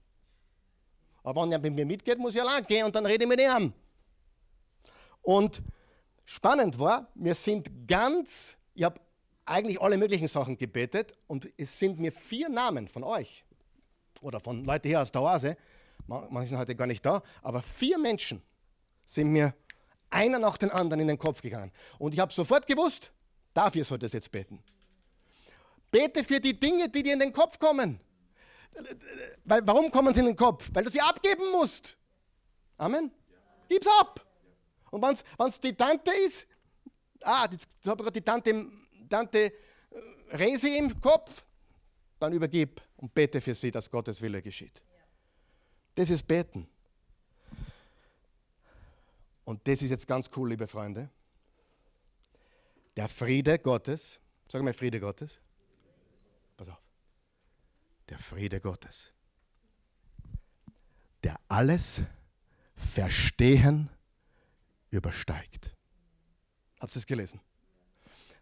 Aber 1.24 1.41
wenn 1.41 1.52
er 1.52 1.58
mit 1.58 1.74
mir 1.74 1.86
mitgeht, 1.86 2.20
muss 2.20 2.36
ich 2.36 2.41
allein 2.41 2.64
gehen 2.64 2.86
und 2.86 2.95
dann 2.95 3.08
rede 3.08 3.24
ich 3.24 3.28
mit 3.28 3.41
ihm. 3.41 3.74
Und 5.24 5.64
spannend 6.28 6.78
war, 6.78 7.07
wir 7.15 7.34
sind 7.34 7.88
ganz, 7.88 8.55
ich 8.75 8.84
habe 8.84 8.99
eigentlich 9.45 9.82
alle 9.82 9.97
möglichen 9.97 10.28
Sachen 10.28 10.57
gebetet 10.57 11.13
und 11.25 11.47
es 11.57 11.80
sind 11.80 11.99
mir 11.99 12.11
vier 12.11 12.49
Namen 12.49 12.89
von 12.89 13.03
euch 13.05 13.45
oder 14.21 14.41
von 14.41 14.65
Leuten 14.65 14.89
hier 14.89 15.01
aus 15.01 15.11
der 15.11 15.21
Oase, 15.21 15.57
manche 16.05 16.49
sind 16.49 16.57
heute 16.57 16.75
gar 16.75 16.86
nicht 16.86 17.05
da, 17.05 17.23
aber 17.41 17.61
vier 17.61 17.97
Menschen 17.97 18.41
sind 19.05 19.30
mir 19.30 19.55
einer 20.09 20.38
nach 20.38 20.57
dem 20.57 20.69
anderen 20.69 20.99
in 20.99 21.07
den 21.07 21.17
Kopf 21.17 21.41
gegangen. 21.41 21.71
Und 21.97 22.13
ich 22.13 22.19
habe 22.19 22.34
sofort 22.34 22.67
gewusst, 22.67 23.09
dafür 23.53 23.86
solltest 23.86 24.13
du 24.13 24.17
jetzt 24.17 24.32
beten. 24.32 24.61
Bete 25.89 26.25
für 26.25 26.41
die 26.41 26.59
Dinge, 26.59 26.89
die 26.89 27.03
dir 27.03 27.13
in 27.13 27.19
den 27.19 27.32
Kopf 27.32 27.57
kommen. 27.57 28.01
Weil, 29.45 29.65
warum 29.65 29.89
kommen 29.91 30.13
sie 30.13 30.19
in 30.19 30.25
den 30.28 30.36
Kopf? 30.36 30.69
Weil 30.73 30.84
du 30.84 30.89
sie 30.89 30.99
abgeben 30.99 31.51
musst. 31.53 31.95
Amen. 32.78 33.11
Gib's 33.69 33.88
ab. 33.99 34.26
Und 34.92 35.02
wenn 35.02 35.48
es 35.48 35.60
die 35.60 35.74
Tante 35.74 36.12
ist, 36.26 36.48
ah, 37.22 37.48
jetzt 37.52 37.68
habe 37.86 38.02
ich 38.02 38.04
gerade 38.04 38.12
die 38.12 38.22
Tante, 38.22 38.68
Tante 39.10 39.40
äh, 39.40 40.36
Resi 40.36 40.78
im 40.78 41.00
Kopf, 41.02 41.46
dann 42.20 42.34
übergib 42.34 42.82
und 42.98 43.14
bete 43.14 43.42
für 43.42 43.54
sie, 43.54 43.72
dass 43.72 43.90
Gottes 43.90 44.22
Wille 44.22 44.42
geschieht. 44.42 44.82
Das 45.96 46.10
ist 46.10 46.28
Beten. 46.28 46.68
Und 49.46 49.68
das 49.68 49.82
ist 49.82 49.92
jetzt 49.92 50.08
ganz 50.08 50.30
cool, 50.36 50.50
liebe 50.50 50.68
Freunde. 50.68 51.10
Der 52.96 53.08
Friede 53.08 53.60
Gottes, 53.60 54.20
sag 54.48 54.62
mal 54.64 54.74
Friede 54.74 55.00
Gottes. 55.00 55.40
Pass 56.58 56.68
auf. 56.70 56.82
Der 58.10 58.18
Friede 58.18 58.60
Gottes, 58.60 59.12
der 61.24 61.40
alles 61.48 62.02
Verstehen 62.76 63.90
übersteigt. 64.90 65.76
Habt 66.80 66.96
ihr 66.96 67.00
es 67.00 67.08
gelesen? 67.08 67.40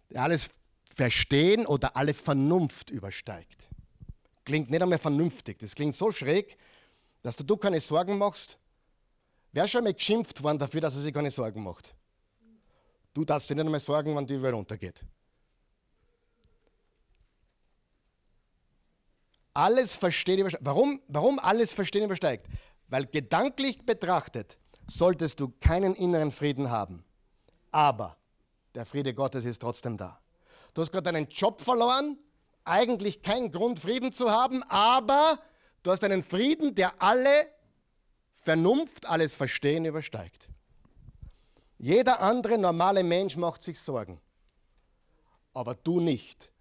Der 0.10 0.24
alles 0.24 0.50
Verstehen 0.94 1.66
oder 1.66 1.96
alle 1.96 2.14
Vernunft 2.14 2.90
übersteigt. 2.90 3.70
Klingt 4.46 4.70
nicht 4.70 4.82
einmal 4.82 5.00
vernünftig. 5.00 5.60
Das 5.60 5.76
klingt 5.76 5.96
so 5.96 6.12
schräg, 6.12 6.58
dass 7.22 7.36
du, 7.36 7.58
keine 7.58 7.80
Sorgen 7.80 8.18
machst. 8.18 8.58
Wer 9.52 9.68
schon 9.68 9.80
einmal 9.80 9.94
geschimpft 9.94 10.42
worden 10.44 10.60
dafür, 10.60 10.82
dass 10.82 10.96
er 10.96 11.02
sich 11.02 11.14
keine 11.14 11.32
Sorgen 11.32 11.64
macht? 11.64 11.94
Du 13.14 13.26
darfst 13.26 13.50
dir 13.50 13.56
nicht 13.56 13.66
einmal 13.66 13.80
sorgen, 13.80 14.14
wann 14.14 14.28
die 14.28 14.42
Welt 14.42 14.54
untergeht. 14.54 15.04
Alles 19.54 19.96
Verstehen 19.96 20.40
übersteigt. 20.40 20.66
Warum, 20.66 21.02
warum 21.08 21.40
alles 21.40 21.74
Verstehen 21.74 22.04
übersteigt? 22.04 22.48
Weil 22.88 23.06
gedanklich 23.08 23.82
betrachtet 23.86 24.58
solltest 24.88 25.40
du 25.40 25.50
keinen 25.60 25.96
inneren 25.96 26.32
Frieden 26.32 26.70
haben. 26.70 27.04
Aber 27.72 28.18
der 28.76 28.86
Friede 28.86 29.14
Gottes 29.14 29.46
ist 29.46 29.62
trotzdem 29.62 29.98
da. 29.98 30.20
Du 30.74 30.82
hast 30.82 30.92
gerade 30.92 31.12
deinen 31.12 31.28
Job 31.30 31.62
verloren, 31.62 32.18
eigentlich 32.66 33.22
keinen 33.22 33.52
Grund, 33.52 33.80
Frieden 33.80 34.12
zu 34.12 34.32
haben, 34.32 34.64
aber 34.64 35.40
du 35.84 35.92
hast 35.92 36.04
einen 36.04 36.24
Frieden, 36.24 36.76
der 36.76 37.02
alle 37.02 37.48
Vernunft, 38.36 39.08
alles 39.08 39.34
Verstehen 39.34 39.86
übersteigt. 39.86 40.50
Jeder 41.78 42.22
andere 42.22 42.58
normale 42.58 43.04
Mensch 43.04 43.38
macht 43.38 43.62
sich 43.64 43.80
Sorgen, 43.80 44.22
aber 45.54 45.76
du 45.76 46.00
nicht, 46.00 46.52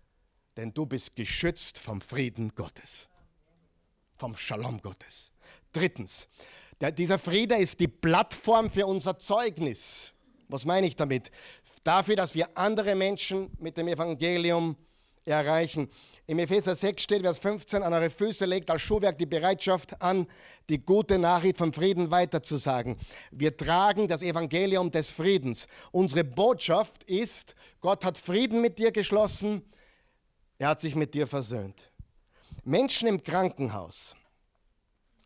denn 0.56 0.72
du 0.72 0.86
bist 0.86 1.16
geschützt 1.16 1.78
vom 1.78 2.00
Frieden 2.00 2.54
Gottes, 2.54 3.08
vom 4.16 4.34
Shalom 4.34 4.80
Gottes. 4.80 5.32
Drittens, 5.72 6.28
der, 6.80 6.92
dieser 6.92 7.18
Friede 7.18 7.56
ist 7.56 7.80
die 7.80 7.88
Plattform 7.88 8.70
für 8.70 8.86
unser 8.86 9.18
Zeugnis. 9.18 10.12
Was 10.48 10.64
meine 10.64 10.86
ich 10.86 10.96
damit? 10.96 11.30
Dafür, 11.82 12.16
dass 12.16 12.34
wir 12.34 12.56
andere 12.56 12.94
Menschen 12.94 13.50
mit 13.58 13.76
dem 13.76 13.88
Evangelium 13.88 14.76
erreichen. 15.24 15.88
Im 16.26 16.38
Epheser 16.38 16.74
6 16.74 17.02
steht, 17.02 17.22
Vers 17.22 17.38
15, 17.38 17.82
an 17.82 17.92
eure 17.92 18.10
Füße 18.10 18.46
legt 18.46 18.70
als 18.70 18.82
Schuhwerk 18.82 19.18
die 19.18 19.26
Bereitschaft 19.26 20.00
an, 20.00 20.26
die 20.68 20.78
gute 20.78 21.18
Nachricht 21.18 21.58
vom 21.58 21.72
Frieden 21.72 22.10
weiterzusagen. 22.10 22.96
Wir 23.30 23.56
tragen 23.56 24.08
das 24.08 24.22
Evangelium 24.22 24.90
des 24.90 25.10
Friedens. 25.10 25.66
Unsere 25.92 26.24
Botschaft 26.24 27.04
ist, 27.04 27.54
Gott 27.80 28.04
hat 28.04 28.16
Frieden 28.16 28.60
mit 28.60 28.78
dir 28.78 28.90
geschlossen, 28.90 29.62
er 30.58 30.68
hat 30.68 30.80
sich 30.80 30.94
mit 30.94 31.14
dir 31.14 31.26
versöhnt. 31.26 31.90
Menschen 32.64 33.08
im 33.08 33.22
Krankenhaus, 33.22 34.16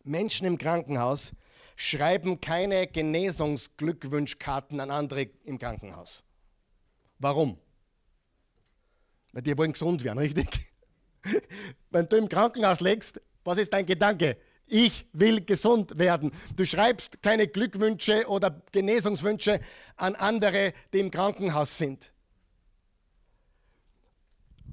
Menschen 0.09 0.47
im 0.47 0.59
Krankenhaus 0.59 1.33
schreiben 1.77 2.41
keine 2.41 2.87
Genesungsglückwünschkarten 2.87 4.81
an 4.81 4.91
andere 4.91 5.29
im 5.45 5.59
Krankenhaus. 5.59 6.25
Warum? 7.19 7.59
Weil 9.33 9.43
die 9.43 9.57
wollen 9.57 9.73
gesund 9.73 10.03
werden, 10.03 10.19
richtig? 10.19 10.49
Wenn 11.91 12.09
du 12.09 12.17
im 12.17 12.29
Krankenhaus 12.29 12.81
legst, 12.81 13.21
was 13.45 13.59
ist 13.59 13.73
dein 13.73 13.87
Gedanke? 13.87 14.37
Ich 14.67 15.07
will 15.13 15.45
gesund 15.45 15.99
werden. 15.99 16.33
Du 16.55 16.65
schreibst 16.65 17.23
keine 17.23 17.49
Glückwünsche 17.49 18.27
oder 18.29 18.63
Genesungswünsche 18.73 19.61
an 19.97 20.15
andere, 20.15 20.75
die 20.93 20.99
im 20.99 21.11
Krankenhaus 21.11 21.79
sind. 21.79 22.13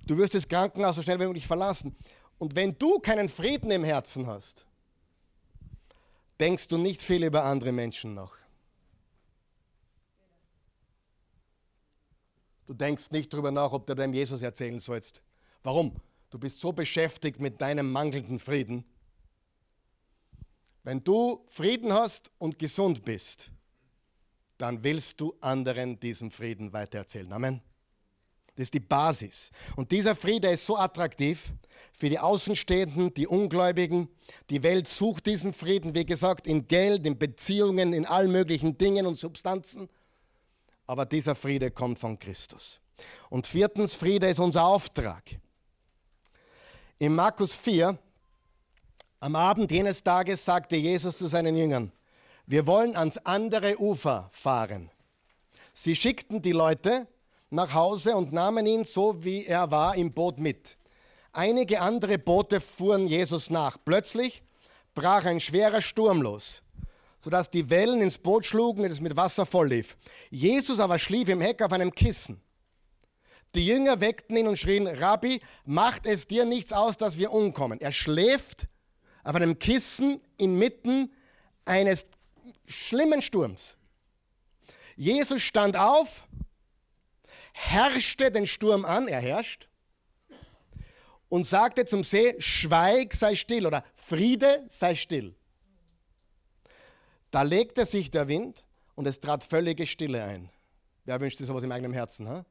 Du 0.05 0.17
wirst 0.17 0.35
das 0.35 0.47
Krankenhaus 0.47 0.97
so 0.97 1.01
schnell 1.01 1.19
wie 1.19 1.25
möglich 1.25 1.47
verlassen. 1.47 1.95
Und 2.37 2.55
wenn 2.55 2.77
du 2.77 2.99
keinen 2.99 3.29
Frieden 3.29 3.71
im 3.71 3.83
Herzen 3.83 4.27
hast, 4.27 4.65
denkst 6.39 6.67
du 6.67 6.77
nicht 6.77 7.01
viel 7.01 7.23
über 7.23 7.43
andere 7.43 7.71
Menschen 7.71 8.13
nach. 8.13 8.33
Du 12.67 12.73
denkst 12.73 13.11
nicht 13.11 13.31
darüber 13.31 13.51
nach, 13.51 13.71
ob 13.71 13.85
du 13.85 13.95
deinem 13.95 14.13
Jesus 14.13 14.41
erzählen 14.41 14.79
sollst. 14.79 15.21
Warum? 15.63 15.95
Du 16.31 16.39
bist 16.39 16.59
so 16.59 16.73
beschäftigt 16.73 17.39
mit 17.39 17.61
deinem 17.61 17.91
mangelnden 17.91 18.39
Frieden. 18.39 18.83
Wenn 20.83 21.03
du 21.03 21.45
Frieden 21.47 21.93
hast 21.93 22.31
und 22.37 22.59
gesund 22.59 23.05
bist, 23.05 23.51
dann 24.57 24.83
willst 24.83 25.19
du 25.21 25.35
anderen 25.41 25.99
diesen 25.99 26.31
Frieden 26.31 26.73
weitererzählen. 26.73 27.31
Amen. 27.33 27.61
Das 28.55 28.63
ist 28.63 28.73
die 28.73 28.79
Basis. 28.79 29.51
Und 29.75 29.91
dieser 29.91 30.15
Friede 30.15 30.49
ist 30.49 30.65
so 30.65 30.77
attraktiv 30.77 31.51
für 31.91 32.09
die 32.09 32.19
Außenstehenden, 32.19 33.13
die 33.13 33.27
Ungläubigen. 33.27 34.07
Die 34.49 34.63
Welt 34.63 34.87
sucht 34.87 35.25
diesen 35.25 35.51
Frieden, 35.53 35.93
wie 35.93 36.05
gesagt, 36.05 36.47
in 36.47 36.67
Geld, 36.67 37.05
in 37.05 37.17
Beziehungen, 37.17 37.91
in 37.91 38.05
allen 38.05 38.31
möglichen 38.31 38.77
Dingen 38.77 39.05
und 39.05 39.15
Substanzen. 39.15 39.89
Aber 40.87 41.05
dieser 41.05 41.35
Friede 41.35 41.69
kommt 41.69 41.99
von 41.99 42.17
Christus. 42.17 42.79
Und 43.29 43.45
viertens, 43.45 43.95
Friede 43.95 44.27
ist 44.27 44.39
unser 44.39 44.65
Auftrag. 44.65 45.23
In 46.97 47.13
Markus 47.13 47.55
4, 47.55 47.97
am 49.19 49.35
Abend 49.35 49.69
jenes 49.69 50.01
Tages 50.01 50.45
sagte 50.45 50.77
Jesus 50.77 51.17
zu 51.17 51.27
seinen 51.27 51.57
Jüngern, 51.57 51.91
wir 52.45 52.67
wollen 52.67 52.95
ans 52.95 53.17
andere 53.17 53.81
Ufer 53.81 54.29
fahren. 54.31 54.91
Sie 55.73 55.95
schickten 55.95 56.41
die 56.41 56.53
Leute 56.53 57.07
nach 57.55 57.73
Hause 57.73 58.15
und 58.15 58.33
nahmen 58.33 58.65
ihn 58.65 58.83
so, 58.83 59.23
wie 59.23 59.45
er 59.45 59.71
war, 59.71 59.95
im 59.95 60.13
Boot 60.13 60.37
mit. 60.37 60.77
Einige 61.33 61.81
andere 61.81 62.17
Boote 62.17 62.61
fuhren 62.61 63.07
Jesus 63.07 63.49
nach. 63.49 63.77
Plötzlich 63.83 64.43
brach 64.93 65.25
ein 65.25 65.39
schwerer 65.39 65.81
Sturm 65.81 66.21
los 66.21 66.61
sodass 67.25 67.49
die 67.49 67.71
Wellen 67.71 68.03
ins 68.03 68.19
Boot 68.19 68.45
schlugen 68.45 68.83
und 68.83 68.91
es 68.91 69.01
mit 69.01 69.15
Wasser 69.15 69.47
voll 69.47 69.69
lief. 69.69 69.97
Jesus 70.29 70.79
aber 70.79 70.99
schlief 70.99 71.27
im 71.27 71.41
Heck 71.41 71.59
auf 71.63 71.71
einem 71.71 71.91
Kissen. 71.91 72.39
Die 73.55 73.65
Jünger 73.65 73.99
weckten 73.99 74.37
ihn 74.37 74.47
und 74.47 74.59
schrien, 74.59 74.85
Rabbi, 74.85 75.41
macht 75.65 76.05
es 76.05 76.27
dir 76.27 76.45
nichts 76.45 76.71
aus, 76.71 76.97
dass 76.97 77.17
wir 77.17 77.31
umkommen. 77.31 77.81
Er 77.81 77.91
schläft 77.91 78.67
auf 79.23 79.33
einem 79.33 79.57
Kissen 79.57 80.21
inmitten 80.37 81.11
eines 81.65 82.05
schlimmen 82.67 83.23
Sturms. 83.23 83.75
Jesus 84.95 85.41
stand 85.41 85.77
auf, 85.77 86.27
herrschte 87.55 88.31
den 88.31 88.45
Sturm 88.45 88.83
an, 88.83 89.07
er 89.07 89.21
herrscht, 89.21 89.69
und 91.29 91.45
sagte 91.45 91.85
zum 91.85 92.03
See, 92.03 92.35
Schweig, 92.37 93.13
sei 93.13 93.33
still 93.33 93.65
oder 93.65 93.83
Friede, 93.95 94.65
sei 94.67 94.93
still. 94.93 95.33
Da 97.31 97.41
legte 97.43 97.85
sich 97.85 98.11
der 98.11 98.27
Wind 98.27 98.65
und 98.95 99.07
es 99.07 99.21
trat 99.21 99.43
völlige 99.43 99.87
Stille 99.87 100.23
ein. 100.23 100.49
Wer 101.05 101.19
wünscht 101.21 101.37
sich 101.37 101.47
sowas 101.47 101.63
im 101.63 101.71
eigenen 101.71 101.93
Herzen? 101.93 102.27
Ha? 102.27 102.45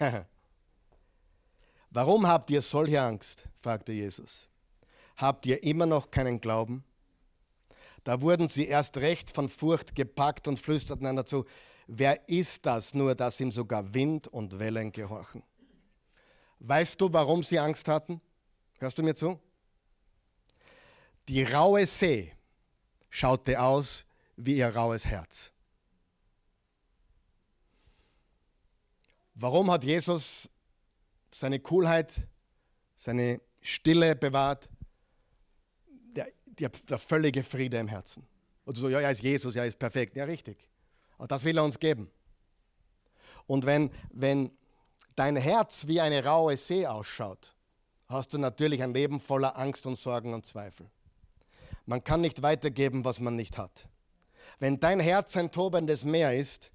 Warum 1.90 2.26
habt 2.26 2.50
ihr 2.50 2.60
solche 2.60 3.00
Angst? 3.00 3.44
fragte 3.60 3.92
Jesus. 3.92 4.48
Habt 5.16 5.46
ihr 5.46 5.62
immer 5.62 5.86
noch 5.86 6.10
keinen 6.10 6.40
Glauben? 6.40 6.84
Da 8.04 8.20
wurden 8.20 8.48
sie 8.48 8.66
erst 8.66 8.96
recht 8.98 9.30
von 9.30 9.48
Furcht 9.48 9.94
gepackt 9.94 10.48
und 10.48 10.58
flüsterten 10.58 11.06
einander 11.06 11.26
zu, 11.26 11.44
wer 11.88 12.28
ist 12.28 12.64
das 12.66 12.94
nur, 12.94 13.16
dass 13.16 13.40
ihm 13.40 13.50
sogar 13.50 13.92
Wind 13.92 14.28
und 14.28 14.58
Wellen 14.60 14.92
gehorchen? 14.92 15.42
Weißt 16.60 17.00
du, 17.00 17.12
warum 17.12 17.42
sie 17.42 17.58
Angst 17.58 17.88
hatten? 17.88 18.20
Hörst 18.78 18.98
du 18.98 19.02
mir 19.02 19.14
zu? 19.14 19.40
Die 21.28 21.42
raue 21.42 21.86
See 21.86 22.32
schaute 23.10 23.60
aus 23.60 24.04
wie 24.36 24.56
ihr 24.56 24.74
raues 24.74 25.04
Herz. 25.04 25.50
Warum 29.34 29.70
hat 29.70 29.84
Jesus 29.84 30.48
seine 31.32 31.60
Coolheit, 31.60 32.14
seine 32.96 33.40
Stille 33.60 34.14
bewahrt? 34.16 34.68
Der, 36.14 36.28
der, 36.44 36.70
der 36.70 36.98
völlige 36.98 37.42
Friede 37.44 37.78
im 37.78 37.88
Herzen. 37.88 38.26
Oder 38.64 38.80
so, 38.80 38.88
ja, 38.88 39.00
er 39.00 39.10
ist 39.10 39.22
Jesus, 39.22 39.54
er 39.56 39.64
ist 39.64 39.78
perfekt. 39.78 40.16
Ja, 40.16 40.24
richtig. 40.24 40.67
Aber 41.18 41.28
das 41.28 41.44
will 41.44 41.58
er 41.58 41.64
uns 41.64 41.78
geben. 41.78 42.10
Und 43.46 43.66
wenn, 43.66 43.90
wenn 44.10 44.52
dein 45.16 45.36
Herz 45.36 45.86
wie 45.86 46.00
eine 46.00 46.24
raue 46.24 46.56
See 46.56 46.86
ausschaut, 46.86 47.54
hast 48.06 48.32
du 48.32 48.38
natürlich 48.38 48.82
ein 48.82 48.94
Leben 48.94 49.20
voller 49.20 49.58
Angst 49.58 49.86
und 49.86 49.96
Sorgen 49.96 50.32
und 50.32 50.46
Zweifel. 50.46 50.88
Man 51.86 52.04
kann 52.04 52.20
nicht 52.20 52.42
weitergeben, 52.42 53.04
was 53.04 53.20
man 53.20 53.36
nicht 53.36 53.58
hat. 53.58 53.86
Wenn 54.58 54.78
dein 54.80 55.00
Herz 55.00 55.36
ein 55.36 55.50
tobendes 55.50 56.04
Meer 56.04 56.34
ist, 56.34 56.70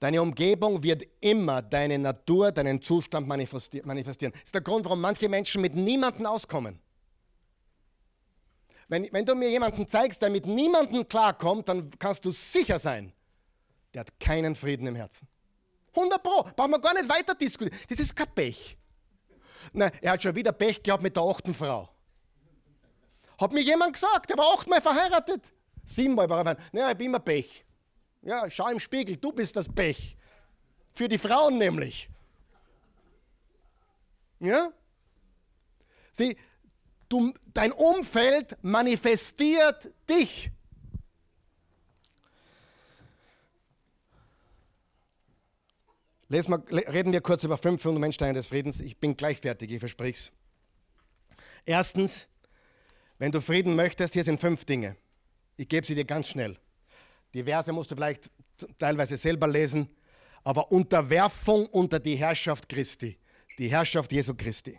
deine 0.00 0.22
Umgebung 0.22 0.82
wird 0.82 1.04
immer 1.20 1.62
deine 1.62 1.98
Natur, 1.98 2.52
deinen 2.52 2.80
Zustand 2.80 3.26
manifestieren. 3.26 4.32
Das 4.32 4.42
ist 4.44 4.54
der 4.54 4.62
Grund, 4.62 4.84
warum 4.84 5.00
manche 5.00 5.28
Menschen 5.28 5.62
mit 5.62 5.74
niemandem 5.74 6.26
auskommen. 6.26 6.78
Wenn, 8.88 9.06
wenn 9.12 9.26
du 9.26 9.34
mir 9.34 9.50
jemanden 9.50 9.86
zeigst, 9.86 10.22
der 10.22 10.30
mit 10.30 10.46
niemandem 10.46 11.06
klarkommt, 11.06 11.68
dann 11.68 11.90
kannst 11.98 12.24
du 12.24 12.30
sicher 12.30 12.78
sein, 12.78 13.12
der 13.94 14.00
hat 14.00 14.20
keinen 14.20 14.54
Frieden 14.54 14.86
im 14.86 14.94
Herzen. 14.94 15.28
100 15.94 16.22
Pro, 16.22 16.42
brauchen 16.56 16.70
wir 16.70 16.80
gar 16.80 16.94
nicht 16.94 17.08
weiter 17.08 17.34
diskutieren. 17.34 17.78
Das 17.88 17.98
ist 17.98 18.14
kein 18.14 18.32
Pech. 18.34 18.76
Nein, 19.72 19.90
er 20.00 20.12
hat 20.12 20.22
schon 20.22 20.34
wieder 20.34 20.52
Pech 20.52 20.82
gehabt 20.82 21.02
mit 21.02 21.16
der 21.16 21.22
achten 21.22 21.54
Frau. 21.54 21.88
Hat 23.40 23.52
mir 23.52 23.60
jemand 23.60 23.92
gesagt, 23.92 24.30
er 24.30 24.38
war 24.38 24.54
achtmal 24.54 24.80
verheiratet. 24.80 25.52
Siebenmal 25.84 26.28
war 26.28 26.38
er 26.38 26.44
verheiratet. 26.44 26.74
Naja, 26.74 26.90
ich 26.90 26.96
bin 26.96 27.06
immer 27.08 27.20
Pech. 27.20 27.64
Ja, 28.22 28.50
schau 28.50 28.68
im 28.68 28.80
Spiegel, 28.80 29.16
du 29.16 29.32
bist 29.32 29.56
das 29.56 29.68
Pech. 29.68 30.16
Für 30.92 31.08
die 31.08 31.18
Frauen 31.18 31.58
nämlich. 31.58 32.08
Ja? 34.40 34.70
Sieh, 36.12 36.36
du, 37.08 37.32
dein 37.54 37.72
Umfeld 37.72 38.56
manifestiert 38.62 39.90
dich. 40.08 40.50
Mal, 46.28 46.62
reden 46.70 47.12
wir 47.12 47.22
kurz 47.22 47.42
über 47.44 47.56
fünf 47.56 47.80
Fundamentsteine 47.80 48.34
des 48.34 48.48
Friedens. 48.48 48.80
Ich 48.80 48.98
bin 48.98 49.16
gleich 49.16 49.38
fertig, 49.38 49.72
ich 49.72 49.78
verspreche 49.78 50.12
es. 50.12 50.32
Erstens, 51.64 52.28
wenn 53.18 53.32
du 53.32 53.40
Frieden 53.40 53.74
möchtest, 53.74 54.12
hier 54.12 54.24
sind 54.24 54.38
fünf 54.38 54.64
Dinge. 54.64 54.96
Ich 55.56 55.68
gebe 55.68 55.86
sie 55.86 55.94
dir 55.94 56.04
ganz 56.04 56.28
schnell. 56.28 56.58
Die 57.32 57.44
Verse 57.44 57.72
musst 57.72 57.90
du 57.90 57.94
vielleicht 57.94 58.30
teilweise 58.78 59.16
selber 59.16 59.48
lesen, 59.48 59.88
aber 60.44 60.70
Unterwerfung 60.70 61.66
unter 61.66 61.98
die 61.98 62.16
Herrschaft 62.16 62.68
Christi, 62.68 63.18
die 63.58 63.68
Herrschaft 63.68 64.12
Jesu 64.12 64.34
Christi. 64.34 64.78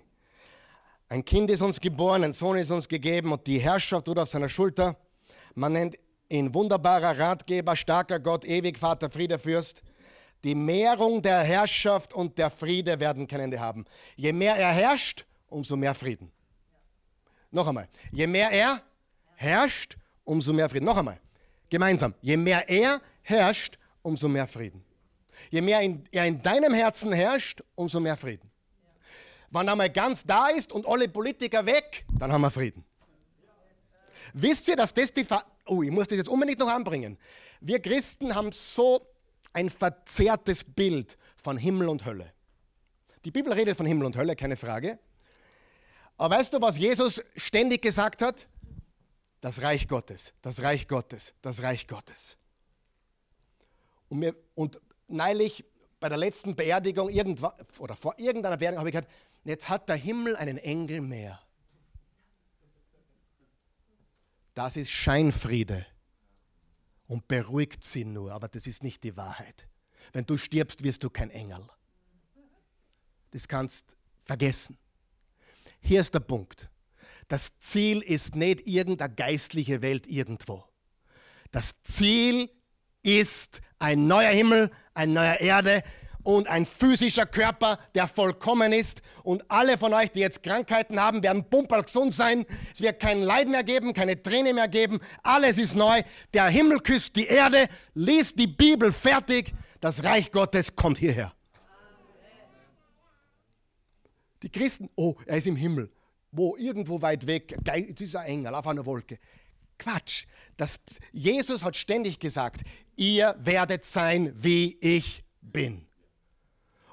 Ein 1.10 1.26
Kind 1.26 1.50
ist 1.50 1.64
uns 1.64 1.82
geboren, 1.82 2.24
ein 2.24 2.34
Sohn 2.34 2.58
ist 2.58 2.70
uns 2.70 2.88
gegeben 2.88 3.32
und 3.32 3.48
die 3.48 3.60
Herrschaft 3.60 4.08
ruht 4.08 4.20
auf 4.20 4.30
seiner 4.30 4.50
Schulter. 4.50 4.98
Man 5.56 5.74
nennt 5.74 5.98
ihn 6.30 6.54
wunderbarer 6.54 7.18
Ratgeber, 7.18 7.76
starker 7.76 8.20
Gott, 8.20 8.46
ewig 8.46 8.78
Vater, 8.78 9.10
Friede, 9.10 9.40
Fürst. 9.40 9.82
Die 10.44 10.56
Mehrung 10.56 11.22
der 11.22 11.42
Herrschaft 11.44 12.14
und 12.14 12.38
der 12.38 12.50
Friede 12.50 13.00
werden 13.00 13.28
kein 13.28 13.42
Ende 13.42 13.60
haben. 13.60 13.86
Je 14.16 14.32
mehr 14.32 14.56
er 14.56 14.72
herrscht, 14.72 15.26
umso 15.48 15.76
mehr 15.76 15.94
Frieden. 15.94 16.32
Noch 17.52 17.68
einmal. 17.68 17.90
Je 18.12 18.28
mehr 18.28 18.50
er 18.52 18.82
herrscht, 19.36 19.98
umso 20.24 20.54
mehr 20.54 20.70
Frieden. 20.70 20.86
Noch 20.86 20.98
einmal. 20.98 21.20
Gemeinsam. 21.70 22.14
Je 22.22 22.38
mehr 22.38 22.70
er 22.70 23.02
herrscht, 23.22 23.78
umso 24.02 24.30
mehr 24.30 24.48
Frieden. 24.48 24.84
Je 25.50 25.62
mehr 25.62 25.82
er 26.12 26.26
in 26.26 26.42
deinem 26.42 26.74
Herzen 26.74 27.12
herrscht, 27.12 27.64
umso 27.76 28.00
mehr 28.00 28.18
Frieden. 28.18 28.50
Wann 29.52 29.68
er 29.68 29.76
mal 29.76 29.90
ganz 29.90 30.24
da 30.24 30.48
ist 30.48 30.72
und 30.72 30.86
alle 30.88 31.10
Politiker 31.10 31.66
weg, 31.66 32.06
dann 32.18 32.32
haben 32.32 32.42
wir 32.42 32.52
Frieden. 32.52 32.86
Wisst 34.34 34.68
ihr, 34.68 34.76
dass 34.76 34.94
das 34.94 35.12
die... 35.12 35.24
Ver 35.24 35.44
oh, 35.66 35.82
ich 35.82 35.92
muss 35.92 36.08
das 36.08 36.18
jetzt 36.18 36.30
unbedingt 36.30 36.60
noch 36.60 36.68
anbringen. 36.68 37.18
Wir 37.62 37.80
Christen 37.80 38.36
haben 38.36 38.52
so 38.52 39.06
ein 39.54 39.70
verzerrtes 39.70 40.64
Bild 40.64 41.18
von 41.36 41.58
Himmel 41.58 41.90
und 41.90 42.06
Hölle. 42.06 42.34
Die 43.26 43.32
Bibel 43.32 43.52
redet 43.52 43.78
von 43.78 43.86
Himmel 43.86 44.06
und 44.06 44.18
Hölle, 44.18 44.36
keine 44.36 44.56
Frage. 44.56 45.00
Aber 46.18 46.36
weißt 46.36 46.54
du, 46.54 46.62
was 46.62 46.78
Jesus 46.78 47.24
ständig 47.36 47.82
gesagt 47.82 48.22
hat? 48.22 48.48
Das 49.42 49.62
Reich 49.62 49.88
Gottes, 49.88 50.34
das 50.42 50.62
Reich 50.64 50.88
Gottes, 50.88 51.34
das 51.42 51.64
Reich 51.64 51.88
Gottes. 51.88 52.38
Und, 54.10 54.20
mir, 54.20 54.36
und 54.56 54.82
neulich 55.08 55.64
bei 56.00 56.10
der 56.10 56.18
letzten 56.18 56.56
Beerdigung 56.56 57.10
oder 57.80 57.96
vor 57.96 58.16
irgendeiner 58.18 58.58
Beerdigung 58.58 58.80
habe 58.80 58.90
ich 58.90 58.94
gesagt, 58.94 59.12
jetzt 59.46 59.70
hat 59.70 59.88
der 59.88 59.96
Himmel 59.96 60.36
einen 60.36 60.58
Engel 60.58 61.02
mehr. 61.02 61.40
Das 64.56 64.76
ist 64.76 64.92
Scheinfriede 64.92 65.86
und 67.10 67.28
beruhigt 67.28 67.84
sie 67.84 68.06
nur, 68.06 68.32
aber 68.32 68.48
das 68.48 68.68
ist 68.68 68.84
nicht 68.84 69.04
die 69.04 69.18
Wahrheit. 69.18 69.68
Wenn 70.14 70.26
du 70.26 70.38
stirbst, 70.38 70.84
wirst 70.84 71.04
du 71.04 71.10
kein 71.10 71.32
Engel. 71.32 71.68
Das 73.32 73.48
kannst 73.48 73.98
vergessen. 74.24 74.78
Hier 75.82 76.02
ist 76.02 76.14
der 76.14 76.20
Punkt. 76.20 76.70
Das 77.28 77.50
Ziel 77.58 78.02
ist 78.02 78.36
nicht 78.36 78.68
irgendeine 78.68 79.14
geistliche 79.14 79.82
Welt 79.82 80.06
irgendwo. 80.06 80.64
Das 81.52 81.82
Ziel 81.82 82.50
ist 83.02 83.60
ein 83.80 84.06
neuer 84.06 84.32
Himmel, 84.32 84.70
ein 84.94 85.12
neuer 85.14 85.40
Erde 85.40 85.82
und 86.24 86.48
ein 86.48 86.66
physischer 86.66 87.26
Körper, 87.26 87.78
der 87.96 88.08
vollkommen 88.08 88.74
ist. 88.74 89.02
Und 89.24 89.50
alle 89.50 89.78
von 89.78 89.94
euch, 89.94 90.12
die 90.12 90.20
jetzt 90.20 90.44
Krankheiten 90.44 91.00
haben, 91.00 91.24
werden 91.24 91.50
pumperl 91.50 91.84
gesund 91.84 92.14
sein. 92.14 92.46
Es 92.74 92.82
wird 92.82 93.00
kein 93.00 93.22
Leid 93.22 93.48
mehr 93.48 93.64
geben, 93.64 93.94
keine 93.94 94.22
Träne 94.22 94.54
mehr 94.54 94.68
geben. 94.68 95.00
Alles 95.24 95.58
ist 95.58 95.76
neu. 95.76 96.02
Der 96.34 96.48
Himmel 96.48 96.80
küsst 96.80 97.16
die 97.16 97.26
Erde. 97.26 97.68
Liest 97.94 98.38
die 98.40 98.48
Bibel 98.48 98.92
fertig. 98.92 99.54
Das 99.80 100.04
Reich 100.04 100.32
Gottes 100.32 100.76
kommt 100.76 100.98
hierher. 100.98 101.34
Die 104.42 104.50
Christen, 104.50 104.90
oh, 104.96 105.16
er 105.26 105.38
ist 105.38 105.48
im 105.48 105.56
Himmel. 105.56 105.92
Wo? 106.32 106.56
Irgendwo 106.56 107.02
weit 107.02 107.28
weg, 107.28 107.58
dieser 107.96 108.26
Engel 108.26 108.54
auf 108.56 108.68
einer 108.68 108.86
Wolke. 108.86 109.20
Quatsch. 109.78 110.26
Das, 110.58 110.80
Jesus 111.12 111.64
hat 111.64 111.76
ständig 111.76 112.20
gesagt, 112.20 112.62
ihr 112.96 113.36
werdet 113.40 113.86
sein, 113.86 114.32
wie 114.36 114.78
ich 114.82 115.24
bin. 115.42 115.89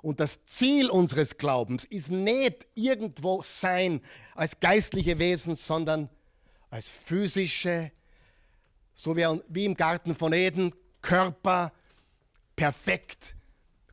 Und 0.06 0.20
das 0.20 0.44
Ziel 0.44 0.88
unseres 0.88 1.36
Glaubens 1.36 1.84
ist 1.84 2.12
nicht 2.12 2.68
irgendwo 2.76 3.42
sein 3.42 4.00
als 4.36 4.60
geistliche 4.60 5.18
Wesen, 5.18 5.56
sondern 5.56 6.08
als 6.70 6.88
physische, 6.88 7.90
so 8.94 9.16
wie, 9.16 9.64
im 9.64 9.74
Garten 9.74 10.14
von 10.14 10.32
Eden, 10.32 10.72
Körper, 11.02 11.72
perfekt, 12.54 13.34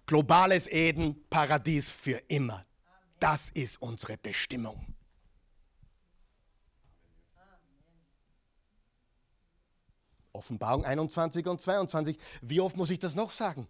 globales 0.05 0.67
Eden, 0.67 1.27
Paradies 1.31 1.89
für 1.89 2.21
immer. 2.27 2.63
Das 3.19 3.49
ist 3.49 3.81
unsere 3.81 4.15
Bestimmung. 4.15 4.85
Offenbarung 10.31 10.85
21 10.85 11.47
und 11.47 11.59
22. 11.59 12.19
Wie 12.43 12.59
oft 12.61 12.77
muss 12.77 12.91
ich 12.91 12.99
das 12.99 13.15
noch 13.15 13.31
sagen? 13.31 13.67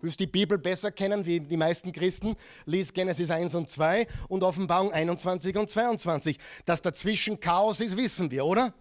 Willst 0.00 0.20
die 0.20 0.26
Bibel 0.26 0.58
besser 0.58 0.92
kennen 0.92 1.24
wie 1.24 1.40
die 1.40 1.56
meisten 1.56 1.92
Christen? 1.92 2.36
Lies 2.66 2.92
Genesis 2.92 3.30
1 3.30 3.54
und 3.54 3.70
2 3.70 4.06
und 4.28 4.42
Offenbarung 4.42 4.92
21 4.92 5.56
und 5.56 5.70
22. 5.70 6.38
Dass 6.64 6.82
dazwischen 6.82 7.40
Chaos 7.40 7.80
ist, 7.80 7.96
wissen 7.96 8.30
wir, 8.30 8.44
oder? 8.44 8.74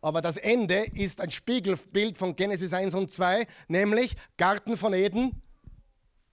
Aber 0.00 0.22
das 0.22 0.36
Ende 0.36 0.86
ist 0.94 1.20
ein 1.20 1.30
Spiegelbild 1.30 2.16
von 2.16 2.34
Genesis 2.34 2.72
1 2.72 2.94
und 2.94 3.10
2, 3.10 3.46
nämlich 3.68 4.16
Garten 4.36 4.76
von 4.76 4.94
Eden, 4.94 5.42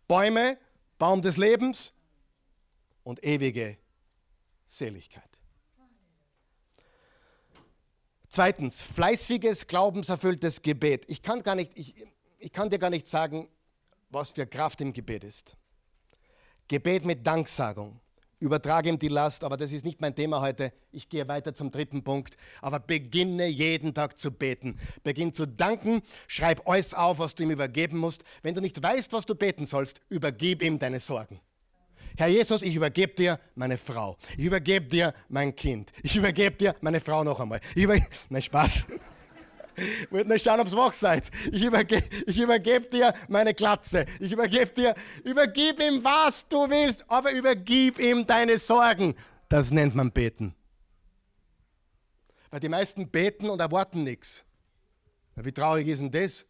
Bäume, 0.08 0.58
Baum 0.98 1.22
des 1.22 1.38
Lebens 1.38 1.94
und 3.04 3.24
ewige 3.24 3.78
Seligkeit. 4.66 5.24
Zweitens, 8.30 8.82
fleißiges, 8.82 9.68
glaubenserfülltes 9.68 10.62
Gebet. 10.62 11.06
Ich 11.08 11.22
kann, 11.22 11.44
gar 11.44 11.56
nicht, 11.56 11.72
ich, 11.76 11.96
ich 12.40 12.52
kann 12.52 12.70
dir 12.70 12.80
gar 12.80 12.90
nicht 12.90 13.08
sagen, 13.08 13.48
was 14.10 14.32
für 14.32 14.46
Kraft 14.46 14.82
im 14.82 14.94
Gebet 14.94 15.24
ist. 15.24 15.56
Gebet 16.68 17.06
mit 17.06 17.26
Danksagung. 17.26 18.00
Übertrage 18.40 18.90
ihm 18.90 19.00
die 19.00 19.08
Last, 19.08 19.44
aber 19.44 19.58
das 19.58 19.72
ist 19.72 19.84
nicht 19.84 20.00
mein 20.00 20.14
Thema 20.14 20.42
heute. 20.42 20.72
Ich 20.92 21.10
gehe 21.10 21.28
weiter 21.28 21.56
zum 21.56 21.72
dritten 21.72 22.04
Punkt. 22.04 22.38
Aber 22.62 22.80
beginne 22.80 23.48
jeden 23.48 23.96
Tag 23.96 24.20
zu 24.20 24.32
beten. 24.32 24.78
Beginn 25.04 25.34
zu 25.34 25.48
danken. 25.48 26.04
Schreib 26.28 26.68
alles 26.68 26.94
auf, 26.94 27.18
was 27.18 27.34
du 27.34 27.44
ihm 27.44 27.50
übergeben 27.50 27.98
musst. 27.98 28.24
Wenn 28.44 28.54
du 28.54 28.62
nicht 28.62 28.82
weißt, 28.82 29.12
was 29.12 29.26
du 29.26 29.34
beten 29.34 29.66
sollst, 29.66 30.02
übergib 30.10 30.62
ihm 30.62 30.78
deine 30.78 31.00
Sorgen. 31.00 31.40
Herr 32.16 32.28
Jesus, 32.28 32.62
ich 32.62 32.76
übergebe 32.76 33.14
dir 33.14 33.40
meine 33.56 33.78
Frau. 33.78 34.18
Ich 34.38 34.46
übergebe 34.46 34.86
dir 34.88 35.14
mein 35.30 35.56
Kind. 35.56 35.92
Ich 36.04 36.16
übergebe 36.16 36.56
dir 36.56 36.76
meine 36.82 37.00
Frau 37.00 37.24
noch 37.24 37.40
einmal. 37.40 37.60
Ich 37.74 37.84
über... 37.84 37.96
Nein, 38.30 38.42
Spaß. 38.42 38.86
Wollt 40.10 40.28
nur 40.28 40.40
schauen, 40.40 40.60
ob 40.60 40.68
ihr 40.68 40.78
wach 40.78 40.94
seid. 40.94 41.30
Ich 41.52 41.64
übergebe 41.64 42.08
übergeb 42.26 42.90
dir 42.90 43.14
meine 43.28 43.54
Glatze. 43.54 44.06
Ich 44.20 44.32
übergebe 44.32 44.68
dir, 44.68 44.96
übergib 45.24 45.80
ihm, 45.80 46.04
was 46.04 46.48
du 46.48 46.70
willst, 46.70 47.06
aber 47.10 47.32
übergib 47.32 48.00
ihm 48.00 48.26
deine 48.26 48.58
Sorgen. 48.58 49.16
Das 49.50 49.72
nennt 49.72 49.96
man 49.96 50.12
beten. 50.12 50.56
Weil 52.50 52.60
die 52.60 52.70
meisten 52.70 53.10
beten 53.10 53.50
und 53.50 53.60
erwarten 53.60 54.04
nichts. 54.04 54.44
Wie 55.36 55.52
traurig 55.52 55.88
ist 55.88 56.02
denn 56.02 56.12
das? 56.12 56.46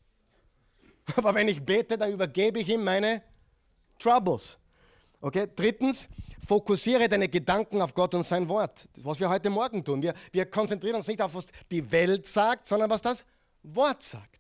Aber 1.16 1.34
wenn 1.36 1.48
ich 1.48 1.62
bete, 1.62 1.98
dann 1.98 2.12
übergebe 2.12 2.60
ich 2.60 2.70
ihm 2.70 2.84
meine 2.84 3.22
Troubles. 4.00 4.58
Okay, 5.20 5.48
drittens, 5.56 6.08
fokussiere 6.46 7.10
deine 7.10 7.28
Gedanken 7.28 7.82
auf 7.82 7.94
Gott 7.94 8.14
und 8.14 8.24
sein 8.24 8.48
Wort. 8.48 8.88
Das 8.94 9.04
was 9.04 9.20
wir 9.20 9.30
heute 9.30 9.50
Morgen 9.50 9.84
tun. 9.84 10.02
Wir, 10.02 10.14
wir 10.32 10.46
konzentrieren 10.46 10.96
uns 10.96 11.08
nicht 11.08 11.22
auf, 11.22 11.34
was 11.34 11.46
die 11.72 11.92
Welt 11.92 12.28
sagt, 12.28 12.68
sondern 12.68 12.90
was 12.90 13.02
das 13.02 13.26
Wort 13.64 14.04
sagt. 14.04 14.38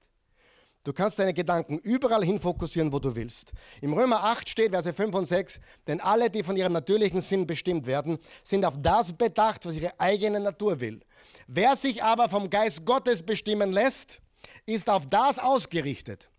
Du 0.84 0.94
kannst 0.94 1.20
deine 1.20 1.34
Gedanken 1.34 1.80
überall 1.80 2.24
hin 2.24 2.40
fokussieren, 2.40 2.94
wo 2.94 3.00
du 3.00 3.14
willst. 3.14 3.52
Im 3.82 3.92
Römer 3.92 4.24
8 4.24 4.48
steht, 4.48 4.72
Verse 4.72 4.94
5 4.94 5.16
und 5.16 5.26
6, 5.26 5.60
denn 5.88 6.00
alle, 6.00 6.30
die 6.30 6.44
von 6.44 6.56
ihrem 6.56 6.72
natürlichen 6.72 7.20
Sinn 7.20 7.46
bestimmt 7.46 7.88
werden, 7.88 8.20
sind 8.44 8.64
auf 8.64 8.76
das 8.80 9.12
bedacht, 9.12 9.66
was 9.66 9.74
ihre 9.74 10.00
eigene 10.00 10.40
Natur 10.40 10.80
will. 10.80 11.02
Wer 11.48 11.76
sich 11.76 12.04
aber 12.04 12.30
vom 12.30 12.50
Geist 12.50 12.86
Gottes 12.86 13.22
bestimmen 13.24 13.74
lässt, 13.74 14.22
ist 14.66 14.90
auf 14.90 15.08
das 15.08 15.40
ausgerichtet, 15.40 16.30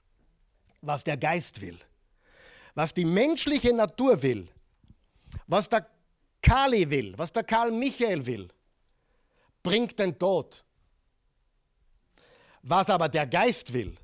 was 0.80 1.04
der 1.04 1.18
Geist 1.18 1.60
will 1.60 1.78
was 2.78 2.94
die 2.94 3.04
menschliche 3.04 3.72
Natur 3.72 4.22
will, 4.22 4.48
was 5.48 5.68
der 5.68 5.84
Kali 6.40 6.88
will, 6.88 7.12
was 7.18 7.32
der 7.32 7.42
Karl 7.42 7.72
Michael 7.72 8.24
will, 8.24 8.48
bringt 9.64 9.98
den 9.98 10.16
Tod. 10.16 10.62
Was 12.62 12.88
aber 12.88 13.08
der 13.08 13.26
Geist 13.26 13.72
will, 13.72 13.96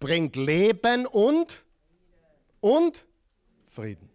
bringt 0.00 0.34
Leben 0.34 1.04
und, 1.04 1.62
und 2.62 3.04
Frieden. 3.68 4.08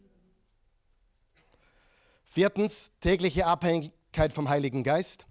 Viertens, 2.25 2.91
tägliche 2.99 3.45
Abhängigkeit 3.45 4.33
vom 4.33 4.49
Heiligen 4.49 4.81
Geist. 4.81 5.27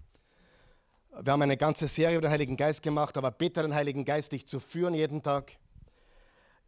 Wir 1.11 1.33
haben 1.33 1.41
eine 1.41 1.57
ganze 1.57 1.89
Serie 1.89 2.15
über 2.15 2.27
den 2.27 2.31
Heiligen 2.31 2.55
Geist 2.55 2.83
gemacht, 2.83 3.17
aber 3.17 3.31
bitte 3.31 3.63
den 3.63 3.75
Heiligen 3.75 4.05
Geist 4.05 4.31
dich 4.31 4.47
zu 4.47 4.61
führen 4.61 4.93
jeden 4.93 5.21
Tag. 5.21 5.51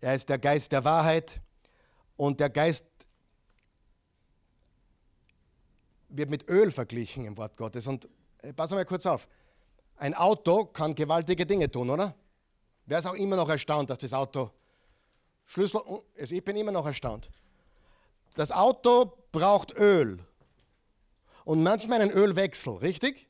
Er 0.01 0.15
ist 0.15 0.27
der 0.27 0.37
Geist 0.37 0.73
der 0.73 0.83
Wahrheit. 0.83 1.39
Und 2.17 2.39
der 2.39 2.49
Geist 2.49 2.85
wird 6.09 6.29
mit 6.29 6.49
Öl 6.49 6.71
verglichen 6.71 7.25
im 7.25 7.37
Wort 7.37 7.57
Gottes. 7.57 7.87
Und 7.87 8.07
äh, 8.41 8.53
pass 8.53 8.69
mal 8.71 8.85
kurz 8.85 9.05
auf. 9.05 9.27
Ein 9.95 10.13
Auto 10.13 10.65
kann 10.65 10.95
gewaltige 10.95 11.45
Dinge 11.45 11.69
tun, 11.69 11.89
oder? 11.89 12.15
Wer 12.85 12.97
ist 12.97 13.05
auch 13.05 13.13
immer 13.13 13.35
noch 13.35 13.49
erstaunt, 13.49 13.89
dass 13.89 13.99
das 13.99 14.13
Auto 14.13 14.51
Schlüssel. 15.45 15.81
Also 16.17 16.35
ich 16.35 16.43
bin 16.43 16.55
immer 16.55 16.71
noch 16.71 16.85
erstaunt. 16.85 17.29
Das 18.35 18.51
Auto 18.51 19.13
braucht 19.31 19.77
Öl. 19.77 20.19
Und 21.43 21.63
manchmal 21.63 22.01
einen 22.01 22.11
Ölwechsel, 22.11 22.75
richtig? 22.75 23.27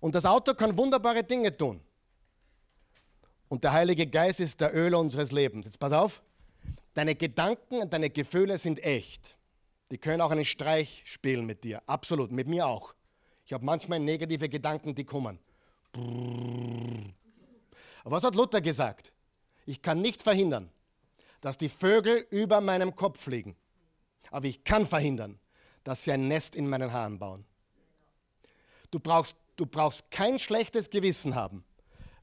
Und 0.00 0.14
das 0.14 0.26
Auto 0.26 0.54
kann 0.54 0.76
wunderbare 0.76 1.24
Dinge 1.24 1.56
tun. 1.56 1.80
Und 3.48 3.64
der 3.64 3.72
Heilige 3.72 4.06
Geist 4.06 4.40
ist 4.40 4.60
der 4.60 4.74
Öl 4.74 4.94
unseres 4.94 5.32
Lebens. 5.32 5.64
Jetzt 5.64 5.78
pass 5.78 5.92
auf. 5.92 6.22
Deine 6.94 7.14
Gedanken 7.14 7.82
und 7.82 7.92
deine 7.92 8.10
Gefühle 8.10 8.58
sind 8.58 8.82
echt. 8.82 9.36
Die 9.90 9.98
können 9.98 10.20
auch 10.20 10.30
einen 10.30 10.44
Streich 10.44 11.02
spielen 11.06 11.46
mit 11.46 11.64
dir. 11.64 11.82
Absolut, 11.86 12.30
mit 12.32 12.46
mir 12.48 12.66
auch. 12.66 12.94
Ich 13.44 13.52
habe 13.52 13.64
manchmal 13.64 14.00
negative 14.00 14.48
Gedanken, 14.48 14.94
die 14.94 15.04
kommen. 15.04 15.38
Aber 18.04 18.16
was 18.16 18.24
hat 18.24 18.34
Luther 18.34 18.60
gesagt? 18.60 19.12
Ich 19.64 19.80
kann 19.82 20.00
nicht 20.00 20.22
verhindern, 20.22 20.70
dass 21.40 21.56
die 21.56 21.68
Vögel 21.68 22.26
über 22.30 22.60
meinem 22.60 22.94
Kopf 22.94 23.20
fliegen. 23.20 23.56
Aber 24.30 24.46
ich 24.46 24.64
kann 24.64 24.86
verhindern, 24.86 25.38
dass 25.84 26.04
sie 26.04 26.12
ein 26.12 26.26
Nest 26.28 26.56
in 26.56 26.68
meinen 26.68 26.92
Haaren 26.92 27.18
bauen. 27.18 27.44
Du 28.90 28.98
brauchst, 28.98 29.36
du 29.56 29.66
brauchst 29.66 30.10
kein 30.10 30.38
schlechtes 30.38 30.90
Gewissen 30.90 31.34
haben, 31.34 31.64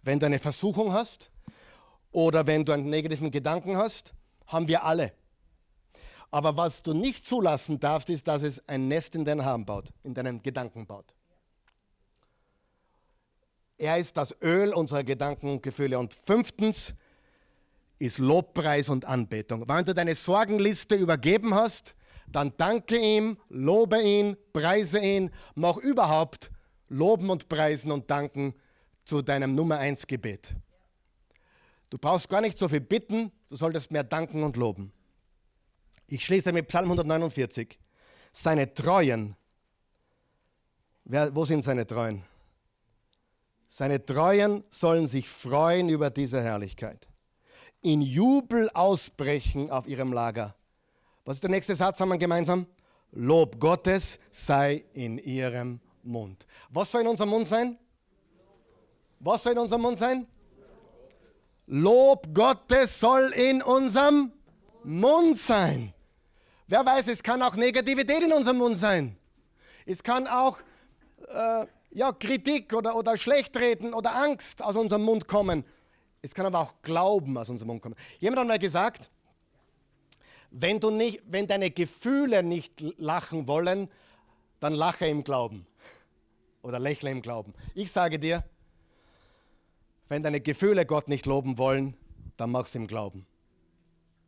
wenn 0.02 0.20
du 0.20 0.26
eine 0.26 0.40
Versuchung 0.40 0.94
hast 0.94 1.30
oder 2.12 2.48
wenn 2.48 2.66
du 2.66 2.72
einen 2.72 2.90
negativen 2.90 3.30
Gedanken 3.30 3.78
hast 3.78 4.15
haben 4.48 4.68
wir 4.68 4.84
alle. 4.84 5.12
Aber 6.32 6.58
was 6.58 6.84
du 6.84 6.94
nicht 6.94 7.26
zulassen 7.26 7.80
darfst, 7.80 8.10
ist, 8.10 8.28
dass 8.28 8.44
es 8.44 8.68
ein 8.68 8.88
Nest 8.88 9.16
in 9.16 9.24
deinen 9.24 9.46
Haaren 9.46 9.66
baut, 9.66 9.94
in 10.04 10.14
deinen 10.14 10.42
Gedanken 10.42 10.86
baut. 10.86 11.16
Er 13.78 13.98
ist 13.98 14.18
das 14.18 14.36
Öl 14.42 14.74
unserer 14.74 15.04
Gedanken 15.04 15.50
und 15.50 15.64
Gefühle. 15.64 16.00
Und 16.00 16.14
fünftens 16.14 16.94
ist 18.00 18.18
Lobpreis 18.18 18.90
und 18.90 19.06
Anbetung. 19.06 19.68
Wenn 19.68 19.86
du 19.86 19.94
deine 19.94 20.16
Sorgenliste 20.16 20.96
übergeben 20.96 21.54
hast, 21.54 21.96
dann 22.28 22.54
danke 22.58 22.98
ihm, 22.98 23.38
lobe 23.50 24.02
ihn, 24.02 24.36
preise 24.52 25.00
ihn, 25.00 25.32
mach 25.54 25.78
überhaupt 25.78 26.52
Loben 26.90 27.30
und 27.30 27.50
Preisen 27.50 27.92
und 27.92 28.10
Danken 28.12 28.54
zu 29.06 29.22
deinem 29.22 29.54
Nummer 29.54 29.78
eins 29.78 30.06
Gebet. 30.08 30.54
Du 31.96 32.00
brauchst 32.00 32.28
gar 32.28 32.42
nicht 32.42 32.58
so 32.58 32.68
viel 32.68 32.82
bitten, 32.82 33.32
du 33.48 33.56
solltest 33.56 33.90
mehr 33.90 34.04
danken 34.04 34.44
und 34.44 34.58
loben. 34.58 34.92
Ich 36.08 36.26
schließe 36.26 36.52
mit 36.52 36.68
Psalm 36.68 36.92
149. 36.92 37.80
Seine 38.34 38.74
Treuen. 38.74 39.38
Wer, 41.06 41.34
wo 41.34 41.46
sind 41.46 41.64
seine 41.64 41.88
Treuen? 41.88 42.26
Seine 43.70 44.04
Treuen 44.04 44.66
sollen 44.70 45.08
sich 45.08 45.30
freuen 45.30 45.88
über 45.88 46.10
diese 46.10 46.44
Herrlichkeit. 46.44 47.08
In 47.82 48.02
Jubel 48.02 48.70
ausbrechen 48.72 49.72
auf 49.72 49.88
ihrem 49.88 50.12
Lager. 50.12 50.54
Was 51.24 51.38
ist 51.38 51.44
der 51.44 51.52
nächste 51.52 51.78
Satz? 51.78 52.02
Haben 52.02 52.10
wir 52.10 52.18
gemeinsam? 52.18 52.68
Lob 53.14 53.58
Gottes 53.58 54.20
sei 54.32 54.84
in 54.92 55.18
ihrem 55.18 55.80
Mund. 56.04 56.46
Was 56.72 56.92
soll 56.92 57.04
in 57.04 57.08
unserem 57.08 57.30
Mund 57.30 57.48
sein? 57.48 57.80
Was 59.22 59.44
soll 59.44 59.54
in 59.54 59.60
unserem 59.60 59.82
Mund 59.82 59.98
sein? 59.98 60.28
Lob 61.68 62.34
Gottes 62.34 63.00
soll 63.00 63.32
in 63.32 63.62
unserem 63.62 64.32
Mund 64.84 65.40
sein. 65.40 65.94
Wer 66.68 66.86
weiß, 66.86 67.08
es 67.08 67.24
kann 67.24 67.42
auch 67.42 67.56
Negativität 67.56 68.22
in 68.22 68.34
unserem 68.34 68.58
Mund 68.58 68.78
sein. 68.78 69.18
Es 69.86 70.04
kann 70.04 70.28
auch 70.28 70.58
äh, 71.28 71.66
ja, 71.92 72.12
Kritik 72.12 72.74
oder, 72.74 72.96
oder 72.96 73.18
Schlechtreden 73.18 73.94
oder 73.94 74.16
Angst 74.16 74.62
aus 74.62 74.76
unserem 74.76 75.04
Mund 75.04 75.28
kommen. 75.28 75.64
Es 76.22 76.34
kann 76.34 76.46
aber 76.46 76.60
auch 76.60 76.74
Glauben 76.82 77.38
aus 77.38 77.50
unserem 77.50 77.68
Mund 77.68 77.82
kommen. 77.82 77.96
Jemand 78.20 78.42
hat 78.42 78.48
mal 78.48 78.60
gesagt, 78.60 79.10
wenn, 80.52 80.80
du 80.80 80.90
nicht, 80.90 81.22
wenn 81.28 81.48
deine 81.48 81.70
Gefühle 81.72 82.44
nicht 82.44 82.82
lachen 82.98 83.48
wollen, 83.48 83.90
dann 84.60 84.74
lache 84.74 85.06
im 85.06 85.24
Glauben 85.24 85.68
oder 86.62 86.80
lächle 86.80 87.12
im 87.12 87.22
Glauben. 87.22 87.54
Ich 87.76 87.92
sage 87.92 88.18
dir, 88.18 88.44
wenn 90.08 90.24
deine 90.24 90.42
Gefühle 90.42 90.86
Gott 90.86 91.08
nicht 91.08 91.26
loben 91.26 91.58
wollen, 91.58 91.96
dann 92.38 92.52
mach 92.52 92.66
es 92.66 92.76
im 92.76 92.88
Glauben. 92.88 93.26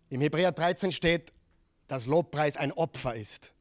Im 0.09 0.21
Hebräer 0.21 0.51
13 0.51 0.91
steht, 0.91 1.31
dass 1.87 2.05
Lobpreis 2.05 2.57
ein 2.57 2.71
Opfer 2.71 3.15
ist. 3.15 3.53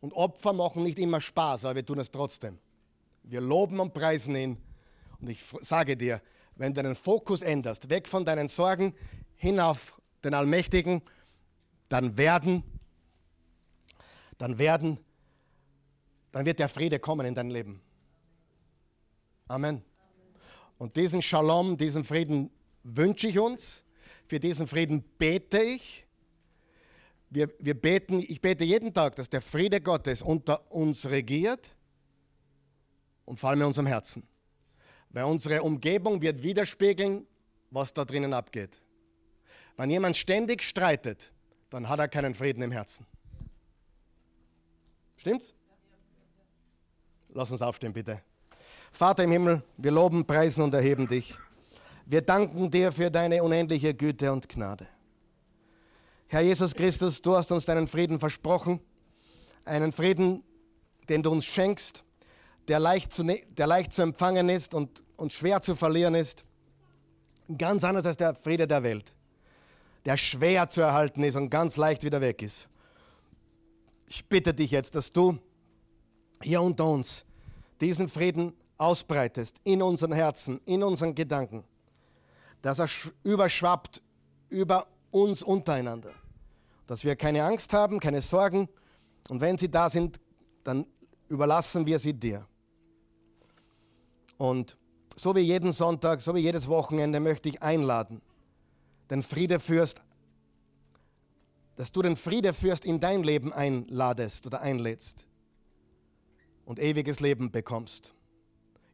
Und 0.00 0.12
Opfer 0.12 0.52
machen 0.52 0.82
nicht 0.82 0.98
immer 0.98 1.20
Spaß, 1.20 1.64
aber 1.64 1.76
wir 1.76 1.86
tun 1.86 1.98
es 1.98 2.10
trotzdem. 2.10 2.58
Wir 3.22 3.40
loben 3.40 3.80
und 3.80 3.92
preisen 3.92 4.36
ihn. 4.36 4.56
Und 5.20 5.30
ich 5.30 5.42
sage 5.62 5.96
dir, 5.96 6.20
wenn 6.54 6.72
du 6.72 6.82
deinen 6.82 6.94
Fokus 6.94 7.42
änderst, 7.42 7.90
weg 7.90 8.08
von 8.08 8.24
deinen 8.24 8.48
Sorgen 8.48 8.94
hin 9.34 9.58
auf 9.60 10.00
den 10.22 10.34
Allmächtigen, 10.34 11.02
dann 11.88 12.16
werden, 12.16 12.62
dann 14.38 14.58
werden, 14.58 14.98
dann 16.32 16.44
wird 16.44 16.58
der 16.58 16.68
Friede 16.68 16.98
kommen 16.98 17.26
in 17.26 17.34
dein 17.34 17.50
Leben. 17.50 17.80
Amen. 19.48 19.82
Und 20.78 20.96
diesen 20.96 21.22
Shalom, 21.22 21.76
diesen 21.76 22.04
Frieden 22.04 22.50
wünsche 22.82 23.28
ich 23.28 23.38
uns. 23.38 23.84
Für 24.26 24.40
diesen 24.40 24.66
Frieden 24.66 25.02
bete 25.18 25.60
ich. 25.60 26.04
Wir, 27.30 27.48
wir 27.58 27.74
beten, 27.74 28.20
ich 28.20 28.40
bete 28.40 28.64
jeden 28.64 28.94
Tag, 28.94 29.16
dass 29.16 29.28
der 29.28 29.42
Friede 29.42 29.80
Gottes 29.80 30.22
unter 30.22 30.70
uns 30.70 31.06
regiert 31.06 31.74
und 33.24 33.40
vor 33.40 33.50
allem 33.50 33.60
in 33.60 33.66
unserem 33.66 33.86
Herzen. 33.86 34.22
Weil 35.10 35.24
unsere 35.24 35.62
Umgebung 35.62 36.22
wird 36.22 36.42
widerspiegeln, 36.42 37.26
was 37.70 37.92
da 37.92 38.04
drinnen 38.04 38.32
abgeht. 38.32 38.80
Wenn 39.76 39.90
jemand 39.90 40.16
ständig 40.16 40.62
streitet, 40.62 41.32
dann 41.70 41.88
hat 41.88 41.98
er 41.98 42.08
keinen 42.08 42.34
Frieden 42.34 42.62
im 42.62 42.72
Herzen. 42.72 43.06
Stimmt's? 45.16 45.52
Lass 47.30 47.50
uns 47.50 47.60
aufstehen, 47.60 47.92
bitte. 47.92 48.22
Vater 48.96 49.24
im 49.24 49.30
Himmel, 49.30 49.62
wir 49.76 49.90
loben, 49.90 50.24
preisen 50.24 50.62
und 50.62 50.72
erheben 50.72 51.06
dich. 51.06 51.34
Wir 52.06 52.22
danken 52.22 52.70
dir 52.70 52.90
für 52.92 53.10
deine 53.10 53.42
unendliche 53.42 53.92
Güte 53.92 54.32
und 54.32 54.48
Gnade. 54.48 54.88
Herr 56.28 56.40
Jesus 56.40 56.74
Christus, 56.74 57.20
du 57.20 57.36
hast 57.36 57.52
uns 57.52 57.66
deinen 57.66 57.88
Frieden 57.88 58.18
versprochen, 58.18 58.80
einen 59.66 59.92
Frieden, 59.92 60.42
den 61.10 61.22
du 61.22 61.30
uns 61.30 61.44
schenkst, 61.44 62.04
der 62.68 62.80
leicht 62.80 63.12
zu, 63.12 63.22
ne-, 63.22 63.44
der 63.50 63.66
leicht 63.66 63.92
zu 63.92 64.00
empfangen 64.00 64.48
ist 64.48 64.74
und, 64.74 65.04
und 65.18 65.30
schwer 65.30 65.60
zu 65.60 65.76
verlieren 65.76 66.14
ist. 66.14 66.46
Ganz 67.58 67.84
anders 67.84 68.06
als 68.06 68.16
der 68.16 68.34
Friede 68.34 68.66
der 68.66 68.82
Welt, 68.82 69.12
der 70.06 70.16
schwer 70.16 70.70
zu 70.70 70.80
erhalten 70.80 71.22
ist 71.22 71.36
und 71.36 71.50
ganz 71.50 71.76
leicht 71.76 72.02
wieder 72.02 72.22
weg 72.22 72.40
ist. 72.40 72.66
Ich 74.06 74.24
bitte 74.24 74.54
dich 74.54 74.70
jetzt, 74.70 74.94
dass 74.94 75.12
du 75.12 75.36
hier 76.40 76.62
unter 76.62 76.86
uns 76.86 77.26
diesen 77.78 78.08
Frieden 78.08 78.54
ausbreitest 78.78 79.60
in 79.64 79.82
unseren 79.82 80.12
Herzen, 80.12 80.60
in 80.64 80.82
unseren 80.82 81.14
Gedanken, 81.14 81.64
dass 82.62 82.78
er 82.78 82.88
überschwappt 83.22 84.02
über 84.48 84.86
uns 85.10 85.42
untereinander, 85.42 86.12
dass 86.86 87.04
wir 87.04 87.16
keine 87.16 87.44
Angst 87.44 87.72
haben, 87.72 88.00
keine 88.00 88.22
Sorgen 88.22 88.68
und 89.28 89.40
wenn 89.40 89.58
sie 89.58 89.70
da 89.70 89.88
sind, 89.90 90.20
dann 90.64 90.86
überlassen 91.28 91.86
wir 91.86 91.98
sie 91.98 92.12
dir. 92.12 92.46
Und 94.38 94.76
so 95.16 95.34
wie 95.34 95.40
jeden 95.40 95.72
Sonntag, 95.72 96.20
so 96.20 96.34
wie 96.34 96.40
jedes 96.40 96.68
Wochenende 96.68 97.20
möchte 97.20 97.48
ich 97.48 97.62
einladen, 97.62 98.20
den 99.10 99.22
Friedefürst, 99.22 100.00
dass 101.76 101.92
du 101.92 102.02
den 102.02 102.16
Friedefürst 102.16 102.84
in 102.84 103.00
dein 103.00 103.22
Leben 103.22 103.52
einladest 103.52 104.46
oder 104.46 104.60
einlädst 104.60 105.26
und 106.64 106.78
ewiges 106.78 107.20
Leben 107.20 107.50
bekommst. 107.50 108.15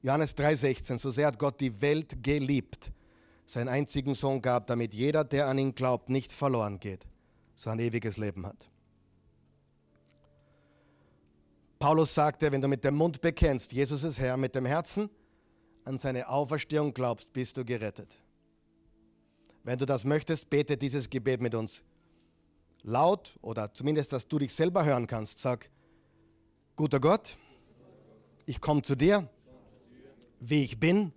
Johannes 0.03 0.35
3:16, 0.37 0.99
so 0.99 1.11
sehr 1.11 1.29
hat 1.29 1.39
Gott 1.39 1.61
die 1.61 1.81
Welt 1.81 2.23
geliebt, 2.23 2.91
seinen 3.47 3.69
einzigen 3.69 4.15
Sohn 4.15 4.43
gab, 4.43 4.67
damit 4.67 4.93
jeder, 4.95 5.23
der 5.25 5.47
an 5.47 5.59
ihn 5.59 5.75
glaubt, 5.75 6.11
nicht 6.11 6.33
verloren 6.33 6.81
geht, 6.81 7.07
sondern 7.55 7.87
ewiges 7.87 8.17
Leben 8.17 8.45
hat. 8.45 8.69
Paulus 11.79 12.15
sagte, 12.15 12.51
wenn 12.53 12.61
du 12.61 12.69
mit 12.69 12.85
dem 12.85 12.95
Mund 12.95 13.21
bekennst, 13.21 13.73
Jesus 13.73 14.05
ist 14.05 14.19
Herr, 14.19 14.37
mit 14.37 14.55
dem 14.55 14.67
Herzen 14.67 15.09
an 15.85 15.99
seine 15.99 16.29
Auferstehung 16.29 16.95
glaubst, 16.95 17.33
bist 17.33 17.57
du 17.57 17.65
gerettet. 17.65 18.19
Wenn 19.65 19.79
du 19.79 19.87
das 19.87 20.05
möchtest, 20.05 20.51
bete 20.51 20.77
dieses 20.77 21.11
Gebet 21.11 21.41
mit 21.41 21.55
uns 21.55 21.83
laut 22.83 23.37
oder 23.43 23.73
zumindest, 23.73 24.13
dass 24.13 24.27
du 24.27 24.39
dich 24.39 24.53
selber 24.53 24.85
hören 24.85 25.07
kannst. 25.07 25.39
Sag, 25.39 25.71
guter 26.75 27.01
Gott, 27.01 27.37
ich 28.47 28.61
komme 28.61 28.83
zu 28.83 28.97
dir, 28.97 29.29
wie 30.49 30.65
ich 30.65 30.79
bin. 30.79 31.13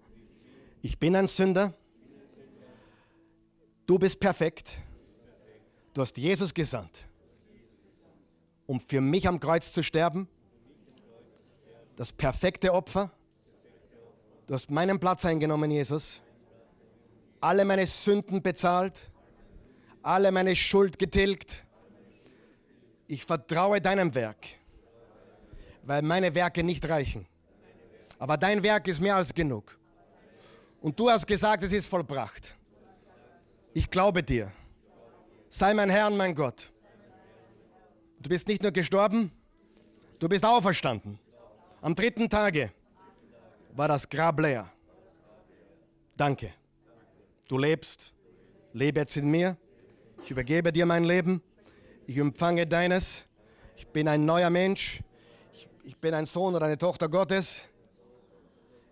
Ich 0.81 0.99
bin 0.99 1.15
ein 1.15 1.27
Sünder. 1.27 1.73
Du 3.85 3.99
bist 3.99 4.19
perfekt. 4.19 4.73
Du 5.93 6.01
hast 6.01 6.17
Jesus 6.17 6.53
gesandt, 6.53 7.07
um 8.65 8.79
für 8.79 9.01
mich 9.01 9.27
am 9.27 9.39
Kreuz 9.39 9.71
zu 9.71 9.83
sterben. 9.83 10.27
Das 11.95 12.11
perfekte 12.11 12.73
Opfer. 12.73 13.11
Du 14.47 14.53
hast 14.53 14.69
meinen 14.69 14.99
Platz 14.99 15.25
eingenommen, 15.25 15.71
Jesus. 15.71 16.21
Alle 17.39 17.65
meine 17.65 17.87
Sünden 17.87 18.41
bezahlt. 18.41 19.01
Alle 20.01 20.31
meine 20.31 20.55
Schuld 20.55 20.99
getilgt. 20.99 21.65
Ich 23.07 23.23
vertraue 23.23 23.81
deinem 23.81 24.13
Werk 24.13 24.45
weil 25.85 26.01
meine 26.01 26.35
Werke 26.35 26.63
nicht 26.63 26.87
reichen. 26.89 27.25
Aber 28.17 28.37
dein 28.37 28.61
Werk 28.63 28.87
ist 28.87 29.01
mehr 29.01 29.15
als 29.15 29.33
genug. 29.33 29.77
Und 30.81 30.99
du 30.99 31.09
hast 31.09 31.25
gesagt, 31.25 31.63
es 31.63 31.71
ist 31.71 31.87
vollbracht. 31.87 32.55
Ich 33.73 33.89
glaube 33.89 34.23
dir. 34.23 34.51
Sei 35.49 35.73
mein 35.73 35.89
Herr 35.89 36.07
und 36.07 36.17
mein 36.17 36.33
Gott. 36.33 36.71
Du 38.19 38.29
bist 38.29 38.47
nicht 38.47 38.61
nur 38.61 38.71
gestorben, 38.71 39.31
du 40.19 40.27
bist 40.27 40.45
auferstanden. 40.45 41.19
Am 41.81 41.93
dritten 41.93 42.29
Tage 42.29 42.71
war 43.73 43.87
das 43.87 44.07
Grab 44.09 44.39
leer. 44.39 44.69
Danke. 46.17 46.53
Du 47.47 47.57
lebst. 47.57 48.13
Lebe 48.73 49.01
jetzt 49.01 49.15
in 49.17 49.29
mir. 49.29 49.57
Ich 50.23 50.31
übergebe 50.31 50.71
dir 50.73 50.85
mein 50.85 51.03
Leben. 51.03 51.41
Ich 52.07 52.17
empfange 52.17 52.65
deines. 52.65 53.25
Ich 53.75 53.87
bin 53.87 54.07
ein 54.07 54.25
neuer 54.25 54.49
Mensch 54.49 55.01
ich 55.85 55.95
bin 55.97 56.15
ein 56.15 56.25
Sohn 56.25 56.55
oder 56.55 56.65
eine 56.65 56.77
Tochter 56.77 57.07
Gottes. 57.07 57.61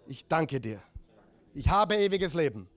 Ich 0.07 0.27
danke 0.27 0.59
dir. 0.59 0.81
Ich 1.53 1.69
habe 1.69 1.95
ewiges 1.95 2.33
Leben. 2.33 2.67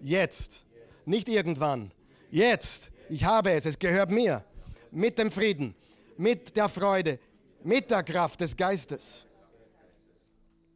Jetzt. 0.00 0.64
Nicht 1.04 1.28
irgendwann. 1.28 1.92
Jetzt. 2.30 2.90
Ich 3.08 3.24
habe 3.24 3.52
es. 3.52 3.66
Es 3.66 3.78
gehört 3.78 4.10
mir. 4.10 4.44
Mit 4.90 5.18
dem 5.18 5.30
Frieden, 5.30 5.74
mit 6.16 6.56
der 6.56 6.68
Freude, 6.68 7.18
mit 7.62 7.90
der 7.90 8.02
Kraft 8.02 8.40
des 8.40 8.56
Geistes. 8.56 9.26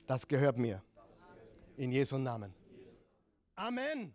Das 0.07 0.27
gehört 0.27 0.59
mir. 0.59 0.83
In 1.77 1.93
Jesu 1.93 2.19
Namen. 2.19 2.53
Amen. 3.55 4.15